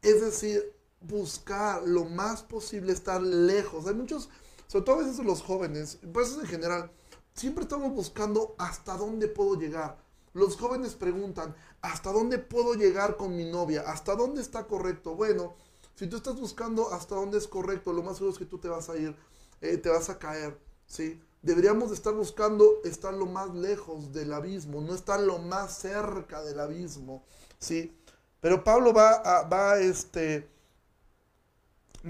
Es 0.01 0.23
decir, 0.23 0.73
buscar 1.03 1.83
lo 1.87 2.07
más 2.07 2.43
posible 2.43 2.93
estar 2.93 3.21
lejos. 3.23 3.87
Hay 3.87 3.95
muchos, 3.95 4.31
sobre 4.67 4.87
todo 4.87 4.97
a 4.97 5.05
veces 5.05 5.25
los 5.25 5.43
jóvenes, 5.43 5.99
pues 6.13 6.35
en 6.39 6.47
general, 6.47 6.91
siempre 7.35 7.65
estamos 7.65 7.93
buscando 7.93 8.55
hasta 8.59 8.97
dónde 8.97 9.29
puedo 9.29 9.57
llegar. 9.57 9.99
Los 10.33 10.57
jóvenes 10.57 10.95
preguntan, 10.95 11.55
¿hasta 11.81 12.11
dónde 12.13 12.39
puedo 12.39 12.75
llegar 12.75 13.17
con 13.17 13.37
mi 13.37 13.45
novia? 13.45 13.83
¿Hasta 13.87 14.17
dónde 14.17 14.41
está 14.41 14.67
correcto? 14.67 15.15
Bueno, 15.15 15.55
si 15.95 16.09
tú 16.09 16.17
estás 16.17 16.41
buscando 16.41 16.93
hasta 16.93 17.15
dónde 17.15 17.39
es 17.39 17.47
correcto, 17.47 17.93
lo 17.93 18.03
más 18.03 18.17
seguro 18.17 18.33
es 18.33 18.39
que 18.39 18.47
tú 18.47 18.59
te 18.59 18.69
vas 18.69 18.89
a 18.89 18.97
ir, 18.97 19.17
eh, 19.61 19.77
te 19.77 19.91
vas 19.91 20.11
a 20.11 20.19
caer, 20.19 20.59
¿sí? 20.87 21.21
Deberíamos 21.43 21.91
de 21.91 21.97
estar 21.97 22.15
buscando 22.15 22.81
estar 22.85 23.15
lo 23.15 23.27
más 23.27 23.55
lejos 23.55 24.13
del 24.13 24.33
abismo, 24.33 24.81
no 24.81 24.95
estar 24.95 25.21
lo 25.21 25.39
más 25.39 25.79
cerca 25.79 26.43
del 26.43 26.59
abismo, 26.59 27.25
¿sí? 27.59 27.97
Pero 28.41 28.65
Pablo 28.65 28.93
va 28.93 29.13
a, 29.13 29.49
va 29.49 29.79
este, 29.79 30.51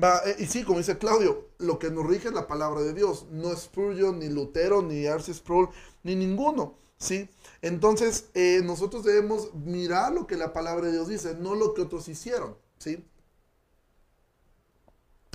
va, 0.03 0.21
eh, 0.27 0.37
y 0.39 0.47
sí, 0.47 0.65
como 0.65 0.79
dice 0.79 0.99
Claudio, 0.99 1.49
lo 1.59 1.79
que 1.79 1.91
nos 1.91 2.07
rige 2.07 2.29
es 2.29 2.35
la 2.35 2.47
palabra 2.47 2.83
de 2.83 2.95
Dios, 2.95 3.27
no 3.31 3.53
es 3.53 3.61
Spurgeon, 3.61 4.19
ni 4.19 4.29
Lutero, 4.29 4.83
ni 4.83 5.07
Arce 5.07 5.33
Sproul, 5.35 5.69
ni 6.03 6.17
ninguno, 6.17 6.79
¿sí? 6.99 7.29
Entonces, 7.63 8.27
eh, 8.35 8.61
nosotros 8.65 9.05
debemos 9.05 9.55
mirar 9.55 10.13
lo 10.13 10.27
que 10.27 10.37
la 10.37 10.53
palabra 10.53 10.87
de 10.87 10.93
Dios 10.93 11.09
dice, 11.09 11.35
no 11.35 11.55
lo 11.55 11.75
que 11.75 11.83
otros 11.83 12.09
hicieron, 12.09 12.57
¿sí? 12.79 13.05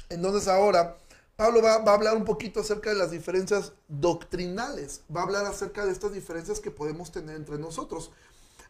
Entonces 0.10 0.48
ahora 0.48 0.98
Pablo 1.40 1.62
va, 1.62 1.76
a 1.76 1.94
hablar 1.94 2.18
un 2.18 2.26
poquito 2.26 2.60
acerca 2.60 2.90
de 2.90 2.98
las 2.98 3.12
diferencias 3.12 3.72
doctrinales, 3.88 5.04
va 5.16 5.22
a 5.22 5.24
hablar 5.24 5.46
acerca 5.46 5.86
de 5.86 5.94
estas 5.94 6.12
diferencias 6.12 6.60
que 6.60 6.70
podemos 6.70 7.14
tener 7.14 7.38
entre 7.38 7.58
nosotros. 7.58 8.12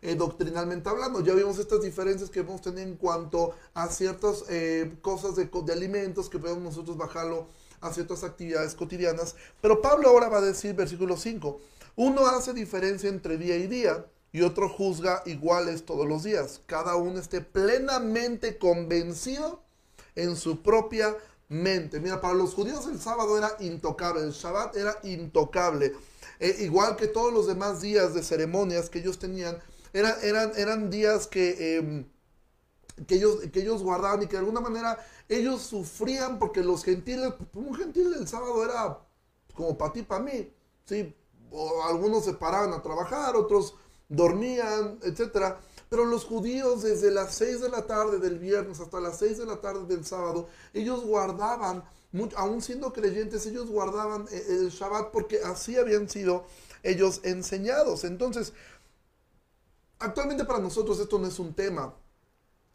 Eh, 0.02 0.16
doctrinalmente 0.16 0.88
hablando. 0.89 1.20
Ya 1.22 1.34
vimos 1.34 1.60
estas 1.60 1.82
diferencias 1.82 2.30
que 2.30 2.41
podemos 2.41 2.62
tener 2.62 2.88
en 2.88 2.95
cuanto 2.95 3.54
a 3.74 3.88
ciertas 3.89 4.45
eh, 4.47 4.95
cosas 5.02 5.36
de, 5.36 5.45
de, 5.45 5.74
alimentos 5.74 6.30
que 6.30 6.39
podemos 6.39 6.64
nosotros 6.64 6.95
bajarlo 6.95 7.47
a 7.82 7.91
ciertas 7.91 8.24
actividades 8.24 8.76
cotidianas. 8.76 9.36
Pero 9.62 9.82
Pablo 9.82 10.08
ahora 10.10 10.30
va 10.30 10.38
a 10.38 10.41
decir, 10.41 10.74
versículo 10.74 11.18
5, 11.18 11.60
uno 11.97 12.28
hace 12.28 12.54
diferencia 12.54 13.10
entre 13.10 13.38
día 13.38 13.58
y 13.58 13.68
día 13.68 14.06
y 14.32 14.41
otro 14.41 14.70
juzga 14.70 15.22
iguales 15.26 15.86
todos 15.86 16.08
los 16.08 16.24
días. 16.24 16.62
Cada 16.66 16.95
uno 16.95 17.20
esté 17.20 17.41
plenamente 17.41 18.58
convencido 18.58 19.62
en 20.16 20.36
su 20.36 20.62
propia 20.62 21.16
mente. 21.50 22.00
Mira, 22.00 22.22
para 22.22 22.36
los 22.36 22.54
judíos 22.54 22.88
el 22.88 23.02
sábado 23.02 23.38
era 23.38 23.56
intocable, 23.60 24.22
el 24.22 24.32
Shabbat 24.32 24.76
era 24.78 24.97
intocable. 25.04 25.93
Eh, 26.39 26.58
igual 26.60 26.95
que 26.95 27.08
todos 27.08 27.34
los 27.34 27.47
demás 27.47 27.82
días 27.82 28.14
de 28.14 28.24
ceremonias 28.24 28.89
que 28.89 29.00
ellos 29.00 29.20
tenían, 29.20 29.58
eran, 29.93 30.51
eran, 30.55 30.89
días 30.89 31.27
que 31.27 31.77
em, 31.77 32.05
que 33.07 33.15
ellos, 33.15 33.39
que 33.51 33.61
ellos 33.61 33.83
guardaban 33.83 34.23
y 34.23 34.27
que 34.27 34.33
de 34.33 34.39
alguna 34.39 34.59
manera 34.59 34.97
ellos 35.27 35.61
sufrían 35.61 36.39
porque 36.39 36.63
los 36.63 36.83
gentiles, 36.83 37.33
pues, 37.37 37.65
un 37.65 37.75
gentil 37.75 38.13
el 38.13 38.27
sábado 38.27 38.63
era 38.63 38.99
como 39.53 39.77
para 39.77 39.93
ti, 39.93 40.03
para 40.03 40.23
mí, 40.23 40.51
¿sí? 40.85 41.15
O 41.51 41.83
algunos 41.83 42.25
se 42.25 42.33
paraban 42.33 42.73
a 42.73 42.81
trabajar, 42.81 43.35
otros 43.35 43.75
dormían, 44.07 44.99
etc. 45.03 45.55
Pero 45.89 46.05
los 46.05 46.25
judíos 46.25 46.83
desde 46.83 47.11
las 47.11 47.35
6 47.35 47.61
de 47.61 47.69
la 47.69 47.85
tarde 47.85 48.19
del 48.19 48.39
viernes 48.39 48.79
hasta 48.79 48.99
las 48.99 49.17
6 49.19 49.39
de 49.39 49.45
la 49.45 49.61
tarde 49.61 49.85
del 49.85 50.05
sábado, 50.05 50.47
ellos 50.73 51.03
guardaban, 51.03 51.83
aún 52.35 52.61
siendo 52.61 52.93
creyentes, 52.93 53.45
ellos 53.45 53.69
guardaban 53.69 54.25
eh, 54.31 54.45
el 54.49 54.69
Shabbat 54.69 55.11
porque 55.11 55.41
así 55.41 55.77
habían 55.77 56.09
sido 56.09 56.45
ellos 56.83 57.21
enseñados. 57.23 58.03
Entonces, 58.03 58.53
actualmente 60.00 60.45
para 60.45 60.60
nosotros 60.60 61.00
esto 61.00 61.20
no 61.20 61.28
es 61.28 61.39
un 61.39 61.54
tema, 61.54 61.93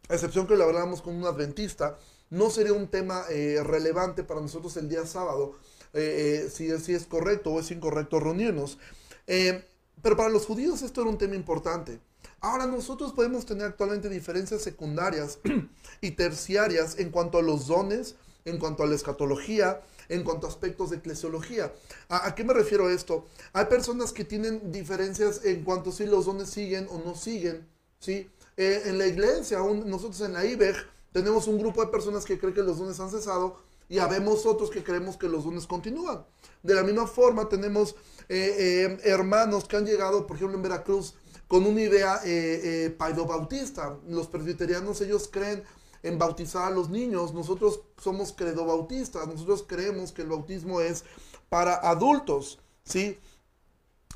a 0.09 0.15
excepción 0.15 0.47
que 0.47 0.57
lo 0.57 0.65
hablamos 0.65 1.03
con 1.03 1.15
un 1.15 1.25
adventista, 1.25 1.99
no 2.31 2.51
sería 2.51 2.73
un 2.73 2.89
tema 2.89 3.25
eh, 3.31 3.61
relevante 3.63 4.25
para 4.25 4.41
nosotros 4.41 4.77
el 4.77 4.89
día 4.89 5.07
sábado, 5.07 5.55
eh, 5.93 6.49
si, 6.53 6.77
si, 6.79 6.95
es 6.95 7.07
correcto 7.07 7.51
o 7.51 7.61
es 7.61 7.71
incorrecto 7.71 8.21
reunirnos. 8.21 8.79
pero 9.27 10.17
para 10.17 10.29
los 10.29 10.47
judíos 10.47 10.83
esto 10.83 11.01
era 11.03 11.11
un 11.11 11.19
tema 11.19 11.35
importante. 11.35 12.01
Ahora 12.41 12.67
nosotros 12.67 13.13
podemos 13.13 13.47
tener 13.47 13.67
actualmente 13.67 14.09
diferencias 14.09 14.63
secundarias 14.63 15.39
y 16.01 16.11
terciarias 16.11 16.99
en 16.99 17.11
cuanto 17.11 17.39
a 17.39 17.43
los 17.43 17.67
dones, 17.67 18.17
en 18.45 18.59
cuanto 18.59 18.83
a 18.83 18.87
la 18.87 18.95
escatología, 18.95 19.81
en 20.09 20.25
cuanto 20.25 20.47
a 20.47 20.51
aspectos 20.51 20.91
de 20.91 20.97
eclesiología. 20.97 21.73
¿A, 22.09 22.35
qué 22.35 22.45
me 22.45 22.55
refiero 22.55 22.87
a 22.87 22.93
esto? 22.93 23.27
Hay 23.53 23.67
personas 23.67 24.13
que 24.13 24.25
tienen 24.25 24.73
diferencias 24.73 25.45
en 25.45 25.65
cuanto 25.65 25.91
a 25.91 25.93
si 25.93 26.07
los 26.07 26.27
dones 26.27 26.51
siguen 26.51 26.87
o 26.91 27.03
no 27.05 27.15
siguen. 27.15 27.67
¿sí? 27.99 28.31
Eh, 28.57 28.83
en 28.87 28.99
la 28.99 29.07
iglesia, 29.07 29.59
nosotros 29.59 30.21
en 30.21 30.35
la 30.35 30.45
IBEG, 30.45 30.77
tenemos 31.13 31.47
un 31.47 31.59
grupo 31.59 31.85
de 31.85 31.91
personas 31.91 32.25
que 32.25 32.39
creen 32.39 32.55
que 32.55 32.63
los 32.63 32.79
dones 32.79 32.99
han 33.01 33.11
cesado 33.11 33.59
y 33.89 33.99
habemos 33.99 34.47
otros 34.47 34.71
que 34.71 34.83
creemos 34.83 35.17
que 35.17 35.29
los 35.29 35.45
dones 35.45 35.67
continúan. 35.67 36.25
De 36.63 36.75
la 36.75 36.83
misma 36.83 37.07
forma, 37.07 37.49
tenemos 37.49 37.95
eh, 38.29 38.57
eh, 38.59 38.99
hermanos 39.05 39.65
que 39.65 39.77
han 39.77 39.85
llegado, 39.85 40.27
por 40.27 40.37
ejemplo, 40.37 40.57
en 40.57 40.63
Veracruz, 40.63 41.15
con 41.47 41.67
una 41.67 41.81
idea 41.83 42.21
eh, 42.25 42.97
eh 42.99 43.25
bautista 43.29 43.97
Los 44.09 44.29
presbiterianos, 44.29 45.01
ellos 45.03 45.29
creen 45.31 45.63
en 46.05 46.19
bautizar 46.19 46.71
a 46.71 46.75
los 46.75 46.89
niños. 46.89 47.35
Nosotros 47.35 47.81
somos 47.99 48.33
credobautistas. 48.33 49.27
Nosotros 49.27 49.65
creemos 49.67 50.13
que 50.13 50.23
el 50.23 50.29
bautismo 50.29 50.81
es 50.81 51.05
para 51.49 51.75
adultos, 51.75 52.61
¿sí? 52.85 53.19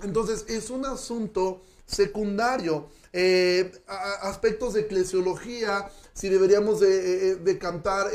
Entonces, 0.03 0.45
es 0.49 0.71
un 0.71 0.87
asunto 0.87 1.63
secundario. 1.85 2.87
Eh, 3.13 3.73
aspectos 4.23 4.75
de 4.75 4.83
eclesiología, 4.83 5.91
si 6.13 6.29
deberíamos 6.29 6.79
de, 6.79 7.37
de 7.37 7.59
cantar 7.59 8.11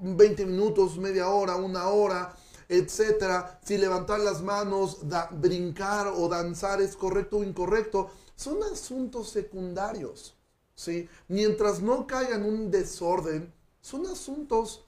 20 0.00 0.46
minutos, 0.46 0.96
media 0.96 1.28
hora, 1.28 1.56
una 1.56 1.88
hora, 1.88 2.34
etcétera, 2.68 3.58
si 3.64 3.78
levantar 3.78 4.20
las 4.20 4.42
manos, 4.42 4.98
brincar 5.32 6.08
o 6.08 6.28
danzar 6.28 6.80
es 6.80 6.96
correcto 6.96 7.38
o 7.38 7.44
incorrecto, 7.44 8.10
son 8.36 8.62
asuntos 8.62 9.30
secundarios, 9.30 10.36
¿sí? 10.78 11.08
Mientras 11.26 11.82
no 11.82 12.06
caiga 12.06 12.36
en 12.36 12.44
un 12.44 12.70
desorden, 12.70 13.52
son 13.80 14.06
asuntos 14.06 14.84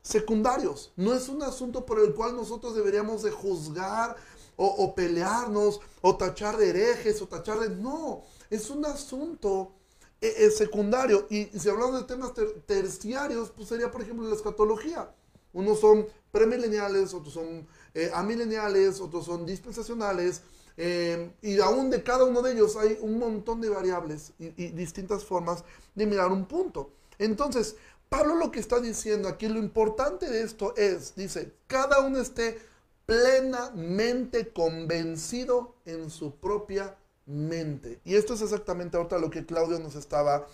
secundarios. 0.00 0.92
No 0.96 1.12
es 1.12 1.28
un 1.28 1.42
asunto 1.42 1.84
por 1.84 2.00
el 2.00 2.14
cual 2.14 2.34
nosotros 2.34 2.74
deberíamos 2.74 3.22
de 3.22 3.30
juzgar 3.30 4.16
o, 4.56 4.94
pelearnos 4.94 5.80
o 6.00 6.16
tachar 6.16 6.56
de 6.56 6.70
herejes 6.70 7.20
o 7.20 7.28
tachar 7.28 7.58
de... 7.58 7.68
No, 7.76 8.22
es 8.48 8.70
un 8.70 8.86
asunto 8.86 9.72
eh, 10.20 10.32
eh, 10.38 10.50
secundario. 10.50 11.26
Y, 11.28 11.44
si 11.58 11.68
hablamos 11.68 12.00
de 12.00 12.06
temas 12.06 12.32
terciarios, 12.64 13.50
pues 13.50 13.68
sería 13.68 13.90
por 13.90 14.00
ejemplo 14.00 14.26
la 14.26 14.34
escatología. 14.34 15.14
Unos 15.52 15.80
son 15.80 16.06
premileniales, 16.32 17.12
otros 17.12 17.34
son 17.34 17.66
eh, 17.92 18.10
amileniales, 18.14 18.98
otros 18.98 19.26
son 19.26 19.44
dispensacionales. 19.44 20.40
Eh, 20.76 21.30
y 21.40 21.60
aún 21.60 21.90
de 21.90 22.02
cada 22.02 22.24
uno 22.24 22.42
de 22.42 22.52
ellos 22.52 22.76
hay 22.76 22.98
un 23.00 23.18
montón 23.18 23.60
de 23.60 23.68
variables 23.68 24.32
y, 24.38 24.48
distintas 24.70 25.24
formas 25.24 25.64
de 25.94 26.06
mirar 26.06 26.32
un 26.32 26.46
punto. 26.46 26.90
Entonces, 27.18 27.76
Pablo 28.08 28.34
lo 28.34 28.50
que 28.50 28.60
está 28.60 28.80
diciendo 28.80 29.28
aquí, 29.28 29.48
lo 29.48 29.58
importante 29.58 30.28
de 30.28 30.42
esto 30.42 30.74
es, 30.76 31.14
dice, 31.14 31.52
cada 31.66 32.00
uno 32.00 32.18
esté 32.18 32.58
plenamente 33.06 34.52
convencido 34.52 35.74
en 35.84 36.10
su 36.10 36.34
propia 36.36 36.96
mente. 37.26 38.00
Y 38.04 38.16
esto 38.16 38.34
es 38.34 38.42
exactamente 38.42 38.96
ahorita 38.96 39.18
lo 39.18 39.30
que 39.30 39.46
Claudio 39.46 39.78
nos 39.78 39.94
estaba, 39.94 40.46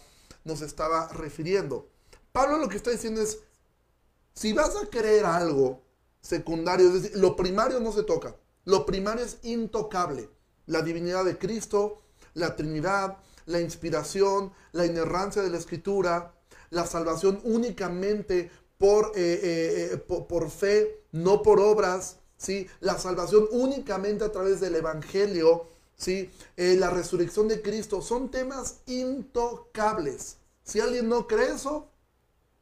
nos 0.45 0.61
estaba 0.61 1.09
refiriendo. 1.09 1.89
Pablo 2.33 2.59
lo 2.59 2.69
que 2.69 2.77
está 2.77 2.91
diciendo 2.91 3.21
es, 3.23 3.39
si 4.35 4.53
vas 4.53 4.77
a 4.77 4.87
creer 4.87 5.25
algo 5.25 5.81
secundario, 6.21 6.89
es 6.89 7.03
decir, 7.03 7.19
lo 7.19 7.37
primario 7.37 7.81
no 7.81 7.93
se 7.93 8.03
toca. 8.03 8.37
Lo 8.65 8.87
primario 8.87 9.25
es 9.25 9.39
intocable. 9.43 10.29
La 10.67 10.83
divinidad 10.83 11.25
de 11.25 11.39
Cristo, 11.39 12.03
la 12.35 12.57
Trinidad, 12.57 13.19
la 13.47 13.61
inspiración, 13.61 14.53
la 14.73 14.87
inerrancia 14.87 15.43
de 15.43 15.51
la 15.51 15.59
Escritura, 15.59 16.35
la 16.71 16.87
salvación 16.87 17.41
únicamente 17.45 18.51
por, 18.79 19.13
eh, 19.15 19.41
eh, 19.43 19.91
eh, 19.93 19.97
por, 19.99 20.51
fe, 20.51 21.05
no 21.13 21.43
por 21.43 21.61
obras, 21.61 22.17
¿sí? 22.39 22.67
la 22.81 22.99
salvación 22.99 23.47
únicamente 23.51 24.25
a 24.25 24.33
través 24.33 24.61
del 24.61 24.77
Evangelio, 24.77 25.67
¿sí? 25.97 26.31
la 26.57 26.89
resurrección 26.89 27.49
de 27.49 27.61
Cristo, 27.61 28.01
son 28.01 28.31
temas 28.31 28.81
intocables. 28.87 30.39
Si 30.63 30.81
alguien 30.81 31.09
no 31.09 31.27
cree 31.27 31.53
eso, 31.53 31.91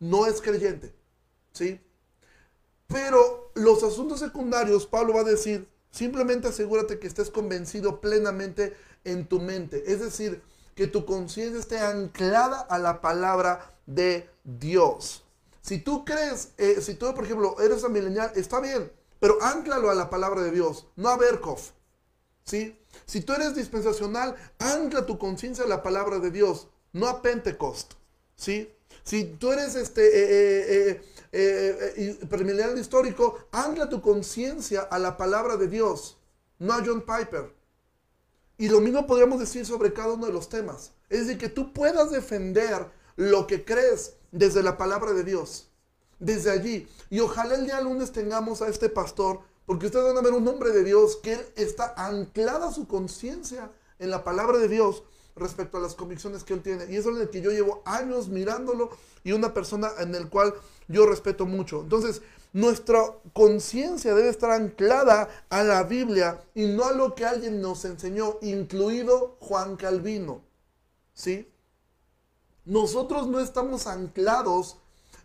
no 0.00 0.26
es 0.26 0.40
creyente. 0.40 0.92
¿sí? 1.52 1.80
Pero 2.86 3.52
los 3.54 3.82
asuntos 3.82 4.18
secundarios, 4.18 4.86
Pablo 4.86 5.14
va 5.14 5.20
a 5.20 5.24
decir, 5.24 5.68
simplemente 5.98 6.46
asegúrate 6.46 7.00
que 7.00 7.08
estés 7.08 7.28
convencido 7.28 8.00
plenamente 8.00 8.76
en 9.02 9.26
tu 9.26 9.40
mente. 9.40 9.82
Es 9.92 10.00
decir, 10.00 10.40
que 10.76 10.86
tu 10.86 11.04
conciencia 11.04 11.58
esté 11.58 11.80
anclada 11.80 12.60
a 12.60 12.78
la 12.78 13.00
palabra 13.00 13.74
de 13.84 14.30
Dios. 14.44 15.24
Si 15.60 15.78
tú 15.78 16.04
crees, 16.04 16.52
eh, 16.56 16.80
si 16.80 16.94
tú, 16.94 17.12
por 17.14 17.24
ejemplo, 17.24 17.56
eres 17.60 17.86
milenial, 17.88 18.30
está 18.36 18.60
bien, 18.60 18.92
pero 19.18 19.42
anclalo 19.42 19.90
a 19.90 19.94
la 19.96 20.08
palabra 20.08 20.40
de 20.42 20.52
Dios, 20.52 20.86
no 20.94 21.08
a 21.08 21.16
Berkov. 21.16 21.58
¿sí? 22.44 22.78
Si 23.04 23.20
tú 23.22 23.32
eres 23.32 23.56
dispensacional, 23.56 24.36
ancla 24.60 25.04
tu 25.04 25.18
conciencia 25.18 25.64
a 25.64 25.68
la 25.68 25.82
palabra 25.82 26.20
de 26.20 26.30
Dios, 26.30 26.68
no 26.92 27.08
a 27.08 27.22
Pentecost. 27.22 27.94
¿sí? 28.36 28.72
Si 29.08 29.24
tú 29.24 29.52
eres 29.52 29.74
este, 29.74 30.02
eh, 30.06 30.90
eh, 30.90 31.02
eh, 31.32 31.94
eh 31.96 32.74
histórico, 32.78 33.38
ancla 33.52 33.88
tu 33.88 34.02
conciencia 34.02 34.82
a 34.82 34.98
la 34.98 35.16
palabra 35.16 35.56
de 35.56 35.66
Dios, 35.66 36.18
no 36.58 36.74
a 36.74 36.84
John 36.84 37.00
Piper. 37.00 37.54
Y 38.58 38.68
lo 38.68 38.82
mismo 38.82 39.06
podríamos 39.06 39.40
decir 39.40 39.64
sobre 39.64 39.94
cada 39.94 40.12
uno 40.12 40.26
de 40.26 40.32
los 40.34 40.50
temas. 40.50 40.92
Es 41.08 41.20
decir, 41.20 41.38
que 41.38 41.48
tú 41.48 41.72
puedas 41.72 42.10
defender 42.10 42.84
lo 43.16 43.46
que 43.46 43.64
crees 43.64 44.16
desde 44.30 44.62
la 44.62 44.76
palabra 44.76 45.14
de 45.14 45.24
Dios. 45.24 45.70
Desde 46.18 46.50
allí. 46.50 46.86
Y 47.08 47.20
ojalá 47.20 47.54
el 47.54 47.64
día 47.64 47.80
lunes 47.80 48.12
tengamos 48.12 48.60
a 48.60 48.68
este 48.68 48.90
pastor, 48.90 49.40
porque 49.64 49.86
ustedes 49.86 50.04
van 50.04 50.18
a 50.18 50.20
ver 50.20 50.34
un 50.34 50.46
hombre 50.46 50.70
de 50.70 50.84
Dios 50.84 51.16
que 51.22 51.32
él 51.32 51.46
está 51.56 51.94
anclada 51.96 52.70
su 52.72 52.86
conciencia 52.86 53.70
en 53.98 54.10
la 54.10 54.22
palabra 54.22 54.58
de 54.58 54.68
Dios 54.68 55.02
respecto 55.38 55.78
a 55.78 55.80
las 55.80 55.94
convicciones 55.94 56.44
que 56.44 56.54
él 56.54 56.62
tiene. 56.62 56.86
Y 56.90 56.96
eso 56.96 57.10
es 57.10 57.20
el 57.20 57.30
que 57.30 57.40
yo 57.40 57.50
llevo 57.50 57.82
años 57.84 58.28
mirándolo 58.28 58.90
y 59.24 59.32
una 59.32 59.54
persona 59.54 59.90
en 59.98 60.14
el 60.14 60.28
cual 60.28 60.54
yo 60.88 61.06
respeto 61.06 61.46
mucho. 61.46 61.80
Entonces, 61.82 62.22
nuestra 62.52 63.00
conciencia 63.32 64.14
debe 64.14 64.30
estar 64.30 64.50
anclada 64.50 65.28
a 65.50 65.62
la 65.62 65.82
Biblia 65.84 66.42
y 66.54 66.66
no 66.66 66.84
a 66.84 66.92
lo 66.92 67.14
que 67.14 67.24
alguien 67.24 67.60
nos 67.60 67.84
enseñó, 67.84 68.38
incluido 68.40 69.36
Juan 69.40 69.76
Calvino. 69.76 70.42
¿Sí? 71.12 71.50
Nosotros 72.64 73.26
no 73.26 73.40
estamos 73.40 73.86
anclados, 73.86 74.76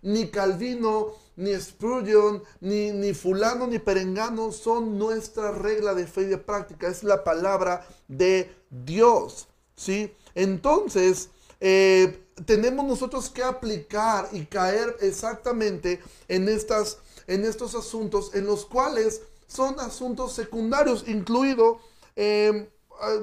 ni 0.01 0.30
Calvino, 0.30 1.14
ni 1.36 1.53
Spurgeon, 1.55 2.43
ni, 2.61 2.91
ni 2.91 3.14
fulano, 3.14 3.68
ni 3.68 3.80
perengano 3.80 4.51
son 4.51 4.97
nuestra 4.97 5.51
regla 5.51 5.93
de 5.93 6.07
fe 6.07 6.24
y 6.24 6.26
de 6.26 6.38
práctica. 6.38 6.88
Es 6.88 7.03
la 7.03 7.24
palabra 7.24 7.88
de 8.07 8.53
Dios. 8.70 9.47
¿Sí? 9.76 10.14
Entonces, 10.36 11.30
eh, 11.60 12.20
tenemos 12.46 12.86
nosotros 12.86 13.30
que 13.30 13.44
aplicar 13.44 14.28
y 14.32 14.46
caer 14.46 14.98
exactamente 15.02 16.02
en, 16.28 16.50
estas, 16.50 16.98
en 17.28 17.46
estos 17.46 17.76
asuntos, 17.76 18.34
en 18.34 18.46
los 18.46 18.66
cuales 18.66 19.22
son 19.48 19.80
asuntos 19.80 20.34
secundarios, 20.34 21.06
incluido 21.08 21.80
em, 22.16 22.68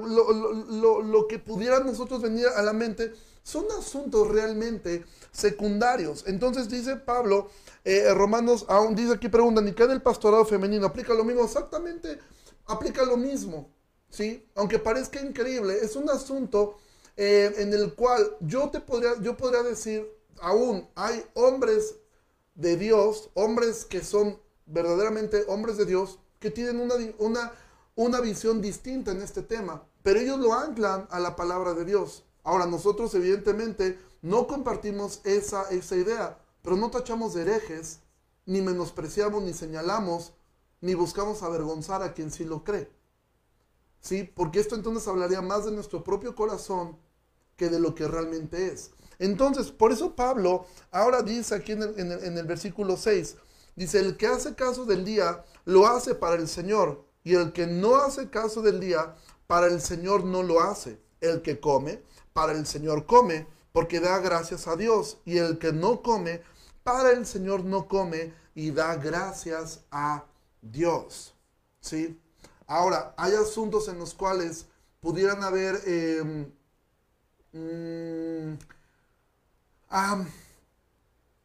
lo, 0.05 1.27
que 1.27 1.39
pudiera 1.39 1.79
nosotros 1.81 2.21
venir 2.21 2.47
a 2.55 2.61
la 2.61 2.73
mente, 2.73 3.13
son 3.43 3.65
asuntos 3.77 4.27
realmente 4.27 5.05
secundarios. 5.31 6.23
Entonces 6.27 6.69
dice 6.69 6.95
Pablo, 6.95 7.49
eh, 7.83 8.13
Romanos, 8.13 8.65
aún 8.69 8.95
dice 8.95 9.13
aquí, 9.13 9.27
preguntan, 9.27 9.67
¿y 9.67 9.73
qué 9.73 9.87
del 9.87 10.01
pastorado 10.01 10.45
femenino? 10.45 10.85
¿Aplica 10.85 11.13
lo 11.13 11.23
mismo? 11.23 11.43
Exactamente, 11.43 12.19
aplica 12.65 13.03
lo 13.03 13.17
mismo. 13.17 13.69
¿Sí? 14.11 14.45
Aunque 14.55 14.77
parezca 14.77 15.19
increíble, 15.19 15.79
es 15.81 15.95
un 15.95 16.09
asunto 16.09 16.77
eh, 17.17 17.53
en 17.57 17.73
el 17.73 17.95
cual 17.95 18.37
yo 18.41 18.69
te 18.69 18.79
podría, 18.79 19.19
yo 19.21 19.35
podría 19.35 19.63
decir, 19.63 20.07
aún 20.39 20.87
hay 20.95 21.25
hombres 21.33 21.95
de 22.55 22.77
Dios, 22.77 23.31
hombres 23.33 23.85
que 23.85 24.03
son 24.03 24.39
verdaderamente 24.65 25.43
hombres 25.47 25.77
de 25.77 25.85
Dios, 25.85 26.19
que 26.39 26.51
tienen 26.51 26.79
una, 26.79 26.95
una, 27.17 27.51
una 27.95 28.21
visión 28.21 28.61
distinta 28.61 29.11
en 29.11 29.21
este 29.21 29.41
tema, 29.41 29.83
pero 30.03 30.19
ellos 30.19 30.39
lo 30.39 30.53
anclan 30.53 31.07
a 31.09 31.19
la 31.19 31.35
palabra 31.35 31.73
de 31.73 31.85
Dios. 31.85 32.23
Ahora, 32.43 32.65
nosotros 32.65 33.13
evidentemente 33.13 33.99
no 34.21 34.47
compartimos 34.47 35.21
esa, 35.23 35.69
esa 35.69 35.95
idea, 35.95 36.39
pero 36.61 36.75
no 36.75 36.89
tachamos 36.89 37.33
de 37.33 37.43
herejes, 37.43 37.99
ni 38.45 38.61
menospreciamos, 38.61 39.43
ni 39.43 39.53
señalamos, 39.53 40.33
ni 40.79 40.95
buscamos 40.95 41.43
avergonzar 41.43 42.01
a 42.01 42.13
quien 42.13 42.31
sí 42.31 42.43
lo 42.43 42.63
cree. 42.63 42.89
¿Sí? 44.01 44.23
Porque 44.23 44.59
esto 44.59 44.75
entonces 44.75 45.07
hablaría 45.07 45.41
más 45.41 45.65
de 45.65 45.71
nuestro 45.71 46.03
propio 46.03 46.35
corazón 46.35 46.97
que 47.55 47.69
de 47.69 47.79
lo 47.79 47.95
que 47.95 48.07
realmente 48.07 48.67
es. 48.73 48.91
Entonces, 49.19 49.71
por 49.71 49.91
eso 49.91 50.15
Pablo 50.15 50.65
ahora 50.89 51.21
dice 51.21 51.55
aquí 51.55 51.73
en 51.73 51.83
el, 51.83 51.97
en 51.97 52.37
el 52.37 52.45
versículo 52.45 52.97
6, 52.97 53.37
dice, 53.75 53.99
el 53.99 54.17
que 54.17 54.27
hace 54.27 54.55
caso 54.55 54.85
del 54.85 55.05
día, 55.05 55.45
lo 55.65 55.87
hace 55.87 56.15
para 56.15 56.35
el 56.35 56.47
Señor, 56.47 57.05
y 57.23 57.35
el 57.35 57.53
que 57.53 57.67
no 57.67 57.95
hace 57.97 58.29
caso 58.29 58.61
del 58.61 58.79
día, 58.79 59.15
para 59.47 59.67
el 59.67 59.81
Señor 59.81 60.23
no 60.23 60.43
lo 60.43 60.61
hace. 60.61 60.99
El 61.19 61.41
que 61.41 61.59
come, 61.59 62.01
para 62.33 62.53
el 62.53 62.65
Señor 62.65 63.05
come, 63.05 63.47
porque 63.71 63.99
da 63.99 64.19
gracias 64.19 64.67
a 64.67 64.75
Dios. 64.75 65.19
Y 65.25 65.37
el 65.37 65.59
que 65.59 65.71
no 65.71 66.01
come, 66.01 66.41
para 66.83 67.11
el 67.11 67.25
Señor 67.25 67.63
no 67.63 67.87
come 67.87 68.33
y 68.55 68.71
da 68.71 68.95
gracias 68.95 69.81
a 69.91 70.25
Dios. 70.61 71.35
¿Sí? 71.79 72.19
Ahora, 72.71 73.13
hay 73.17 73.33
asuntos 73.33 73.89
en 73.89 73.99
los 73.99 74.13
cuales 74.13 74.65
pudieran 75.01 75.43
haber 75.43 75.81
em, 75.85 76.49
mm, 77.51 78.53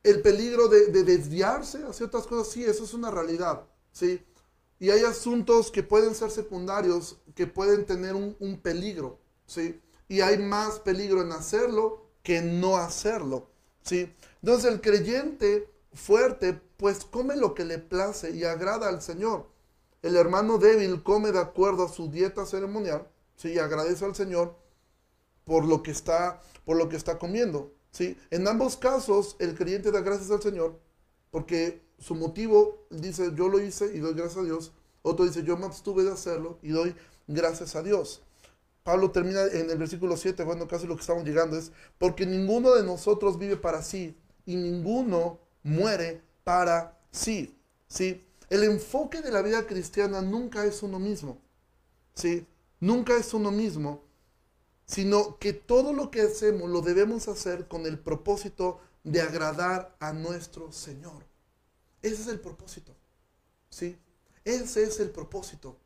el 0.05 0.22
peligro 0.22 0.68
de, 0.68 1.03
desviarse 1.03 1.83
hacia 1.83 2.07
otras 2.07 2.29
cosas. 2.29 2.53
Sí, 2.53 2.64
eso 2.64 2.85
es 2.85 2.95
una 2.95 3.11
realidad. 3.11 3.64
¿Sí? 3.91 4.24
Y 4.79 4.91
hay 4.91 5.03
asuntos 5.03 5.72
que 5.72 5.83
pueden 5.83 6.14
ser 6.14 6.31
secundarios, 6.31 7.18
que 7.35 7.49
pueden 7.49 7.85
tener 7.87 8.14
un, 8.14 8.61
peligro. 8.62 9.18
¿Sí? 9.47 9.81
Y 10.07 10.20
hay 10.20 10.39
más 10.39 10.79
peligro 10.79 11.22
en 11.22 11.33
hacerlo 11.33 12.07
que 12.22 12.41
no 12.41 12.77
hacerlo. 12.77 13.51
¿sí? 13.83 14.14
Entonces 14.43 14.70
el 14.70 14.81
creyente 14.81 15.68
fuerte 15.93 16.53
pues 16.77 17.05
come 17.05 17.35
lo 17.35 17.53
que 17.53 17.64
le 17.64 17.79
place 17.79 18.31
y 18.31 18.45
agrada 18.45 18.89
al 18.89 19.03
Señor. 19.03 19.56
El 20.07 20.15
hermano 20.15 20.59
débil 20.59 21.03
come 21.03 21.33
de 21.33 21.41
acuerdo 21.41 21.85
a 21.85 21.89
su 21.89 22.09
dieta 22.09 22.47
ceremonial, 22.47 23.09
¿sí? 23.35 23.59
agradece 23.59 24.05
al 24.05 24.15
Señor 24.15 24.55
por 25.43 25.65
lo 25.65 25.83
que 25.83 25.91
está, 25.91 26.41
por 26.65 26.77
lo 26.77 26.89
que 26.89 26.95
está 26.95 27.19
comiendo. 27.19 27.73
¿sí? 27.91 28.17
En 28.31 28.47
ambos 28.47 28.77
casos 28.77 29.35
el 29.41 29.57
creyente 29.57 29.91
da 29.91 30.03
gracias 30.03 30.31
al 30.31 30.41
Señor 30.41 30.79
porque 31.33 31.83
su 31.99 32.15
motivo 32.15 32.87
dice 32.89 33.33
yo 33.35 33.49
lo 33.49 33.59
hice 33.59 33.97
y 33.97 33.99
doy 33.99 34.15
gracias 34.15 34.37
a 34.37 34.45
Dios. 34.45 34.73
Otro 35.03 35.25
dice 35.25 35.43
yo 35.43 35.57
me 35.57 35.67
abstuve 35.67 36.05
de 36.05 36.13
hacerlo 36.13 36.61
y 36.63 36.69
doy 36.69 36.95
gracias 37.27 37.75
a 37.75 37.83
Dios. 37.83 38.23
Pablo 38.85 39.11
termina 39.11 39.43
en 39.43 39.71
el 39.71 39.77
versículo 39.77 40.17
7, 40.17 40.45
bueno, 40.45 40.69
casi 40.69 40.87
lo 40.87 40.95
que 40.95 41.01
estamos 41.01 41.25
llegando 41.25 41.59
es, 41.59 41.73
porque 41.99 42.27
ninguno 42.27 42.77
de 42.77 42.85
nosotros 42.85 43.41
vive 43.41 43.57
para 43.57 43.83
sí 43.83 44.17
y 44.45 44.55
ninguno 44.55 45.41
muere 45.65 46.23
para 46.45 46.97
sí. 47.11 47.59
¿sí? 47.89 48.25
El 48.49 48.64
enfoque 48.64 49.22
de 49.22 49.30
la 49.30 49.42
vida 49.42 49.66
cristiana 49.66 50.22
nunca 50.22 50.64
es 50.64 50.82
uno 50.82 50.99
mismo. 50.99 51.38
¿sí? 52.14 52.47
Nunca 52.80 53.16
es 53.16 53.34
uno 53.34 53.51
mismo, 53.51 54.03
sino 54.86 55.38
que 55.38 55.53
todo 55.53 55.92
lo 55.92 56.11
que 56.11 56.22
hacemos 56.22 56.70
lo 56.70 56.80
debemos 56.80 57.28
hacer 57.28 57.66
con 57.66 57.86
el 57.86 57.99
propósito 57.99 58.80
de 59.03 59.20
agradar 59.20 59.97
a 60.01 60.12
nuestro 60.12 60.70
Señor. 60.72 61.24
Ese 62.03 62.22
es 62.22 62.28
el 62.28 62.40
propósito. 62.40 62.94
¿sí? 63.70 63.99
Ese 64.44 64.84
es 64.84 65.01
el 65.01 65.11
propósito. 65.11 65.76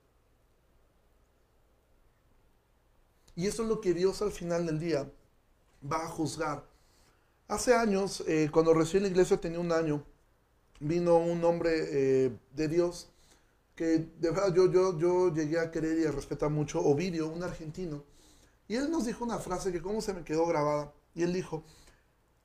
Y 3.34 3.46
eso 3.46 3.62
es 3.62 3.68
lo 3.68 3.80
que 3.80 3.94
Dios 3.94 4.20
al 4.20 4.32
final 4.32 4.66
del 4.66 4.78
día 4.78 5.10
va 5.90 6.04
a 6.04 6.08
juzgar. 6.08 6.68
Hace 7.48 7.74
años, 7.74 8.22
eh, 8.26 8.50
cuando 8.52 8.74
recién 8.74 9.02
la 9.02 9.08
iglesia 9.08 9.40
tenía 9.40 9.60
un 9.60 9.72
año, 9.72 10.04
vino 10.80 11.18
un 11.18 11.44
hombre 11.44 11.70
eh, 12.26 12.36
de 12.52 12.68
Dios 12.68 13.08
que 13.76 14.10
de 14.18 14.30
verdad 14.30 14.52
yo, 14.54 14.70
yo, 14.70 14.98
yo 14.98 15.32
llegué 15.32 15.58
a 15.58 15.70
querer 15.70 15.98
y 15.98 16.04
a 16.04 16.10
respetar 16.10 16.50
mucho, 16.50 16.80
Ovidio, 16.80 17.28
un 17.28 17.42
argentino. 17.42 18.04
Y 18.68 18.76
él 18.76 18.90
nos 18.90 19.06
dijo 19.06 19.24
una 19.24 19.38
frase 19.38 19.72
que 19.72 19.80
como 19.80 20.02
se 20.02 20.12
me 20.12 20.22
quedó 20.22 20.46
grabada. 20.46 20.92
Y 21.14 21.22
él 21.22 21.32
dijo, 21.32 21.64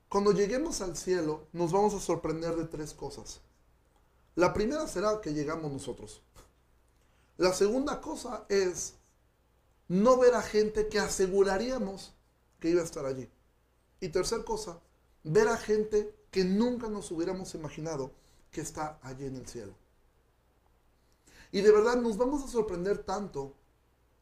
cuando 0.08 0.32
lleguemos 0.32 0.82
al 0.82 0.96
cielo 0.96 1.48
nos 1.52 1.72
vamos 1.72 1.94
a 1.94 2.00
sorprender 2.00 2.56
de 2.56 2.66
tres 2.66 2.94
cosas. 2.94 3.42
La 4.36 4.54
primera 4.54 4.88
será 4.88 5.20
que 5.22 5.34
llegamos 5.34 5.72
nosotros. 5.72 6.22
La 7.38 7.54
segunda 7.54 8.00
cosa 8.00 8.46
es 8.48 8.96
no 9.88 10.18
ver 10.18 10.36
a 10.36 10.42
gente 10.42 10.88
que 10.88 11.00
aseguraríamos 11.00 12.14
que 12.60 12.70
iba 12.70 12.82
a 12.82 12.86
estar 12.86 13.06
allí. 13.06 13.30
Y 14.00 14.10
tercer 14.10 14.44
cosa, 14.46 14.80
ver 15.24 15.48
a 15.50 15.58
gente 15.58 16.16
que 16.32 16.46
nunca 16.46 16.88
nos 16.88 17.12
hubiéramos 17.12 17.54
imaginado 17.56 18.12
que 18.56 18.62
está 18.62 18.98
allí 19.02 19.26
en 19.26 19.36
el 19.36 19.46
cielo. 19.46 19.74
Y 21.52 21.60
de 21.60 21.74
verdad 21.74 21.98
nos 21.98 22.16
vamos 22.16 22.42
a 22.42 22.48
sorprender 22.48 23.00
tanto 23.00 23.54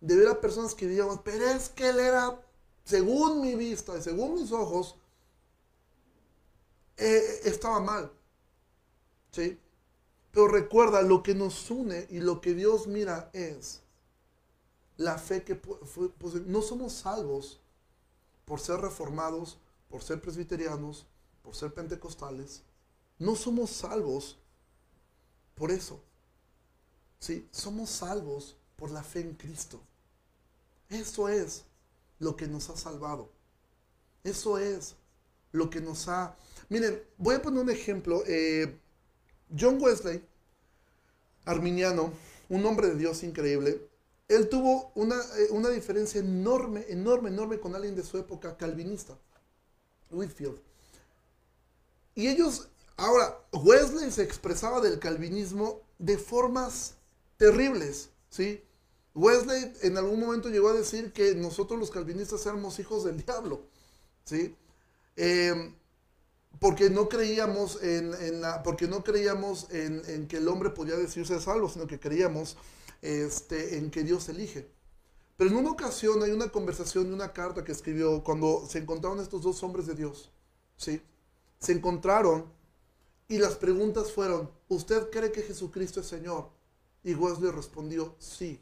de 0.02 0.16
ver 0.16 0.28
a 0.28 0.42
personas 0.42 0.74
que 0.74 0.88
digamos, 0.88 1.20
pero 1.24 1.46
es 1.46 1.70
que 1.70 1.90
él 1.90 2.00
era, 2.00 2.44
según 2.84 3.42
mi 3.42 3.54
vista 3.54 3.96
y 3.96 4.02
según 4.02 4.34
mis 4.34 4.52
ojos, 4.52 4.96
eh, 6.98 7.42
estaba 7.44 7.80
mal. 7.80 8.12
¿Sí? 9.30 9.60
Pero 10.32 10.48
recuerda, 10.48 11.04
lo 11.04 11.22
que 11.22 11.36
nos 11.36 11.70
une 11.70 12.08
y 12.10 12.20
lo 12.20 12.42
que 12.42 12.56
Dios 12.56 12.88
mira 12.88 13.30
es 13.34 13.82
la 14.98 15.20
fe 15.20 15.44
que 15.44 15.54
pues, 15.54 16.34
no 16.48 16.64
somos 16.64 16.94
salvos 16.94 17.62
por 18.46 18.60
ser 18.60 18.82
reformados, 18.82 19.60
por 19.90 20.02
ser 20.02 20.20
presbiterianos, 20.20 21.06
por 21.44 21.56
ser 21.56 21.72
pentecostales. 21.72 22.64
No 23.20 23.36
somos 23.36 23.70
salvos 23.70 24.38
por 25.56 25.72
eso. 25.72 26.02
¿Sí? 27.20 27.48
Somos 27.52 27.90
salvos 27.90 28.56
por 28.76 28.92
la 28.92 29.04
fe 29.04 29.22
en 29.22 29.34
Cristo. 29.34 29.82
Eso 30.90 31.30
es 31.30 31.64
lo 32.20 32.36
que 32.36 32.48
nos 32.48 32.70
ha 32.70 32.78
salvado. 32.78 33.30
Eso 34.24 34.58
es 34.58 34.96
lo 35.52 35.70
que 35.70 35.82
nos 35.82 36.08
ha... 36.08 36.36
Miren, 36.70 37.02
voy 37.18 37.36
a 37.36 37.42
poner 37.42 37.64
un 37.64 37.70
ejemplo. 37.70 38.24
Eh, 38.26 38.78
John 39.58 39.78
Wesley, 39.82 40.24
arminiano, 41.46 42.12
un 42.50 42.66
hombre 42.66 42.90
de 42.90 42.96
Dios 42.96 43.24
increíble, 43.24 43.88
él 44.28 44.50
tuvo 44.50 44.92
eh, 44.96 45.48
una, 45.52 45.70
diferencia 45.70 46.20
enorme, 46.20 46.86
enorme, 46.90 47.30
enorme 47.30 47.60
con 47.60 47.76
alguien 47.76 47.96
de 47.96 48.04
su 48.04 48.18
época 48.18 48.58
calvinista, 48.58 49.18
Whitfield. 50.10 50.60
Y 52.16 52.28
ellos, 52.28 52.70
ahora, 52.98 53.40
Wesley 53.52 54.12
se 54.12 54.24
expresaba 54.24 54.82
del 54.82 55.00
calvinismo 55.00 55.82
de 56.00 56.18
formas 56.18 56.96
terribles, 57.38 58.10
¿sí? 58.30 58.64
Wesley 59.16 59.74
en 59.82 59.98
algún 59.98 60.20
momento 60.20 60.50
llegó 60.50 60.70
a 60.70 60.74
decir 60.74 61.14
que 61.14 61.36
nosotros 61.36 61.80
los 61.80 61.92
calvinistas 61.92 62.46
éramos 62.46 62.80
hijos 62.80 63.04
del 63.04 63.24
diablo, 63.24 63.68
¿sí? 64.24 64.56
Em, 65.16 65.76
porque 66.60 66.90
no 66.90 67.10
creíamos 67.10 67.82
en, 67.84 68.14
porque 68.64 68.88
no 68.88 69.04
creíamos 69.04 69.68
en, 69.72 70.28
que 70.28 70.38
el 70.38 70.48
hombre 70.48 70.70
podía 70.70 70.96
decirse 70.96 71.40
salvo, 71.40 71.70
sino 71.70 71.88
que 71.88 72.00
creíamos 72.00 72.58
este, 73.02 73.78
en 73.78 73.92
que 73.92 74.04
Dios 74.04 74.30
elige. 74.30 74.68
Pero 75.36 75.50
en 75.50 75.58
una 75.58 75.72
ocasión 75.72 76.22
hay 76.24 76.32
una 76.32 76.50
conversación 76.50 77.08
y 77.08 77.14
una 77.14 77.34
carta 77.34 77.64
que 77.64 77.72
escribió 77.72 78.24
cuando 78.24 78.66
se 78.70 78.80
encontraron 78.80 79.20
estos 79.20 79.42
dos 79.42 79.62
hombres 79.64 79.88
de 79.88 79.96
Dios. 79.96 80.32
¿sí? 80.78 81.02
Se 81.60 81.72
encontraron 81.74 82.46
y 83.28 83.38
las 83.38 83.56
preguntas 83.56 84.12
fueron, 84.12 84.50
¿usted 84.68 85.10
cree 85.10 85.32
que 85.32 85.42
Jesucristo 85.42 86.02
es 86.02 86.08
Señor? 86.08 86.50
Y 87.04 87.16
Wesley 87.16 87.52
respondió, 87.52 88.16
sí. 88.20 88.60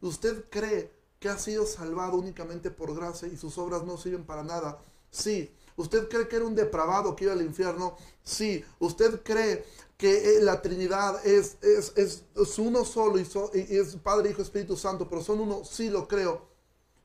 ¿Usted 0.00 0.44
cree 0.50 0.92
que 1.18 1.28
ha 1.28 1.38
sido 1.38 1.66
salvado 1.66 2.16
únicamente 2.16 2.70
por 2.70 2.94
gracia 2.94 3.28
y 3.28 3.36
sus 3.36 3.58
obras 3.58 3.84
no 3.84 3.96
sirven 3.96 4.24
para 4.24 4.42
nada? 4.42 4.80
Sí. 5.10 5.52
¿Usted 5.76 6.08
cree 6.08 6.28
que 6.28 6.36
era 6.36 6.44
un 6.44 6.54
depravado 6.54 7.14
que 7.14 7.24
iba 7.24 7.32
al 7.32 7.42
infierno? 7.42 7.96
Sí. 8.22 8.64
¿Usted 8.78 9.22
cree 9.22 9.64
que 9.98 10.36
eh, 10.36 10.40
la 10.42 10.62
Trinidad 10.62 11.26
es, 11.26 11.58
es, 11.60 11.92
es, 11.96 12.58
uno 12.58 12.84
solo 12.84 13.18
y, 13.18 13.26
es 13.52 13.96
Padre, 13.96 14.30
Hijo, 14.30 14.42
Espíritu 14.42 14.76
Santo, 14.76 15.08
pero 15.08 15.22
son 15.22 15.40
uno, 15.40 15.64
sí 15.64 15.90
lo 15.90 16.06
creo. 16.06 16.46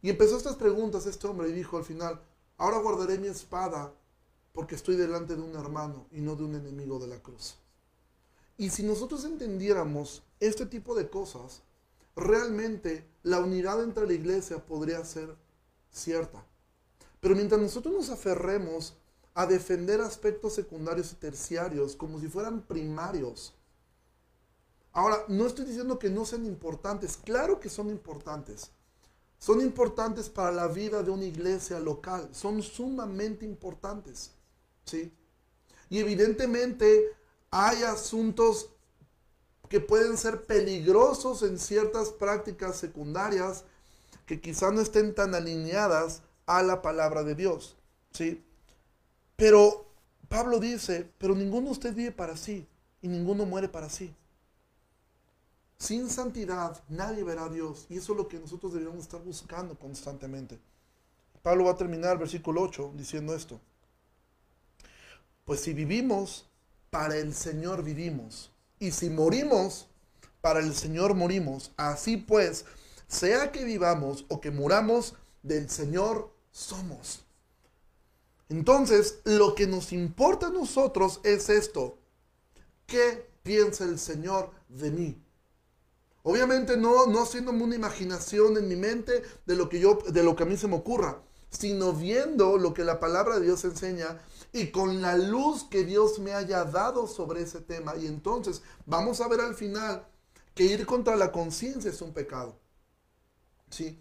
Y 0.02 0.12
empezó 0.12 0.38
estas 0.38 0.56
preguntas 0.56 1.08
este 1.08 1.28
hombre 1.28 1.50
y 1.50 1.54
dijo 1.54 1.78
al 1.78 1.84
final, 1.84 2.22
ahora 2.58 2.78
guardaré 2.78 3.18
mi 3.18 3.28
espada 3.28 3.92
porque 4.54 4.76
estoy 4.76 4.96
delante 4.96 5.36
de 5.36 5.42
un 5.42 5.56
hermano 5.56 6.08
y 6.12 6.22
no 6.22 6.36
de 6.36 6.44
un 6.44 6.56
enemigo 6.56 7.00
de 7.00 7.08
la 7.08 7.20
cruz. 7.22 7.58
Y 8.58 8.70
si 8.70 8.84
nosotros 8.84 9.26
entendiéramos 9.26 10.24
este 10.40 10.66
tipo 10.66 10.96
de 10.96 11.10
cosas, 11.10 11.64
realmente 12.16 13.06
la 13.24 13.40
unidad 13.40 13.84
entre 13.84 14.08
la 14.08 14.14
iglesia 14.14 14.66
podría 14.66 15.04
ser 15.04 15.36
cierta. 15.92 16.46
Pero 17.20 17.36
mientras 17.36 17.60
nosotros 17.60 17.94
nos 17.94 18.10
aferremos 18.10 18.96
a 19.34 19.46
defender 19.48 20.00
aspectos 20.02 20.54
secundarios 20.54 21.12
y 21.12 21.16
terciarios 21.16 21.96
como 21.96 22.20
si 22.20 22.28
fueran 22.28 22.62
primarios, 22.62 23.54
Ahora, 24.96 25.26
no 25.28 25.48
estoy 25.48 25.66
diciendo 25.66 25.98
que 25.98 26.12
no 26.12 26.24
sean 26.24 26.46
importantes, 26.46 27.18
claro 27.18 27.60
que 27.60 27.68
son 27.68 27.90
importantes. 27.90 28.70
Son 29.40 29.60
importantes 29.60 30.30
para 30.30 30.52
la 30.52 30.68
vida 30.68 31.02
de 31.02 31.10
una 31.10 31.26
iglesia 31.26 31.80
local, 31.80 32.30
son 32.32 32.62
sumamente 32.62 33.44
importantes. 33.44 34.32
¿Sí? 34.86 35.12
Y 35.90 36.00
evidentemente 36.00 37.12
hay 37.52 37.84
asuntos 37.84 38.70
que 39.70 39.80
pueden 39.80 40.18
ser 40.18 40.46
peligrosos 40.46 41.44
en 41.44 41.58
ciertas 41.60 42.10
prácticas 42.10 42.78
secundarias 42.78 43.64
que 44.26 44.40
quizá 44.40 44.72
no 44.72 44.82
estén 44.82 45.14
tan 45.16 45.36
alineadas 45.36 46.22
a 46.46 46.64
la 46.64 46.82
palabra 46.82 47.24
de 47.24 47.36
Dios. 47.36 47.76
¿sí? 48.12 48.44
Pero 49.36 49.86
Pablo 50.30 50.60
dice, 50.60 51.10
pero 51.18 51.36
ninguno 51.36 51.68
de 51.68 51.72
ustedes 51.72 51.96
vive 51.96 52.12
para 52.12 52.38
sí 52.38 52.68
y 53.02 53.08
ninguno 53.08 53.46
muere 53.46 53.68
para 53.70 53.90
sí. 53.90 54.14
Sin 55.78 56.10
santidad 56.10 56.82
nadie 56.88 57.24
verá 57.24 57.46
a 57.46 57.50
Dios. 57.50 57.86
Y 57.90 57.98
eso 57.98 58.14
es 58.14 58.18
lo 58.18 58.28
que 58.28 58.40
nosotros 58.40 58.74
deberíamos 58.74 59.04
estar 59.04 59.22
buscando 59.22 59.78
constantemente. 59.78 60.60
Pablo 61.42 61.66
va 61.66 61.72
a 61.72 61.78
terminar 61.78 62.14
el 62.14 62.20
versículo 62.20 62.62
8 62.62 62.94
diciendo 62.96 63.36
esto. 63.36 63.60
Pues 65.46 65.62
si 65.62 65.74
vivimos, 65.74 66.50
para 66.90 67.18
el 67.18 67.34
Señor 67.34 67.84
vivimos. 67.84 68.52
Y 68.80 68.92
si 68.92 69.10
morimos, 69.10 69.88
para 70.42 70.60
el 70.60 70.76
Señor 70.76 71.16
morimos. 71.16 71.72
Así 71.78 72.18
pues, 72.18 72.66
sea 73.08 73.52
que 73.52 73.64
vivamos 73.64 74.26
o 74.30 74.40
que 74.42 74.52
muramos, 74.52 75.16
del 75.42 75.70
Señor 75.70 76.34
somos. 76.52 77.26
Entonces, 78.50 79.20
lo 79.24 79.56
que 79.56 79.68
nos 79.68 79.92
importa 79.92 80.48
a 80.48 80.52
nosotros 80.52 81.20
es 81.24 81.50
esto. 81.50 81.98
¿Qué 82.86 83.28
piensa 83.42 83.84
el 83.86 84.00
Señor 84.00 84.52
de 84.70 84.92
mí? 84.92 85.24
Obviamente 86.24 86.78
no, 86.78 87.08
no 87.08 87.24
haciéndome 87.24 87.64
una 87.64 87.76
imaginación 87.76 88.58
en 88.58 88.68
mi 88.68 88.76
mente 88.76 89.24
de 89.46 89.56
lo, 89.56 89.68
que 89.68 89.80
yo, 89.80 90.00
de 90.08 90.24
lo 90.24 90.36
que 90.36 90.44
a 90.44 90.46
mí 90.46 90.56
se 90.56 90.68
me 90.68 90.76
ocurra, 90.76 91.22
sino 91.58 91.94
viendo 91.94 92.58
lo 92.58 92.74
que 92.74 92.84
la 92.84 93.00
palabra 93.00 93.40
de 93.40 93.46
Dios 93.46 93.64
enseña 93.64 94.20
y 94.52 94.68
con 94.72 95.02
la 95.02 95.18
luz 95.18 95.64
que 95.64 95.84
Dios 95.84 96.20
me 96.20 96.34
haya 96.34 96.64
dado 96.66 97.08
sobre 97.08 97.42
ese 97.42 97.62
tema. 97.62 97.96
Y 97.96 98.08
entonces 98.08 98.62
vamos 98.86 99.22
a 99.22 99.28
ver 99.28 99.42
al 99.42 99.56
final 99.56 100.06
que 100.54 100.64
ir 100.64 100.86
contra 100.86 101.16
la 101.16 101.32
conciencia 101.32 101.90
es 101.90 102.02
un 102.02 102.14
pecado. 102.14 102.58
¿Sí? 103.70 104.00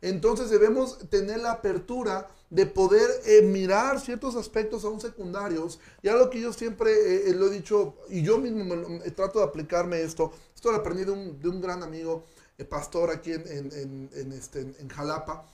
Entonces 0.00 0.50
debemos 0.50 0.98
tener 1.10 1.40
la 1.40 1.52
apertura 1.52 2.28
de 2.50 2.66
poder 2.66 3.08
eh, 3.26 3.42
mirar 3.42 4.00
ciertos 4.00 4.36
aspectos 4.36 4.84
aún 4.84 5.00
secundarios. 5.00 5.80
Y 6.02 6.08
algo 6.08 6.30
que 6.30 6.40
yo 6.40 6.52
siempre 6.52 6.90
eh, 6.92 7.30
eh, 7.30 7.34
lo 7.34 7.46
he 7.46 7.50
dicho, 7.50 7.96
y 8.08 8.22
yo 8.22 8.38
mismo 8.38 8.64
me, 8.64 8.98
trato 9.10 9.40
de 9.40 9.44
aplicarme 9.44 10.00
esto, 10.02 10.32
esto 10.54 10.70
lo 10.70 10.78
aprendí 10.78 11.04
de 11.04 11.10
un, 11.10 11.40
de 11.40 11.48
un 11.48 11.60
gran 11.60 11.82
amigo, 11.82 12.24
pastor 12.68 13.10
aquí 13.10 13.32
en, 13.32 14.10
en, 14.12 14.32
este, 14.32 14.60
en, 14.60 14.88
Jalapa, 14.88 15.46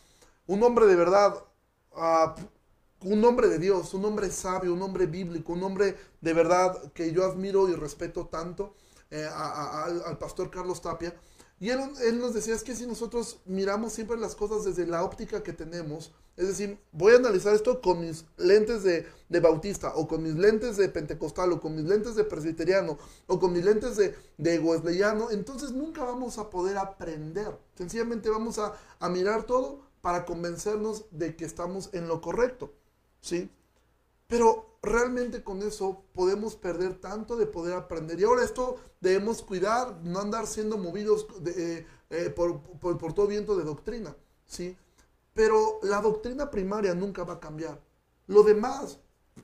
un 0.46 0.62
hombre 0.62 0.86
de 0.86 0.96
verdad, 0.96 1.44
ah, 1.94 2.34
un 3.02 3.24
hombre 3.24 3.48
de 3.48 3.58
Dios, 3.58 3.94
un 3.94 4.04
hombre 4.04 4.30
sabio, 4.30 4.72
un 4.72 4.82
hombre 4.82 5.06
bíblico, 5.06 5.52
un 5.52 5.62
hombre 5.62 5.96
de 6.20 6.32
verdad 6.32 6.92
que 6.92 7.12
yo 7.12 7.24
admiro 7.24 7.68
y 7.68 7.74
respeto 7.74 8.26
tanto, 8.26 8.74
al 9.10 10.18
pastor 10.18 10.50
Carlos 10.50 10.80
Tapia. 10.80 11.14
Y 11.60 11.70
él, 11.70 11.80
él, 12.02 12.18
nos 12.18 12.34
decía, 12.34 12.54
es 12.54 12.64
que 12.64 12.74
si 12.74 12.86
nosotros 12.86 13.40
miramos 13.44 13.92
siempre 13.92 14.18
las 14.18 14.34
cosas 14.34 14.64
desde 14.64 14.86
la 14.86 15.04
óptica 15.04 15.42
que 15.42 15.52
tenemos, 15.52 16.12
es 16.36 16.48
decir, 16.48 16.78
voy 16.90 17.12
a 17.12 17.16
analizar 17.16 17.54
esto 17.54 17.80
con 17.80 18.00
mis 18.00 18.24
lentes 18.36 18.82
de, 18.82 19.06
bautista, 19.40 19.94
o 19.94 20.08
con 20.08 20.22
mis 20.24 20.34
lentes 20.34 20.76
de 20.76 20.88
pentecostal, 20.88 21.52
o 21.52 21.60
con 21.60 21.76
mis 21.76 21.84
lentes 21.84 22.16
de 22.16 22.24
presbiteriano, 22.24 22.98
o 23.28 23.38
con 23.38 23.52
mis 23.52 23.64
lentes 23.64 23.96
de, 23.96 24.16
de 24.36 24.58
wesleyano, 24.58 25.30
entonces 25.30 25.70
nunca 25.70 26.02
vamos 26.02 26.38
a 26.38 26.50
poder 26.50 26.76
aprender. 26.76 27.56
Sencillamente 27.76 28.28
vamos 28.28 28.58
a, 28.58 28.74
a 28.98 29.08
mirar 29.08 29.44
todo 29.44 29.80
para 30.04 30.26
convencernos 30.26 31.06
de 31.12 31.34
que 31.34 31.46
estamos 31.46 31.88
en 31.94 32.08
lo 32.08 32.20
correcto. 32.20 32.74
¿Sí? 33.22 33.50
Pero 34.26 34.76
realmente 34.82 35.42
con 35.42 35.62
eso 35.62 36.04
podemos 36.12 36.56
perder 36.56 37.00
tanto 37.00 37.36
de 37.36 37.46
poder 37.46 37.72
aprender. 37.72 38.20
Y 38.20 38.24
ahora 38.24 38.44
esto 38.44 38.76
debemos 39.00 39.40
cuidar, 39.40 39.96
no 40.02 40.20
andar 40.20 40.46
siendo 40.46 40.76
movidos 40.76 41.26
eh, 41.46 41.86
eh, 42.10 42.28
por, 42.28 43.14
todo 43.14 43.26
viento 43.26 43.56
de 43.56 43.64
doctrina. 43.64 44.14
¿sí? 44.44 44.76
Pero 45.32 45.78
la 45.80 46.02
doctrina 46.02 46.50
primaria 46.50 46.94
nunca 46.94 47.24
va 47.24 47.34
a 47.34 47.40
cambiar. 47.40 47.80
Lo 48.26 48.42
demás, 48.42 48.98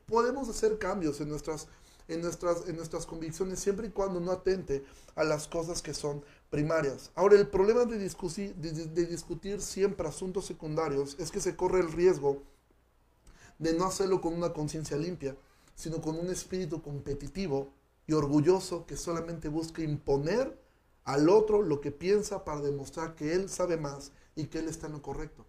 podemos 0.05 0.47
hacer 0.51 0.77
cambios 0.77 1.23
en 1.23 1.31
nuestras, 1.31 1.69
en 2.07 2.21
nuestras, 2.21 2.69
en 2.69 2.77
nuestras 2.77 3.07
convicciones 3.07 3.61
siempre 3.61 3.87
y 3.87 3.93
cuando 3.93 4.21
no 4.21 4.31
atente 4.31 4.85
a 5.15 5.25
las 5.25 5.49
cosas 5.49 5.81
que 5.81 5.95
son 5.95 6.23
primarias. 6.51 7.13
Ahora, 7.15 7.37
el 7.37 7.49
problema 7.49 7.85
de 7.85 7.99
discutir, 7.99 8.55
de 8.57 9.07
discutir 9.07 9.63
siempre 9.63 10.07
asuntos 10.07 10.45
secundarios 10.45 11.17
es 11.19 11.31
que 11.31 11.41
se 11.41 11.57
corre 11.57 11.81
el 11.81 11.93
riesgo 11.93 12.43
de 13.59 13.73
no 13.75 13.85
hacerlo 13.85 14.21
con 14.21 14.35
una 14.35 14.53
conciencia 14.53 14.97
limpia, 14.97 15.37
sino 15.75 16.01
con 16.01 16.19
un 16.19 16.29
espíritu 16.29 16.83
competitivo 16.83 17.73
y 18.07 18.13
orgulloso 18.15 18.87
que 18.87 18.97
solamente 18.97 19.49
busca 19.49 19.83
imponer 19.83 20.61
al 21.05 21.29
otro 21.29 21.63
lo 21.63 21.81
que 21.81 21.93
piensa 21.93 22.45
para 22.45 22.61
demostrar 22.61 23.15
que 23.15 23.35
él 23.35 23.49
sabe 23.49 23.77
más 23.77 24.13
y 24.35 24.47
que 24.47 24.59
él 24.59 24.69
está 24.69 24.87
en 24.87 24.95
lo 24.95 25.03
correcto. 25.03 25.47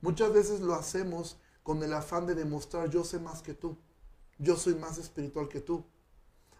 Muchas 0.00 0.32
veces 0.32 0.60
lo 0.60 0.74
hacemos 0.74 1.36
con 1.62 1.82
el 1.82 1.92
afán 1.92 2.26
de 2.26 2.34
demostrar 2.34 2.88
yo 2.88 3.04
sé 3.04 3.18
más 3.18 3.42
que 3.42 3.52
tú, 3.52 3.76
yo 4.38 4.56
soy 4.56 4.74
más 4.74 4.98
espiritual 4.98 5.48
que 5.48 5.60
tú. 5.60 5.84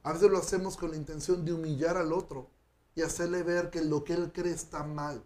A 0.03 0.13
veces 0.13 0.31
lo 0.31 0.39
hacemos 0.39 0.77
con 0.77 0.91
la 0.91 0.97
intención 0.97 1.45
de 1.45 1.53
humillar 1.53 1.97
al 1.97 2.13
otro 2.13 2.51
y 2.95 3.03
hacerle 3.03 3.43
ver 3.43 3.71
que 3.71 3.83
lo 3.83 4.05
que 4.05 4.15
él 4.15 4.33
cree 4.33 4.53
está 4.53 4.83
mal, 4.85 5.23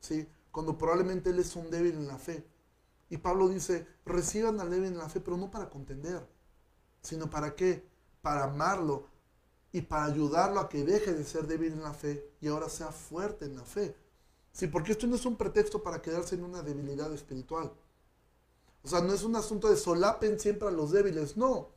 ¿sí? 0.00 0.28
cuando 0.50 0.76
probablemente 0.76 1.30
él 1.30 1.38
es 1.38 1.56
un 1.56 1.70
débil 1.70 1.94
en 1.94 2.08
la 2.08 2.18
fe. 2.18 2.44
Y 3.08 3.18
Pablo 3.18 3.48
dice, 3.48 3.86
reciban 4.04 4.60
al 4.60 4.70
débil 4.70 4.88
en 4.88 4.98
la 4.98 5.08
fe, 5.08 5.20
pero 5.20 5.36
no 5.36 5.50
para 5.50 5.70
contender, 5.70 6.26
sino 7.02 7.28
para 7.28 7.54
qué? 7.54 7.84
Para 8.22 8.44
amarlo 8.44 9.06
y 9.72 9.82
para 9.82 10.04
ayudarlo 10.04 10.60
a 10.60 10.68
que 10.68 10.84
deje 10.84 11.12
de 11.12 11.24
ser 11.24 11.46
débil 11.46 11.72
en 11.72 11.82
la 11.82 11.92
fe 11.92 12.32
y 12.40 12.48
ahora 12.48 12.68
sea 12.68 12.92
fuerte 12.92 13.44
en 13.44 13.56
la 13.56 13.64
fe. 13.64 13.96
Sí, 14.52 14.66
porque 14.66 14.92
esto 14.92 15.06
no 15.06 15.16
es 15.16 15.26
un 15.26 15.36
pretexto 15.36 15.82
para 15.82 16.02
quedarse 16.02 16.34
en 16.34 16.44
una 16.44 16.62
debilidad 16.62 17.12
espiritual. 17.12 17.72
O 18.82 18.88
sea, 18.88 19.00
no 19.00 19.12
es 19.12 19.22
un 19.22 19.36
asunto 19.36 19.68
de 19.68 19.76
solapen 19.76 20.40
siempre 20.40 20.68
a 20.68 20.72
los 20.72 20.90
débiles, 20.90 21.36
no. 21.36 21.68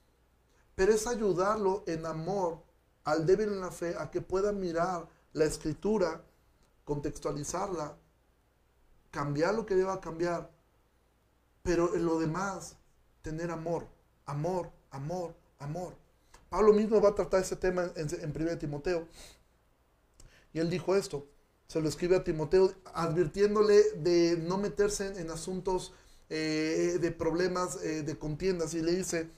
Pero 0.76 0.94
es 0.94 1.06
ayudarlo 1.06 1.84
en 1.86 2.06
amor 2.06 2.64
al 3.04 3.26
débil 3.26 3.50
en 3.50 3.60
la 3.60 3.72
fe 3.72 3.96
a 3.98 4.10
que 4.10 4.22
pueda 4.22 4.52
mirar 4.52 5.08
la 5.34 5.46
escritura, 5.46 6.24
contextualizarla, 6.86 7.98
cambiar 9.12 9.56
lo 9.56 9.66
que 9.66 9.76
deba 9.76 10.00
cambiar 10.00 10.50
pero 11.64 11.96
en 11.96 12.06
lo 12.06 12.20
demás, 12.20 12.76
tener 13.22 13.50
amor, 13.50 13.88
amor, 14.26 14.70
amor, 14.92 15.34
amor. 15.60 15.96
Pablo 16.50 16.74
mismo 16.74 17.02
va 17.02 17.10
a 17.10 17.16
tratar 17.16 17.42
ese 17.42 17.56
tema 17.56 17.90
en, 17.96 18.08
en 18.22 18.34
1 18.36 18.58
Timoteo. 18.58 19.08
Y 20.52 20.60
él 20.60 20.70
dijo 20.70 20.96
esto, 20.96 21.26
se 21.68 21.82
lo 21.82 21.88
escribe 21.88 22.18
a 22.18 22.24
Timoteo 22.24 22.74
advirtiéndole 22.94 23.82
de 23.96 24.38
no 24.38 24.58
meterse 24.58 25.20
en, 25.20 25.32
asuntos 25.32 25.94
eh, 26.30 26.98
de 27.00 27.12
problemas, 27.12 27.82
eh, 27.82 28.04
de 28.04 28.20
contiendas. 28.20 28.74
Y 28.74 28.82
le 28.82 28.92
dice, 28.92 29.30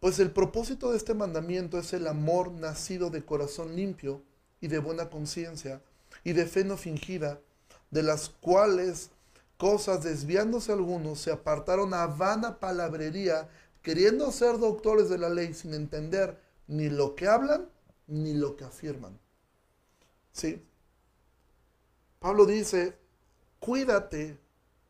pues 0.00 0.18
el 0.18 0.32
propósito 0.32 0.90
de 0.90 0.96
este 0.96 1.12
mandamiento 1.12 1.78
es 1.78 1.92
el 1.92 2.06
amor 2.08 2.50
nacido 2.50 3.10
de 3.10 3.24
corazón 3.24 3.76
limpio 3.76 4.22
y 4.64 4.68
de 4.68 4.78
buena 4.78 5.10
conciencia 5.10 5.82
y 6.24 6.32
de 6.32 6.46
fe 6.46 6.64
no 6.64 6.78
fingida, 6.78 7.38
de 7.90 8.02
las 8.02 8.30
cuales 8.30 9.10
cosas, 9.58 10.02
desviándose 10.02 10.72
algunos, 10.72 11.20
se 11.20 11.30
apartaron 11.30 11.92
a 11.92 12.06
vana 12.06 12.58
palabrería, 12.60 13.50
queriendo 13.82 14.32
ser 14.32 14.58
doctores 14.58 15.10
de 15.10 15.18
la 15.18 15.28
ley 15.28 15.52
sin 15.52 15.74
entender 15.74 16.40
ni 16.66 16.88
lo 16.88 17.14
que 17.14 17.28
hablan 17.28 17.68
ni 18.06 18.32
lo 18.32 18.56
que 18.56 18.64
afirman. 18.64 19.18
¿Sí? 20.32 20.64
Pablo 22.18 22.46
dice, 22.46 22.96
cuídate, 23.60 24.38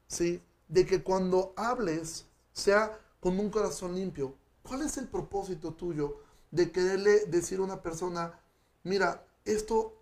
¿sí? 0.06 0.40
De 0.68 0.86
que 0.86 1.02
cuando 1.02 1.52
hables 1.56 2.26
sea 2.52 2.96
con 3.18 3.40
un 3.40 3.50
corazón 3.50 3.96
limpio. 3.96 4.36
¿Cuál 4.62 4.82
es 4.82 4.98
el 4.98 5.08
propósito 5.08 5.74
tuyo 5.74 6.20
de 6.52 6.70
quererle 6.70 7.24
decir 7.26 7.58
a 7.58 7.62
una 7.62 7.82
persona, 7.82 8.38
mira, 8.84 9.26
esto 9.44 9.96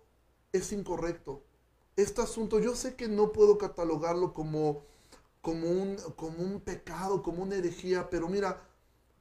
es 0.51 0.71
incorrecto, 0.71 1.43
este 1.95 2.21
asunto, 2.21 2.59
yo 2.59 2.75
sé 2.75 2.95
que 2.95 3.07
no 3.07 3.31
puedo 3.31 3.57
catalogarlo 3.57 4.33
como, 4.33 4.83
como, 5.41 5.69
un, 5.69 5.97
como 6.15 6.39
un 6.39 6.59
pecado, 6.59 7.21
como 7.21 7.43
una 7.43 7.55
herejía, 7.55 8.09
pero 8.09 8.27
mira, 8.27 8.61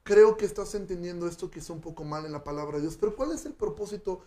creo 0.03 0.37
que 0.37 0.47
estás 0.47 0.75
entendiendo 0.75 1.27
esto 1.27 1.51
que 1.51 1.59
es 1.59 1.69
un 1.69 1.81
poco 1.81 2.05
mal 2.05 2.25
en 2.25 2.33
la 2.33 2.45
palabra 2.45 2.77
de 2.77 2.83
Dios. 2.83 2.97
Pero 2.97 3.15
¿cuál 3.15 3.33
es 3.33 3.45
el 3.45 3.53
propósito? 3.53 4.23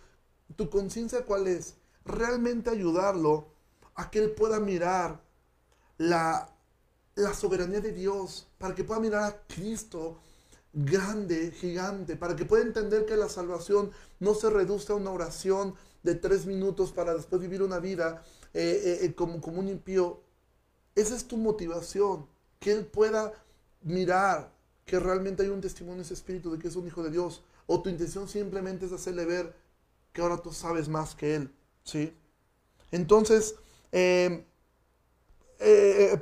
¿Tu 0.54 0.70
conciencia 0.70 1.24
cuál 1.24 1.48
es? 1.48 1.74
Realmente 2.04 2.70
ayudarlo 2.70 3.48
a 3.94 4.10
que 4.10 4.20
él 4.20 4.30
pueda 4.30 4.60
mirar 4.60 5.20
la, 5.98 6.54
la 7.16 7.34
soberanía 7.34 7.80
de 7.80 7.92
Dios, 7.92 8.46
para 8.58 8.74
que 8.74 8.84
pueda 8.84 9.00
mirar 9.00 9.24
a 9.24 9.46
Cristo 9.48 10.18
grande, 10.76 11.52
gigante, 11.52 12.16
para 12.16 12.36
que 12.36 12.44
pueda 12.44 12.62
entender 12.62 13.06
que 13.06 13.16
la 13.16 13.30
salvación 13.30 13.92
no 14.20 14.34
se 14.34 14.50
reduce 14.50 14.92
a 14.92 14.96
una 14.96 15.10
oración 15.10 15.74
de 16.02 16.14
tres 16.14 16.44
minutos 16.44 16.92
para 16.92 17.14
después 17.14 17.40
vivir 17.40 17.62
una 17.62 17.78
vida 17.78 18.22
eh, 18.52 18.82
eh, 18.84 18.98
eh, 19.06 19.14
como, 19.14 19.40
como 19.40 19.60
un 19.60 19.68
impío. 19.68 20.20
Esa 20.94 21.16
es 21.16 21.24
tu 21.24 21.38
motivación, 21.38 22.26
que 22.60 22.72
Él 22.72 22.84
pueda 22.84 23.32
mirar 23.82 24.52
que 24.84 25.00
realmente 25.00 25.42
hay 25.42 25.48
un 25.48 25.62
testimonio 25.62 25.96
en 25.96 26.02
ese 26.02 26.12
espíritu 26.14 26.52
de 26.52 26.58
que 26.58 26.68
es 26.68 26.76
un 26.76 26.86
hijo 26.86 27.02
de 27.02 27.10
Dios, 27.10 27.42
o 27.66 27.80
tu 27.80 27.88
intención 27.88 28.28
simplemente 28.28 28.84
es 28.84 28.92
hacerle 28.92 29.24
ver 29.24 29.56
que 30.12 30.20
ahora 30.20 30.36
tú 30.36 30.52
sabes 30.52 30.88
más 30.88 31.14
que 31.14 31.36
Él, 31.36 31.50
¿sí? 31.84 32.14
Entonces, 32.90 33.56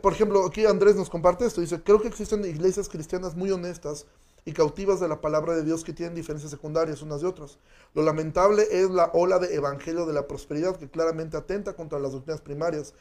por 0.01 0.13
ejemplo, 0.13 0.47
aquí 0.47 0.65
Andrés 0.65 0.97
nos 0.97 1.11
comparte 1.11 1.45
esto, 1.45 1.61
dice, 1.61 1.83
creo 1.83 2.01
que 2.01 2.09
existen 2.09 2.45
iglesias 2.45 2.89
cristianas 2.89 3.35
muy 3.37 3.51
honestas 3.51 4.07
y 4.45 4.53
cautivas 4.53 5.01
de 5.01 5.09
la 5.09 5.21
palabra 5.21 5.55
de 5.55 5.65
Dios 5.65 5.85
que 5.85 5.93
tienen 5.93 6.15
diferencias 6.15 6.51
secundarias 6.51 7.03
unas 7.03 7.23
de 7.23 7.27
otras. 7.27 7.59
Lo 7.95 8.03
lamentable 8.03 8.67
es 8.71 8.91
la 8.91 9.11
ola 9.15 9.39
de 9.39 9.55
evangelio 9.55 10.05
de 10.07 10.13
la 10.13 10.27
prosperidad 10.27 10.77
que 10.77 10.91
claramente 10.91 11.37
atenta 11.37 11.75
contra 11.75 11.99
las 11.99 12.13
doctrinas 12.13 12.43
primarias. 12.43 12.93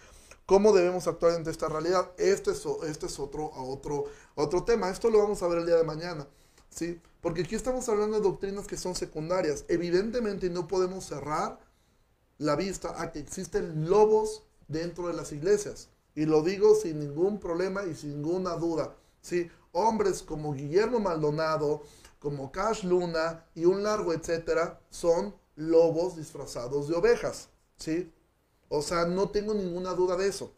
¿Cómo 0.46 0.74
debemos 0.74 1.08
actuar 1.08 1.34
ante 1.34 1.52
esta 1.52 1.70
realidad? 1.70 2.12
Este 2.18 2.52
es, 2.52 2.66
este 2.88 3.08
es 3.08 3.20
otro, 3.20 3.52
otro, 3.56 4.06
otro 4.36 4.64
tema. 4.64 4.90
Esto 4.90 5.10
lo 5.10 5.20
vamos 5.20 5.42
a 5.44 5.48
ver 5.48 5.60
el 5.60 5.66
día 5.66 5.76
de 5.76 5.84
mañana. 5.84 6.28
¿sí? 6.70 7.02
Porque 7.22 7.42
aquí 7.42 7.56
estamos 7.56 7.88
hablando 7.90 8.18
de 8.18 8.24
doctrinas 8.24 8.68
que 8.68 8.78
son 8.78 8.96
secundarias. 8.96 9.66
Evidentemente 9.68 10.50
no 10.50 10.68
podemos 10.68 11.06
cerrar 11.06 11.60
la 12.38 12.56
vista 12.56 13.02
a 13.02 13.12
que 13.12 13.20
existen 13.20 13.90
lobos 13.90 14.44
dentro 14.68 15.08
de 15.08 15.14
las 15.14 15.32
iglesias. 15.32 15.90
Y 16.16 16.26
lo 16.26 16.42
digo 16.42 16.76
sin 16.76 17.00
ningún 17.00 17.40
problema 17.40 17.86
y 17.86 17.96
sin 17.96 18.22
ninguna 18.22 18.56
duda. 18.56 18.96
¿sí? 19.22 19.50
Hombres 19.74 20.24
como 20.24 20.54
Guillermo 20.54 21.00
Maldonado, 21.00 21.84
como 22.20 22.52
Cash 22.52 22.86
Luna 22.86 23.46
y 23.54 23.66
un 23.66 23.84
largo 23.84 24.14
etcétera, 24.14 24.80
son 24.90 25.36
lobos 25.56 26.16
disfrazados 26.16 26.88
de 26.88 26.96
ovejas, 26.96 27.50
¿sí? 27.78 28.12
O 28.70 28.82
sea, 28.82 29.06
no 29.06 29.30
tengo 29.30 29.54
ninguna 29.54 29.94
duda 29.94 30.16
de 30.16 30.28
eso. 30.28 30.54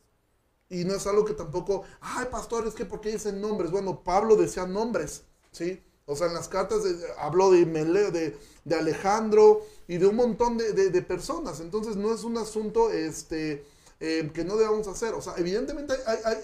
Y 0.69 0.83
no 0.83 0.95
es 0.95 1.05
algo 1.07 1.25
que 1.25 1.33
tampoco, 1.33 1.83
ay, 2.01 2.27
pastor, 2.31 2.67
es 2.67 2.73
que 2.73 2.85
¿por 2.85 3.01
qué 3.01 3.11
dicen 3.11 3.41
nombres? 3.41 3.71
Bueno, 3.71 4.03
Pablo 4.03 4.35
decía 4.35 4.65
nombres, 4.65 5.23
¿sí? 5.51 5.83
O 6.05 6.15
sea, 6.15 6.27
en 6.27 6.33
las 6.33 6.47
cartas 6.47 6.81
habló 7.17 7.51
de, 7.51 7.65
de, 7.65 8.37
de, 8.63 8.75
Alejandro 8.75 9.65
y 9.87 9.97
de 9.97 10.05
un 10.05 10.15
montón 10.15 10.57
de, 10.57 11.01
personas. 11.01 11.59
Entonces, 11.61 11.95
no 11.95 12.13
es 12.13 12.23
un 12.23 12.37
asunto 12.37 12.91
este, 12.91 13.65
eh, 13.99 14.29
que 14.33 14.43
no 14.43 14.55
debamos 14.55 14.87
hacer. 14.87 15.15
O 15.15 15.21
sea, 15.21 15.33
evidentemente 15.37 15.93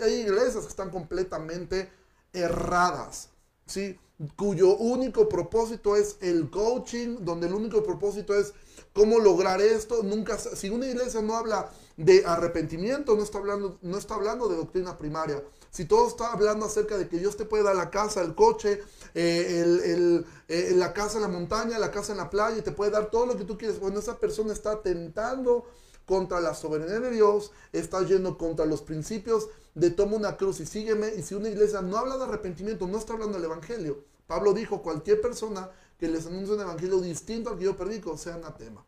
hay 0.02 0.14
iglesias 0.14 0.64
que 0.64 0.70
están 0.70 0.90
completamente 0.90 1.90
erradas, 2.34 3.30
¿sí? 3.66 4.00
cuyo 4.36 4.76
único 4.78 5.28
propósito 5.28 5.96
es 5.96 6.18
el 6.22 6.50
coaching, 6.50 7.18
donde 7.22 7.48
el 7.48 7.54
único 7.54 7.84
propósito 7.84 8.36
es 8.36 8.54
cómo 8.94 9.20
lograr 9.20 9.62
esto. 9.62 10.04
Nunca, 10.04 10.38
si 10.38 10.70
una 10.70 10.88
iglesia 10.88 11.22
no 11.22 11.36
habla 11.36 11.72
de 11.98 12.24
arrepentimiento, 12.26 13.16
no 13.16 13.24
está 13.24 13.40
hablando, 13.40 13.80
no 13.82 13.98
está 13.98 14.16
hablando 14.16 14.48
de 14.48 14.58
doctrina 14.58 14.98
primaria. 14.98 15.44
Si 15.70 15.86
todo 15.86 16.08
está 16.08 16.34
hablando 16.34 16.66
acerca 16.66 16.98
de 16.98 17.08
que 17.08 17.18
Dios 17.18 17.38
te 17.38 17.46
puede 17.46 17.64
dar 17.64 17.76
la 17.76 17.90
casa, 17.90 18.22
el 18.22 18.36
coche, 18.36 18.82
eh, 19.16 20.24
eh, 20.48 20.72
la 20.76 20.94
casa 20.94 21.18
en 21.18 21.24
la 21.24 21.30
montaña, 21.30 21.80
la 21.80 21.92
casa 21.92 22.12
en 22.12 22.18
la 22.18 22.30
playa, 22.30 22.58
y 22.58 22.62
te 22.62 22.72
puede 22.72 22.92
dar 22.92 23.10
todo 23.10 23.26
lo 23.26 23.38
que 23.38 23.46
tú 23.46 23.58
quieres, 23.58 23.80
bueno, 23.80 24.00
esa 24.00 24.20
persona 24.20 24.52
está 24.54 24.82
tentando 24.82 25.66
contra 26.12 26.42
la 26.42 26.54
soberanía 26.54 27.00
de 27.00 27.10
Dios, 27.10 27.54
está 27.72 28.04
yendo 28.04 28.38
contra 28.38 28.66
los 28.66 28.82
principios 28.82 29.48
de 29.76 29.92
toma 29.92 30.18
una 30.18 30.36
cruz 30.36 30.60
y 30.60 30.66
sígueme. 30.66 31.14
Y 31.16 31.22
si 31.22 31.36
una 31.36 31.48
iglesia 31.48 31.82
no 31.82 31.96
habla 31.96 32.18
de 32.18 32.26
arrepentimiento, 32.26 32.86
no 32.86 32.98
está 32.98 33.14
hablando 33.14 33.38
del 33.38 33.46
evangelio. 33.46 34.04
Pablo 34.28 34.52
dijo, 34.52 34.82
cualquier 34.82 35.22
persona 35.22 35.72
que 35.98 36.10
les 36.10 36.26
anuncie 36.26 36.56
un 36.56 36.60
evangelio 36.60 37.00
distinto 37.00 37.50
al 37.50 37.58
que 37.58 37.64
yo 37.64 37.78
predico, 37.78 38.18
sea 38.18 38.36
anatema. 38.36 38.86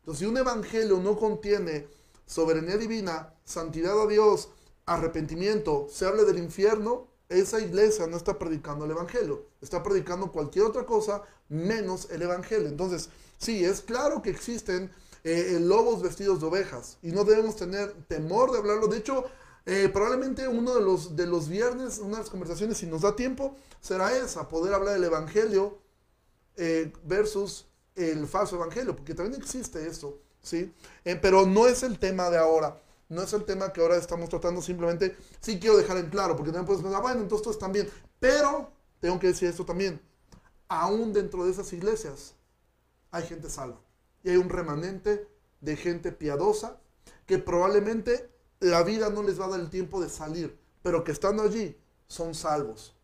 Entonces, 0.00 0.18
si 0.18 0.26
un 0.26 0.36
evangelio 0.36 0.98
no 0.98 1.16
contiene 1.16 1.86
soberanía 2.26 2.76
divina, 2.76 3.32
santidad 3.44 4.02
a 4.02 4.08
Dios, 4.08 4.48
arrepentimiento, 4.84 5.86
se 5.88 6.06
hable 6.06 6.24
del 6.24 6.38
infierno, 6.38 7.06
esa 7.28 7.60
iglesia 7.60 8.08
no 8.08 8.16
está 8.16 8.36
predicando 8.36 8.84
el 8.84 8.90
evangelio, 8.90 9.46
está 9.60 9.80
predicando 9.80 10.32
cualquier 10.32 10.64
otra 10.64 10.84
cosa 10.84 11.22
menos 11.48 12.10
el 12.10 12.22
evangelio. 12.22 12.66
Entonces, 12.66 13.10
sí, 13.38 13.64
es 13.64 13.80
claro 13.80 14.22
que 14.22 14.30
existen 14.30 14.90
eh, 15.24 15.58
lobos 15.60 16.02
vestidos 16.02 16.40
de 16.40 16.46
ovejas. 16.46 16.98
Y 17.02 17.08
no 17.08 17.24
debemos 17.24 17.56
tener 17.56 17.92
temor 18.06 18.52
de 18.52 18.58
hablarlo. 18.58 18.86
De 18.86 18.98
hecho, 18.98 19.24
eh, 19.66 19.88
probablemente 19.92 20.46
uno 20.46 20.74
de 20.74 20.82
los, 20.82 21.16
de 21.16 21.26
los 21.26 21.48
viernes, 21.48 21.98
una 21.98 22.18
de 22.18 22.22
las 22.22 22.30
conversaciones, 22.30 22.76
si 22.76 22.86
nos 22.86 23.00
da 23.00 23.16
tiempo, 23.16 23.56
será 23.80 24.16
esa, 24.16 24.48
poder 24.48 24.74
hablar 24.74 24.94
del 24.94 25.04
Evangelio 25.04 25.78
eh, 26.56 26.92
versus 27.04 27.66
el 27.94 28.26
falso 28.26 28.56
Evangelio, 28.56 28.94
porque 28.94 29.14
también 29.14 29.40
existe 29.40 29.86
eso, 29.86 30.18
¿sí? 30.42 30.72
Pero 31.04 31.46
no 31.46 31.66
es 31.66 31.82
el 31.82 31.98
tema 31.98 32.28
de 32.28 32.38
ahora, 32.38 32.80
no 33.08 33.22
es 33.22 33.32
el 33.32 33.44
tema 33.44 33.72
que 33.72 33.80
ahora 33.80 33.96
estamos 33.96 34.28
tratando, 34.28 34.60
simplemente 34.60 35.16
sí 35.40 35.58
quiero 35.58 35.76
dejar 35.76 35.96
en 35.98 36.10
claro, 36.10 36.36
porque 36.36 36.50
también 36.50 36.66
puedes 36.66 36.82
pensar, 36.82 37.00
bueno, 37.00 37.20
entonces 37.20 37.42
todos 37.42 37.56
están 37.56 37.72
bien, 37.72 37.88
pero 38.18 38.70
tengo 39.00 39.18
que 39.18 39.28
decir 39.28 39.48
esto 39.48 39.64
también, 39.64 40.00
aún 40.68 41.12
dentro 41.12 41.44
de 41.44 41.52
esas 41.52 41.72
iglesias 41.72 42.34
hay 43.10 43.24
gente 43.24 43.48
salva, 43.48 43.80
y 44.24 44.30
hay 44.30 44.36
un 44.36 44.48
remanente 44.48 45.28
de 45.60 45.76
gente 45.76 46.10
piadosa 46.10 46.80
que 47.26 47.38
probablemente 47.38 48.30
la 48.58 48.82
vida 48.82 49.10
no 49.10 49.22
les 49.22 49.40
va 49.40 49.44
a 49.46 49.50
dar 49.50 49.60
el 49.60 49.70
tiempo 49.70 50.00
de 50.00 50.08
salir, 50.08 50.58
pero 50.82 51.04
que 51.04 51.12
estando 51.12 51.42
allí 51.42 51.78
son 52.08 52.34
salvos 52.34 52.96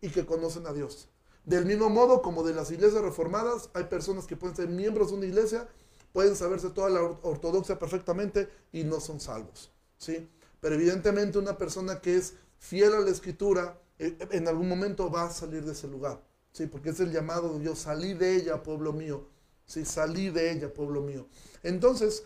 y 0.00 0.10
que 0.10 0.26
conocen 0.26 0.66
a 0.66 0.72
Dios. 0.72 1.08
Del 1.44 1.64
mismo 1.64 1.88
modo 1.88 2.22
como 2.22 2.42
de 2.42 2.54
las 2.54 2.70
iglesias 2.70 3.02
reformadas, 3.02 3.70
hay 3.74 3.84
personas 3.84 4.26
que 4.26 4.36
pueden 4.36 4.56
ser 4.56 4.68
miembros 4.68 5.10
de 5.10 5.16
una 5.16 5.26
iglesia, 5.26 5.68
pueden 6.12 6.36
saberse 6.36 6.70
toda 6.70 6.90
la 6.90 7.02
ortodoxia 7.02 7.78
perfectamente 7.78 8.48
y 8.72 8.84
no 8.84 9.00
son 9.00 9.20
salvos. 9.20 9.70
¿sí? 9.96 10.28
Pero 10.60 10.74
evidentemente 10.74 11.38
una 11.38 11.56
persona 11.56 12.00
que 12.00 12.16
es 12.16 12.34
fiel 12.58 12.94
a 12.94 13.00
la 13.00 13.10
escritura, 13.10 13.80
eh, 13.98 14.16
en 14.30 14.48
algún 14.48 14.68
momento 14.68 15.10
va 15.10 15.24
a 15.24 15.30
salir 15.30 15.64
de 15.64 15.72
ese 15.72 15.88
lugar. 15.88 16.22
¿sí? 16.52 16.66
Porque 16.66 16.90
es 16.90 17.00
el 17.00 17.12
llamado 17.12 17.54
de 17.54 17.60
Dios, 17.60 17.78
salí 17.78 18.14
de 18.14 18.36
ella, 18.36 18.62
pueblo 18.62 18.92
mío. 18.92 19.26
¿Sí? 19.70 19.84
Salí 19.84 20.30
de 20.30 20.50
ella, 20.50 20.72
pueblo 20.74 21.00
mío. 21.00 21.26
Entonces, 21.62 22.24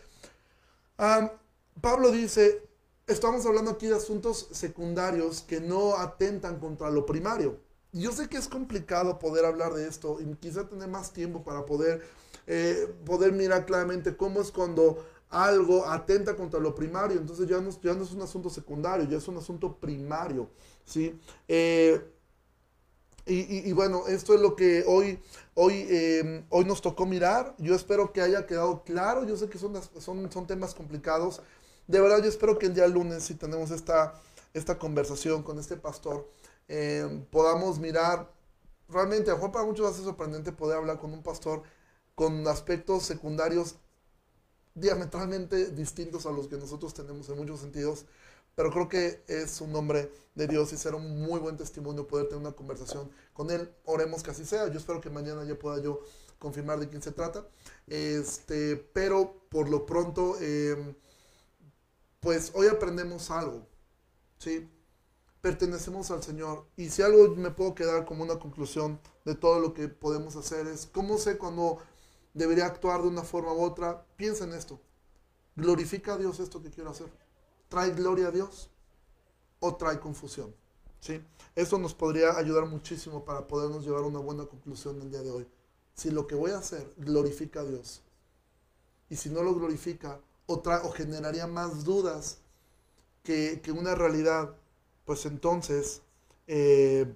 Pablo 1.80 2.10
dice, 2.10 2.66
estamos 3.06 3.44
hablando 3.44 3.72
aquí 3.72 3.86
de 3.86 3.96
asuntos 3.96 4.48
secundarios 4.52 5.42
que 5.42 5.60
no 5.60 5.96
atentan 5.96 6.58
contra 6.58 6.90
lo 6.90 7.04
primario. 7.04 7.60
Yo 7.92 8.12
sé 8.12 8.28
que 8.28 8.38
es 8.38 8.48
complicado 8.48 9.18
poder 9.18 9.44
hablar 9.44 9.74
de 9.74 9.86
esto 9.86 10.18
y 10.20 10.34
quizá 10.36 10.68
tener 10.68 10.88
más 10.88 11.12
tiempo 11.12 11.44
para 11.44 11.66
poder, 11.66 12.02
eh, 12.46 12.92
poder 13.04 13.32
mirar 13.32 13.66
claramente 13.66 14.16
cómo 14.16 14.40
es 14.40 14.50
cuando 14.50 15.04
algo 15.28 15.86
atenta 15.86 16.34
contra 16.36 16.58
lo 16.60 16.74
primario. 16.74 17.18
Entonces 17.18 17.46
ya 17.46 17.60
no, 17.60 17.70
ya 17.82 17.94
no 17.94 18.04
es 18.04 18.12
un 18.12 18.22
asunto 18.22 18.48
secundario, 18.48 19.06
ya 19.06 19.18
es 19.18 19.28
un 19.28 19.36
asunto 19.36 19.76
primario. 19.76 20.48
¿sí? 20.84 21.18
Eh, 21.46 22.00
y, 23.26 23.72
bueno, 23.72 24.06
esto 24.06 24.34
es 24.34 24.40
lo 24.40 24.54
que 24.54 24.84
hoy, 24.86 25.18
hoy, 25.54 25.86
em, 25.88 26.44
hoy 26.50 26.64
nos 26.64 26.82
tocó 26.82 27.06
mirar. 27.06 27.54
Yo 27.58 27.74
espero 27.74 28.12
que 28.12 28.20
haya 28.20 28.46
quedado 28.46 28.84
claro. 28.84 29.24
Yo 29.24 29.36
sé 29.36 29.48
que 29.48 29.58
son, 29.58 29.80
son, 29.98 30.30
son 30.30 30.46
temas 30.46 30.74
complicados 30.74 31.40
de 31.86 32.00
verdad 32.00 32.22
yo 32.22 32.28
espero 32.28 32.58
que 32.58 32.66
el 32.66 32.74
día 32.74 32.86
lunes, 32.86 33.24
si 33.24 33.34
tenemos 33.34 33.70
esta, 33.70 34.14
esta 34.54 34.78
conversación 34.78 35.42
con 35.42 35.58
este 35.58 35.76
pastor, 35.76 36.28
eh, 36.68 37.24
podamos 37.30 37.78
mirar, 37.78 38.30
realmente, 38.88 39.30
a 39.30 39.34
mejor 39.34 39.52
para 39.52 39.64
muchos 39.64 39.86
va 39.86 39.90
a 39.90 39.94
ser 39.94 40.04
sorprendente 40.04 40.52
poder 40.52 40.78
hablar 40.78 40.98
con 40.98 41.12
un 41.12 41.22
pastor 41.22 41.62
con 42.14 42.46
aspectos 42.48 43.02
secundarios 43.04 43.76
diametralmente 44.74 45.70
distintos 45.72 46.26
a 46.26 46.30
los 46.30 46.48
que 46.48 46.56
nosotros 46.56 46.94
tenemos 46.94 47.28
en 47.28 47.36
muchos 47.36 47.60
sentidos, 47.60 48.06
pero 48.54 48.70
creo 48.70 48.88
que 48.88 49.24
es 49.26 49.60
un 49.60 49.74
hombre 49.74 50.10
de 50.34 50.46
Dios 50.46 50.72
y 50.72 50.76
será 50.76 50.96
un 50.96 51.20
muy 51.22 51.40
buen 51.40 51.56
testimonio 51.56 52.06
poder 52.06 52.28
tener 52.28 52.40
una 52.40 52.52
conversación 52.52 53.10
con 53.32 53.50
él. 53.50 53.72
Oremos 53.84 54.22
que 54.22 54.30
así 54.30 54.44
sea. 54.44 54.68
Yo 54.68 54.78
espero 54.78 55.00
que 55.00 55.10
mañana 55.10 55.44
ya 55.44 55.58
pueda 55.58 55.80
yo 55.82 56.00
confirmar 56.38 56.78
de 56.78 56.88
quién 56.88 57.02
se 57.02 57.12
trata. 57.12 57.46
Este, 57.86 58.76
pero 58.76 59.46
por 59.48 59.68
lo 59.68 59.86
pronto, 59.86 60.36
eh, 60.40 60.96
pues 62.20 62.52
hoy 62.54 62.68
aprendemos 62.68 63.30
algo, 63.30 63.66
¿sí? 64.38 64.68
Pertenecemos 65.40 66.10
al 66.10 66.22
Señor. 66.22 66.66
Y 66.76 66.90
si 66.90 67.02
algo 67.02 67.34
me 67.36 67.50
puedo 67.50 67.74
quedar 67.74 68.04
como 68.04 68.24
una 68.24 68.38
conclusión 68.38 69.00
de 69.24 69.34
todo 69.34 69.60
lo 69.60 69.74
que 69.74 69.88
podemos 69.88 70.36
hacer 70.36 70.66
es, 70.66 70.86
¿cómo 70.86 71.18
sé 71.18 71.38
cuando 71.38 71.78
debería 72.32 72.66
actuar 72.66 73.02
de 73.02 73.08
una 73.08 73.22
forma 73.22 73.52
u 73.52 73.62
otra? 73.62 74.06
Piensa 74.16 74.44
en 74.44 74.54
esto. 74.54 74.80
¿Glorifica 75.56 76.14
a 76.14 76.18
Dios 76.18 76.40
esto 76.40 76.62
que 76.62 76.70
quiero 76.70 76.90
hacer? 76.90 77.23
¿Trae 77.74 77.90
gloria 77.90 78.28
a 78.28 78.30
Dios? 78.30 78.70
¿O 79.58 79.74
trae 79.74 79.98
confusión? 79.98 80.54
¿Sí? 81.00 81.20
Eso 81.56 81.76
nos 81.76 81.92
podría 81.92 82.38
ayudar 82.38 82.66
muchísimo 82.66 83.24
para 83.24 83.48
podernos 83.48 83.84
llevar 83.84 84.04
a 84.04 84.06
una 84.06 84.20
buena 84.20 84.46
conclusión 84.46 85.02
el 85.02 85.10
día 85.10 85.22
de 85.22 85.32
hoy. 85.32 85.48
Si 85.92 86.12
lo 86.12 86.28
que 86.28 86.36
voy 86.36 86.52
a 86.52 86.58
hacer 86.58 86.94
glorifica 86.96 87.62
a 87.62 87.64
Dios. 87.64 88.00
Y 89.10 89.16
si 89.16 89.28
no 89.28 89.42
lo 89.42 89.56
glorifica, 89.56 90.20
o, 90.46 90.62
o 90.84 90.92
generaría 90.92 91.48
más 91.48 91.82
dudas 91.82 92.38
que, 93.24 93.60
una 93.76 93.96
realidad 93.96 94.54
pues 95.04 95.26
entonces, 95.26 96.02
eh, 96.46 97.12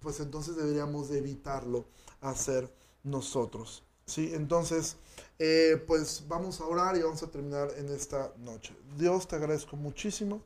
pues 0.00 0.20
entonces 0.20 0.54
deberíamos 0.54 1.08
de 1.08 1.16
evitarlo 1.16 1.86
hacer 2.20 2.70
nosotros. 3.04 3.84
¿Sí? 4.12 4.30
Entonces, 4.34 4.96
eh, 5.38 5.82
pues 5.86 6.24
vamos 6.28 6.60
a 6.60 6.66
orar 6.66 6.96
y 6.96 7.02
vamos 7.02 7.22
a 7.22 7.30
terminar 7.30 7.70
en 7.76 7.88
esta 7.88 8.32
noche. 8.38 8.76
Dios, 8.96 9.26
te 9.26 9.36
agradezco 9.36 9.76
muchísimo 9.76 10.42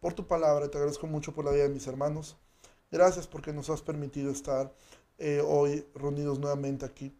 por 0.00 0.12
tu 0.12 0.26
palabra, 0.26 0.70
te 0.70 0.76
agradezco 0.76 1.06
mucho 1.06 1.34
por 1.34 1.44
la 1.44 1.50
vida 1.50 1.64
de 1.64 1.70
mis 1.70 1.86
hermanos. 1.86 2.36
Gracias 2.90 3.26
porque 3.26 3.52
nos 3.52 3.70
has 3.70 3.82
permitido 3.82 4.30
estar 4.30 4.72
eh, 5.18 5.42
hoy 5.44 5.86
reunidos 5.94 6.38
nuevamente 6.38 6.84
aquí. 6.84 7.16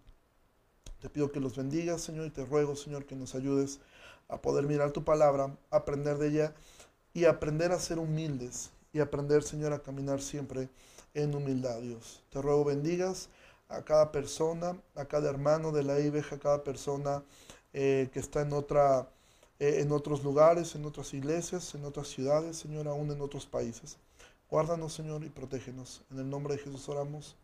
Te 1.01 1.09
pido 1.09 1.32
que 1.32 1.40
los 1.40 1.57
bendigas, 1.57 2.03
Señor, 2.03 2.26
y 2.26 2.30
te 2.30 2.44
ruego, 2.44 2.76
Señor, 2.76 3.07
que 3.07 3.16
nos 3.16 3.34
ayudes 3.34 3.80
a 4.28 4.40
poder 4.40 4.66
mirar 4.66 4.92
tu 4.92 5.05
palabra, 5.05 5.57
aprender 5.70 6.18
de 6.18 6.28
ella 6.28 6.55
y 7.14 7.24
aprender 7.24 7.72
a 7.72 7.80
ser 7.80 7.99
humildes 7.99 8.70
y 8.92 9.01
aprender, 9.01 9.42
Señor, 9.42 9.72
a 9.72 9.82
caminar 9.82 10.20
siempre 10.20 10.68
en 11.14 11.34
humildad, 11.34 11.80
Dios. 11.80 12.22
Te 12.30 12.42
ruego 12.42 12.64
bendigas 12.64 13.28
a 13.69 13.83
cada 13.85 14.12
persona, 14.12 14.81
a 14.95 15.05
cada 15.07 15.29
hermano 15.29 15.73
de 15.73 15.83
la 15.83 15.99
IBEJ, 16.01 16.35
a 16.35 16.39
cada 16.39 16.64
persona 16.64 17.25
eh, 17.73 18.09
que 18.12 18.21
está 18.21 18.43
en, 18.43 18.53
otra, 18.53 19.11
eh, 19.59 19.81
en 19.81 19.93
otros 19.93 20.23
lugares, 20.25 20.75
en 20.75 20.85
otras 20.85 21.12
iglesias, 21.14 21.75
en 21.75 21.85
otras 21.85 22.09
ciudades, 22.09 22.57
Señor, 22.57 22.89
aún 22.89 23.11
en 23.11 23.21
otros 23.21 23.47
países. 23.47 23.99
Guárdanos, 24.49 24.95
Señor, 24.95 25.25
y 25.25 25.29
protégenos. 25.29 26.03
En 26.11 26.21
el 26.21 26.31
nombre 26.31 26.55
de 26.55 26.62
Jesús 26.62 26.89
oramos. 26.89 27.37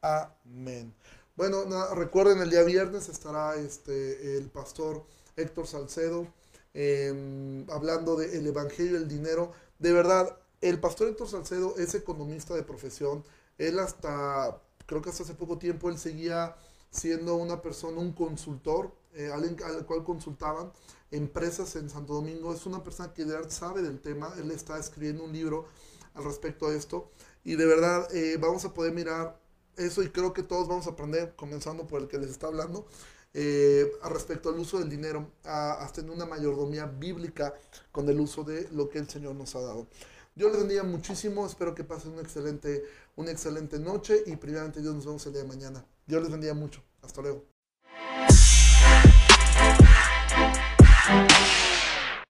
Amén. 0.00 0.92
Bueno, 1.36 1.64
recuerden, 1.94 2.40
el 2.40 2.50
día 2.50 2.62
viernes 2.62 3.08
estará 3.08 3.54
este, 3.56 4.36
el 4.36 4.50
pastor 4.50 5.06
Héctor 5.36 5.66
Salcedo 5.66 6.26
em, 6.74 7.64
hablando 7.70 8.16
del 8.16 8.46
Evangelio 8.46 8.98
del 8.98 9.08
Dinero. 9.08 9.52
De 9.78 9.92
verdad, 9.92 10.36
el 10.60 10.78
pastor 10.80 11.08
Héctor 11.08 11.28
Salcedo 11.28 11.76
es 11.78 11.94
economista 11.94 12.54
de 12.54 12.62
profesión. 12.62 13.24
Él 13.56 13.78
hasta, 13.78 14.60
creo 14.86 15.02
que 15.02 15.10
hasta 15.10 15.22
hace 15.22 15.34
poco 15.34 15.58
tiempo, 15.58 15.88
él 15.88 15.98
seguía 15.98 16.56
siendo 16.90 17.36
una 17.36 17.62
persona, 17.62 17.98
un 17.98 18.12
consultor, 18.12 18.94
eh, 19.14 19.30
alguien 19.32 19.56
al 19.64 19.86
cual 19.86 20.04
consultaban 20.04 20.72
empresas 21.10 21.76
en 21.76 21.90
Santo 21.90 22.14
Domingo. 22.14 22.52
Es 22.52 22.66
una 22.66 22.82
persona 22.82 23.12
que 23.12 23.24
de 23.24 23.34
verdad 23.34 23.50
sabe 23.50 23.82
del 23.82 24.00
tema. 24.00 24.32
Él 24.38 24.50
está 24.50 24.78
escribiendo 24.78 25.24
un 25.24 25.32
libro 25.32 25.66
al 26.14 26.24
respecto 26.24 26.70
de 26.70 26.78
esto. 26.78 27.10
Y 27.44 27.56
de 27.56 27.66
verdad 27.66 28.08
eh, 28.14 28.36
vamos 28.40 28.64
a 28.64 28.74
poder 28.74 28.92
mirar 28.92 29.40
eso 29.76 30.02
y 30.02 30.10
creo 30.10 30.32
que 30.32 30.42
todos 30.42 30.68
vamos 30.68 30.86
a 30.86 30.90
aprender, 30.90 31.34
comenzando 31.36 31.86
por 31.86 32.02
el 32.02 32.08
que 32.08 32.18
les 32.18 32.30
está 32.30 32.48
hablando, 32.48 32.86
eh, 33.34 33.90
respecto 34.10 34.50
al 34.50 34.58
uso 34.58 34.78
del 34.78 34.90
dinero, 34.90 35.30
a, 35.44 35.90
tener 35.94 36.10
una 36.10 36.26
mayordomía 36.26 36.86
bíblica 36.86 37.54
con 37.90 38.08
el 38.08 38.20
uso 38.20 38.44
de 38.44 38.68
lo 38.70 38.88
que 38.90 38.98
el 38.98 39.08
Señor 39.08 39.34
nos 39.34 39.54
ha 39.56 39.60
dado. 39.60 39.86
Dios 40.34 40.50
les 40.50 40.60
bendiga 40.60 40.82
muchísimo, 40.82 41.46
espero 41.46 41.74
que 41.74 41.84
pasen 41.84 42.12
una 42.12 42.22
excelente, 42.22 42.84
una 43.16 43.30
excelente 43.30 43.78
noche 43.78 44.22
y 44.26 44.36
primeramente 44.36 44.80
Dios 44.80 44.94
nos 44.94 45.04
vemos 45.06 45.26
el 45.26 45.32
día 45.32 45.42
de 45.42 45.48
mañana. 45.48 45.84
Dios 46.06 46.22
les 46.22 46.30
bendiga 46.30 46.54
mucho. 46.54 46.82
Hasta 47.02 47.22
luego. 47.22 47.46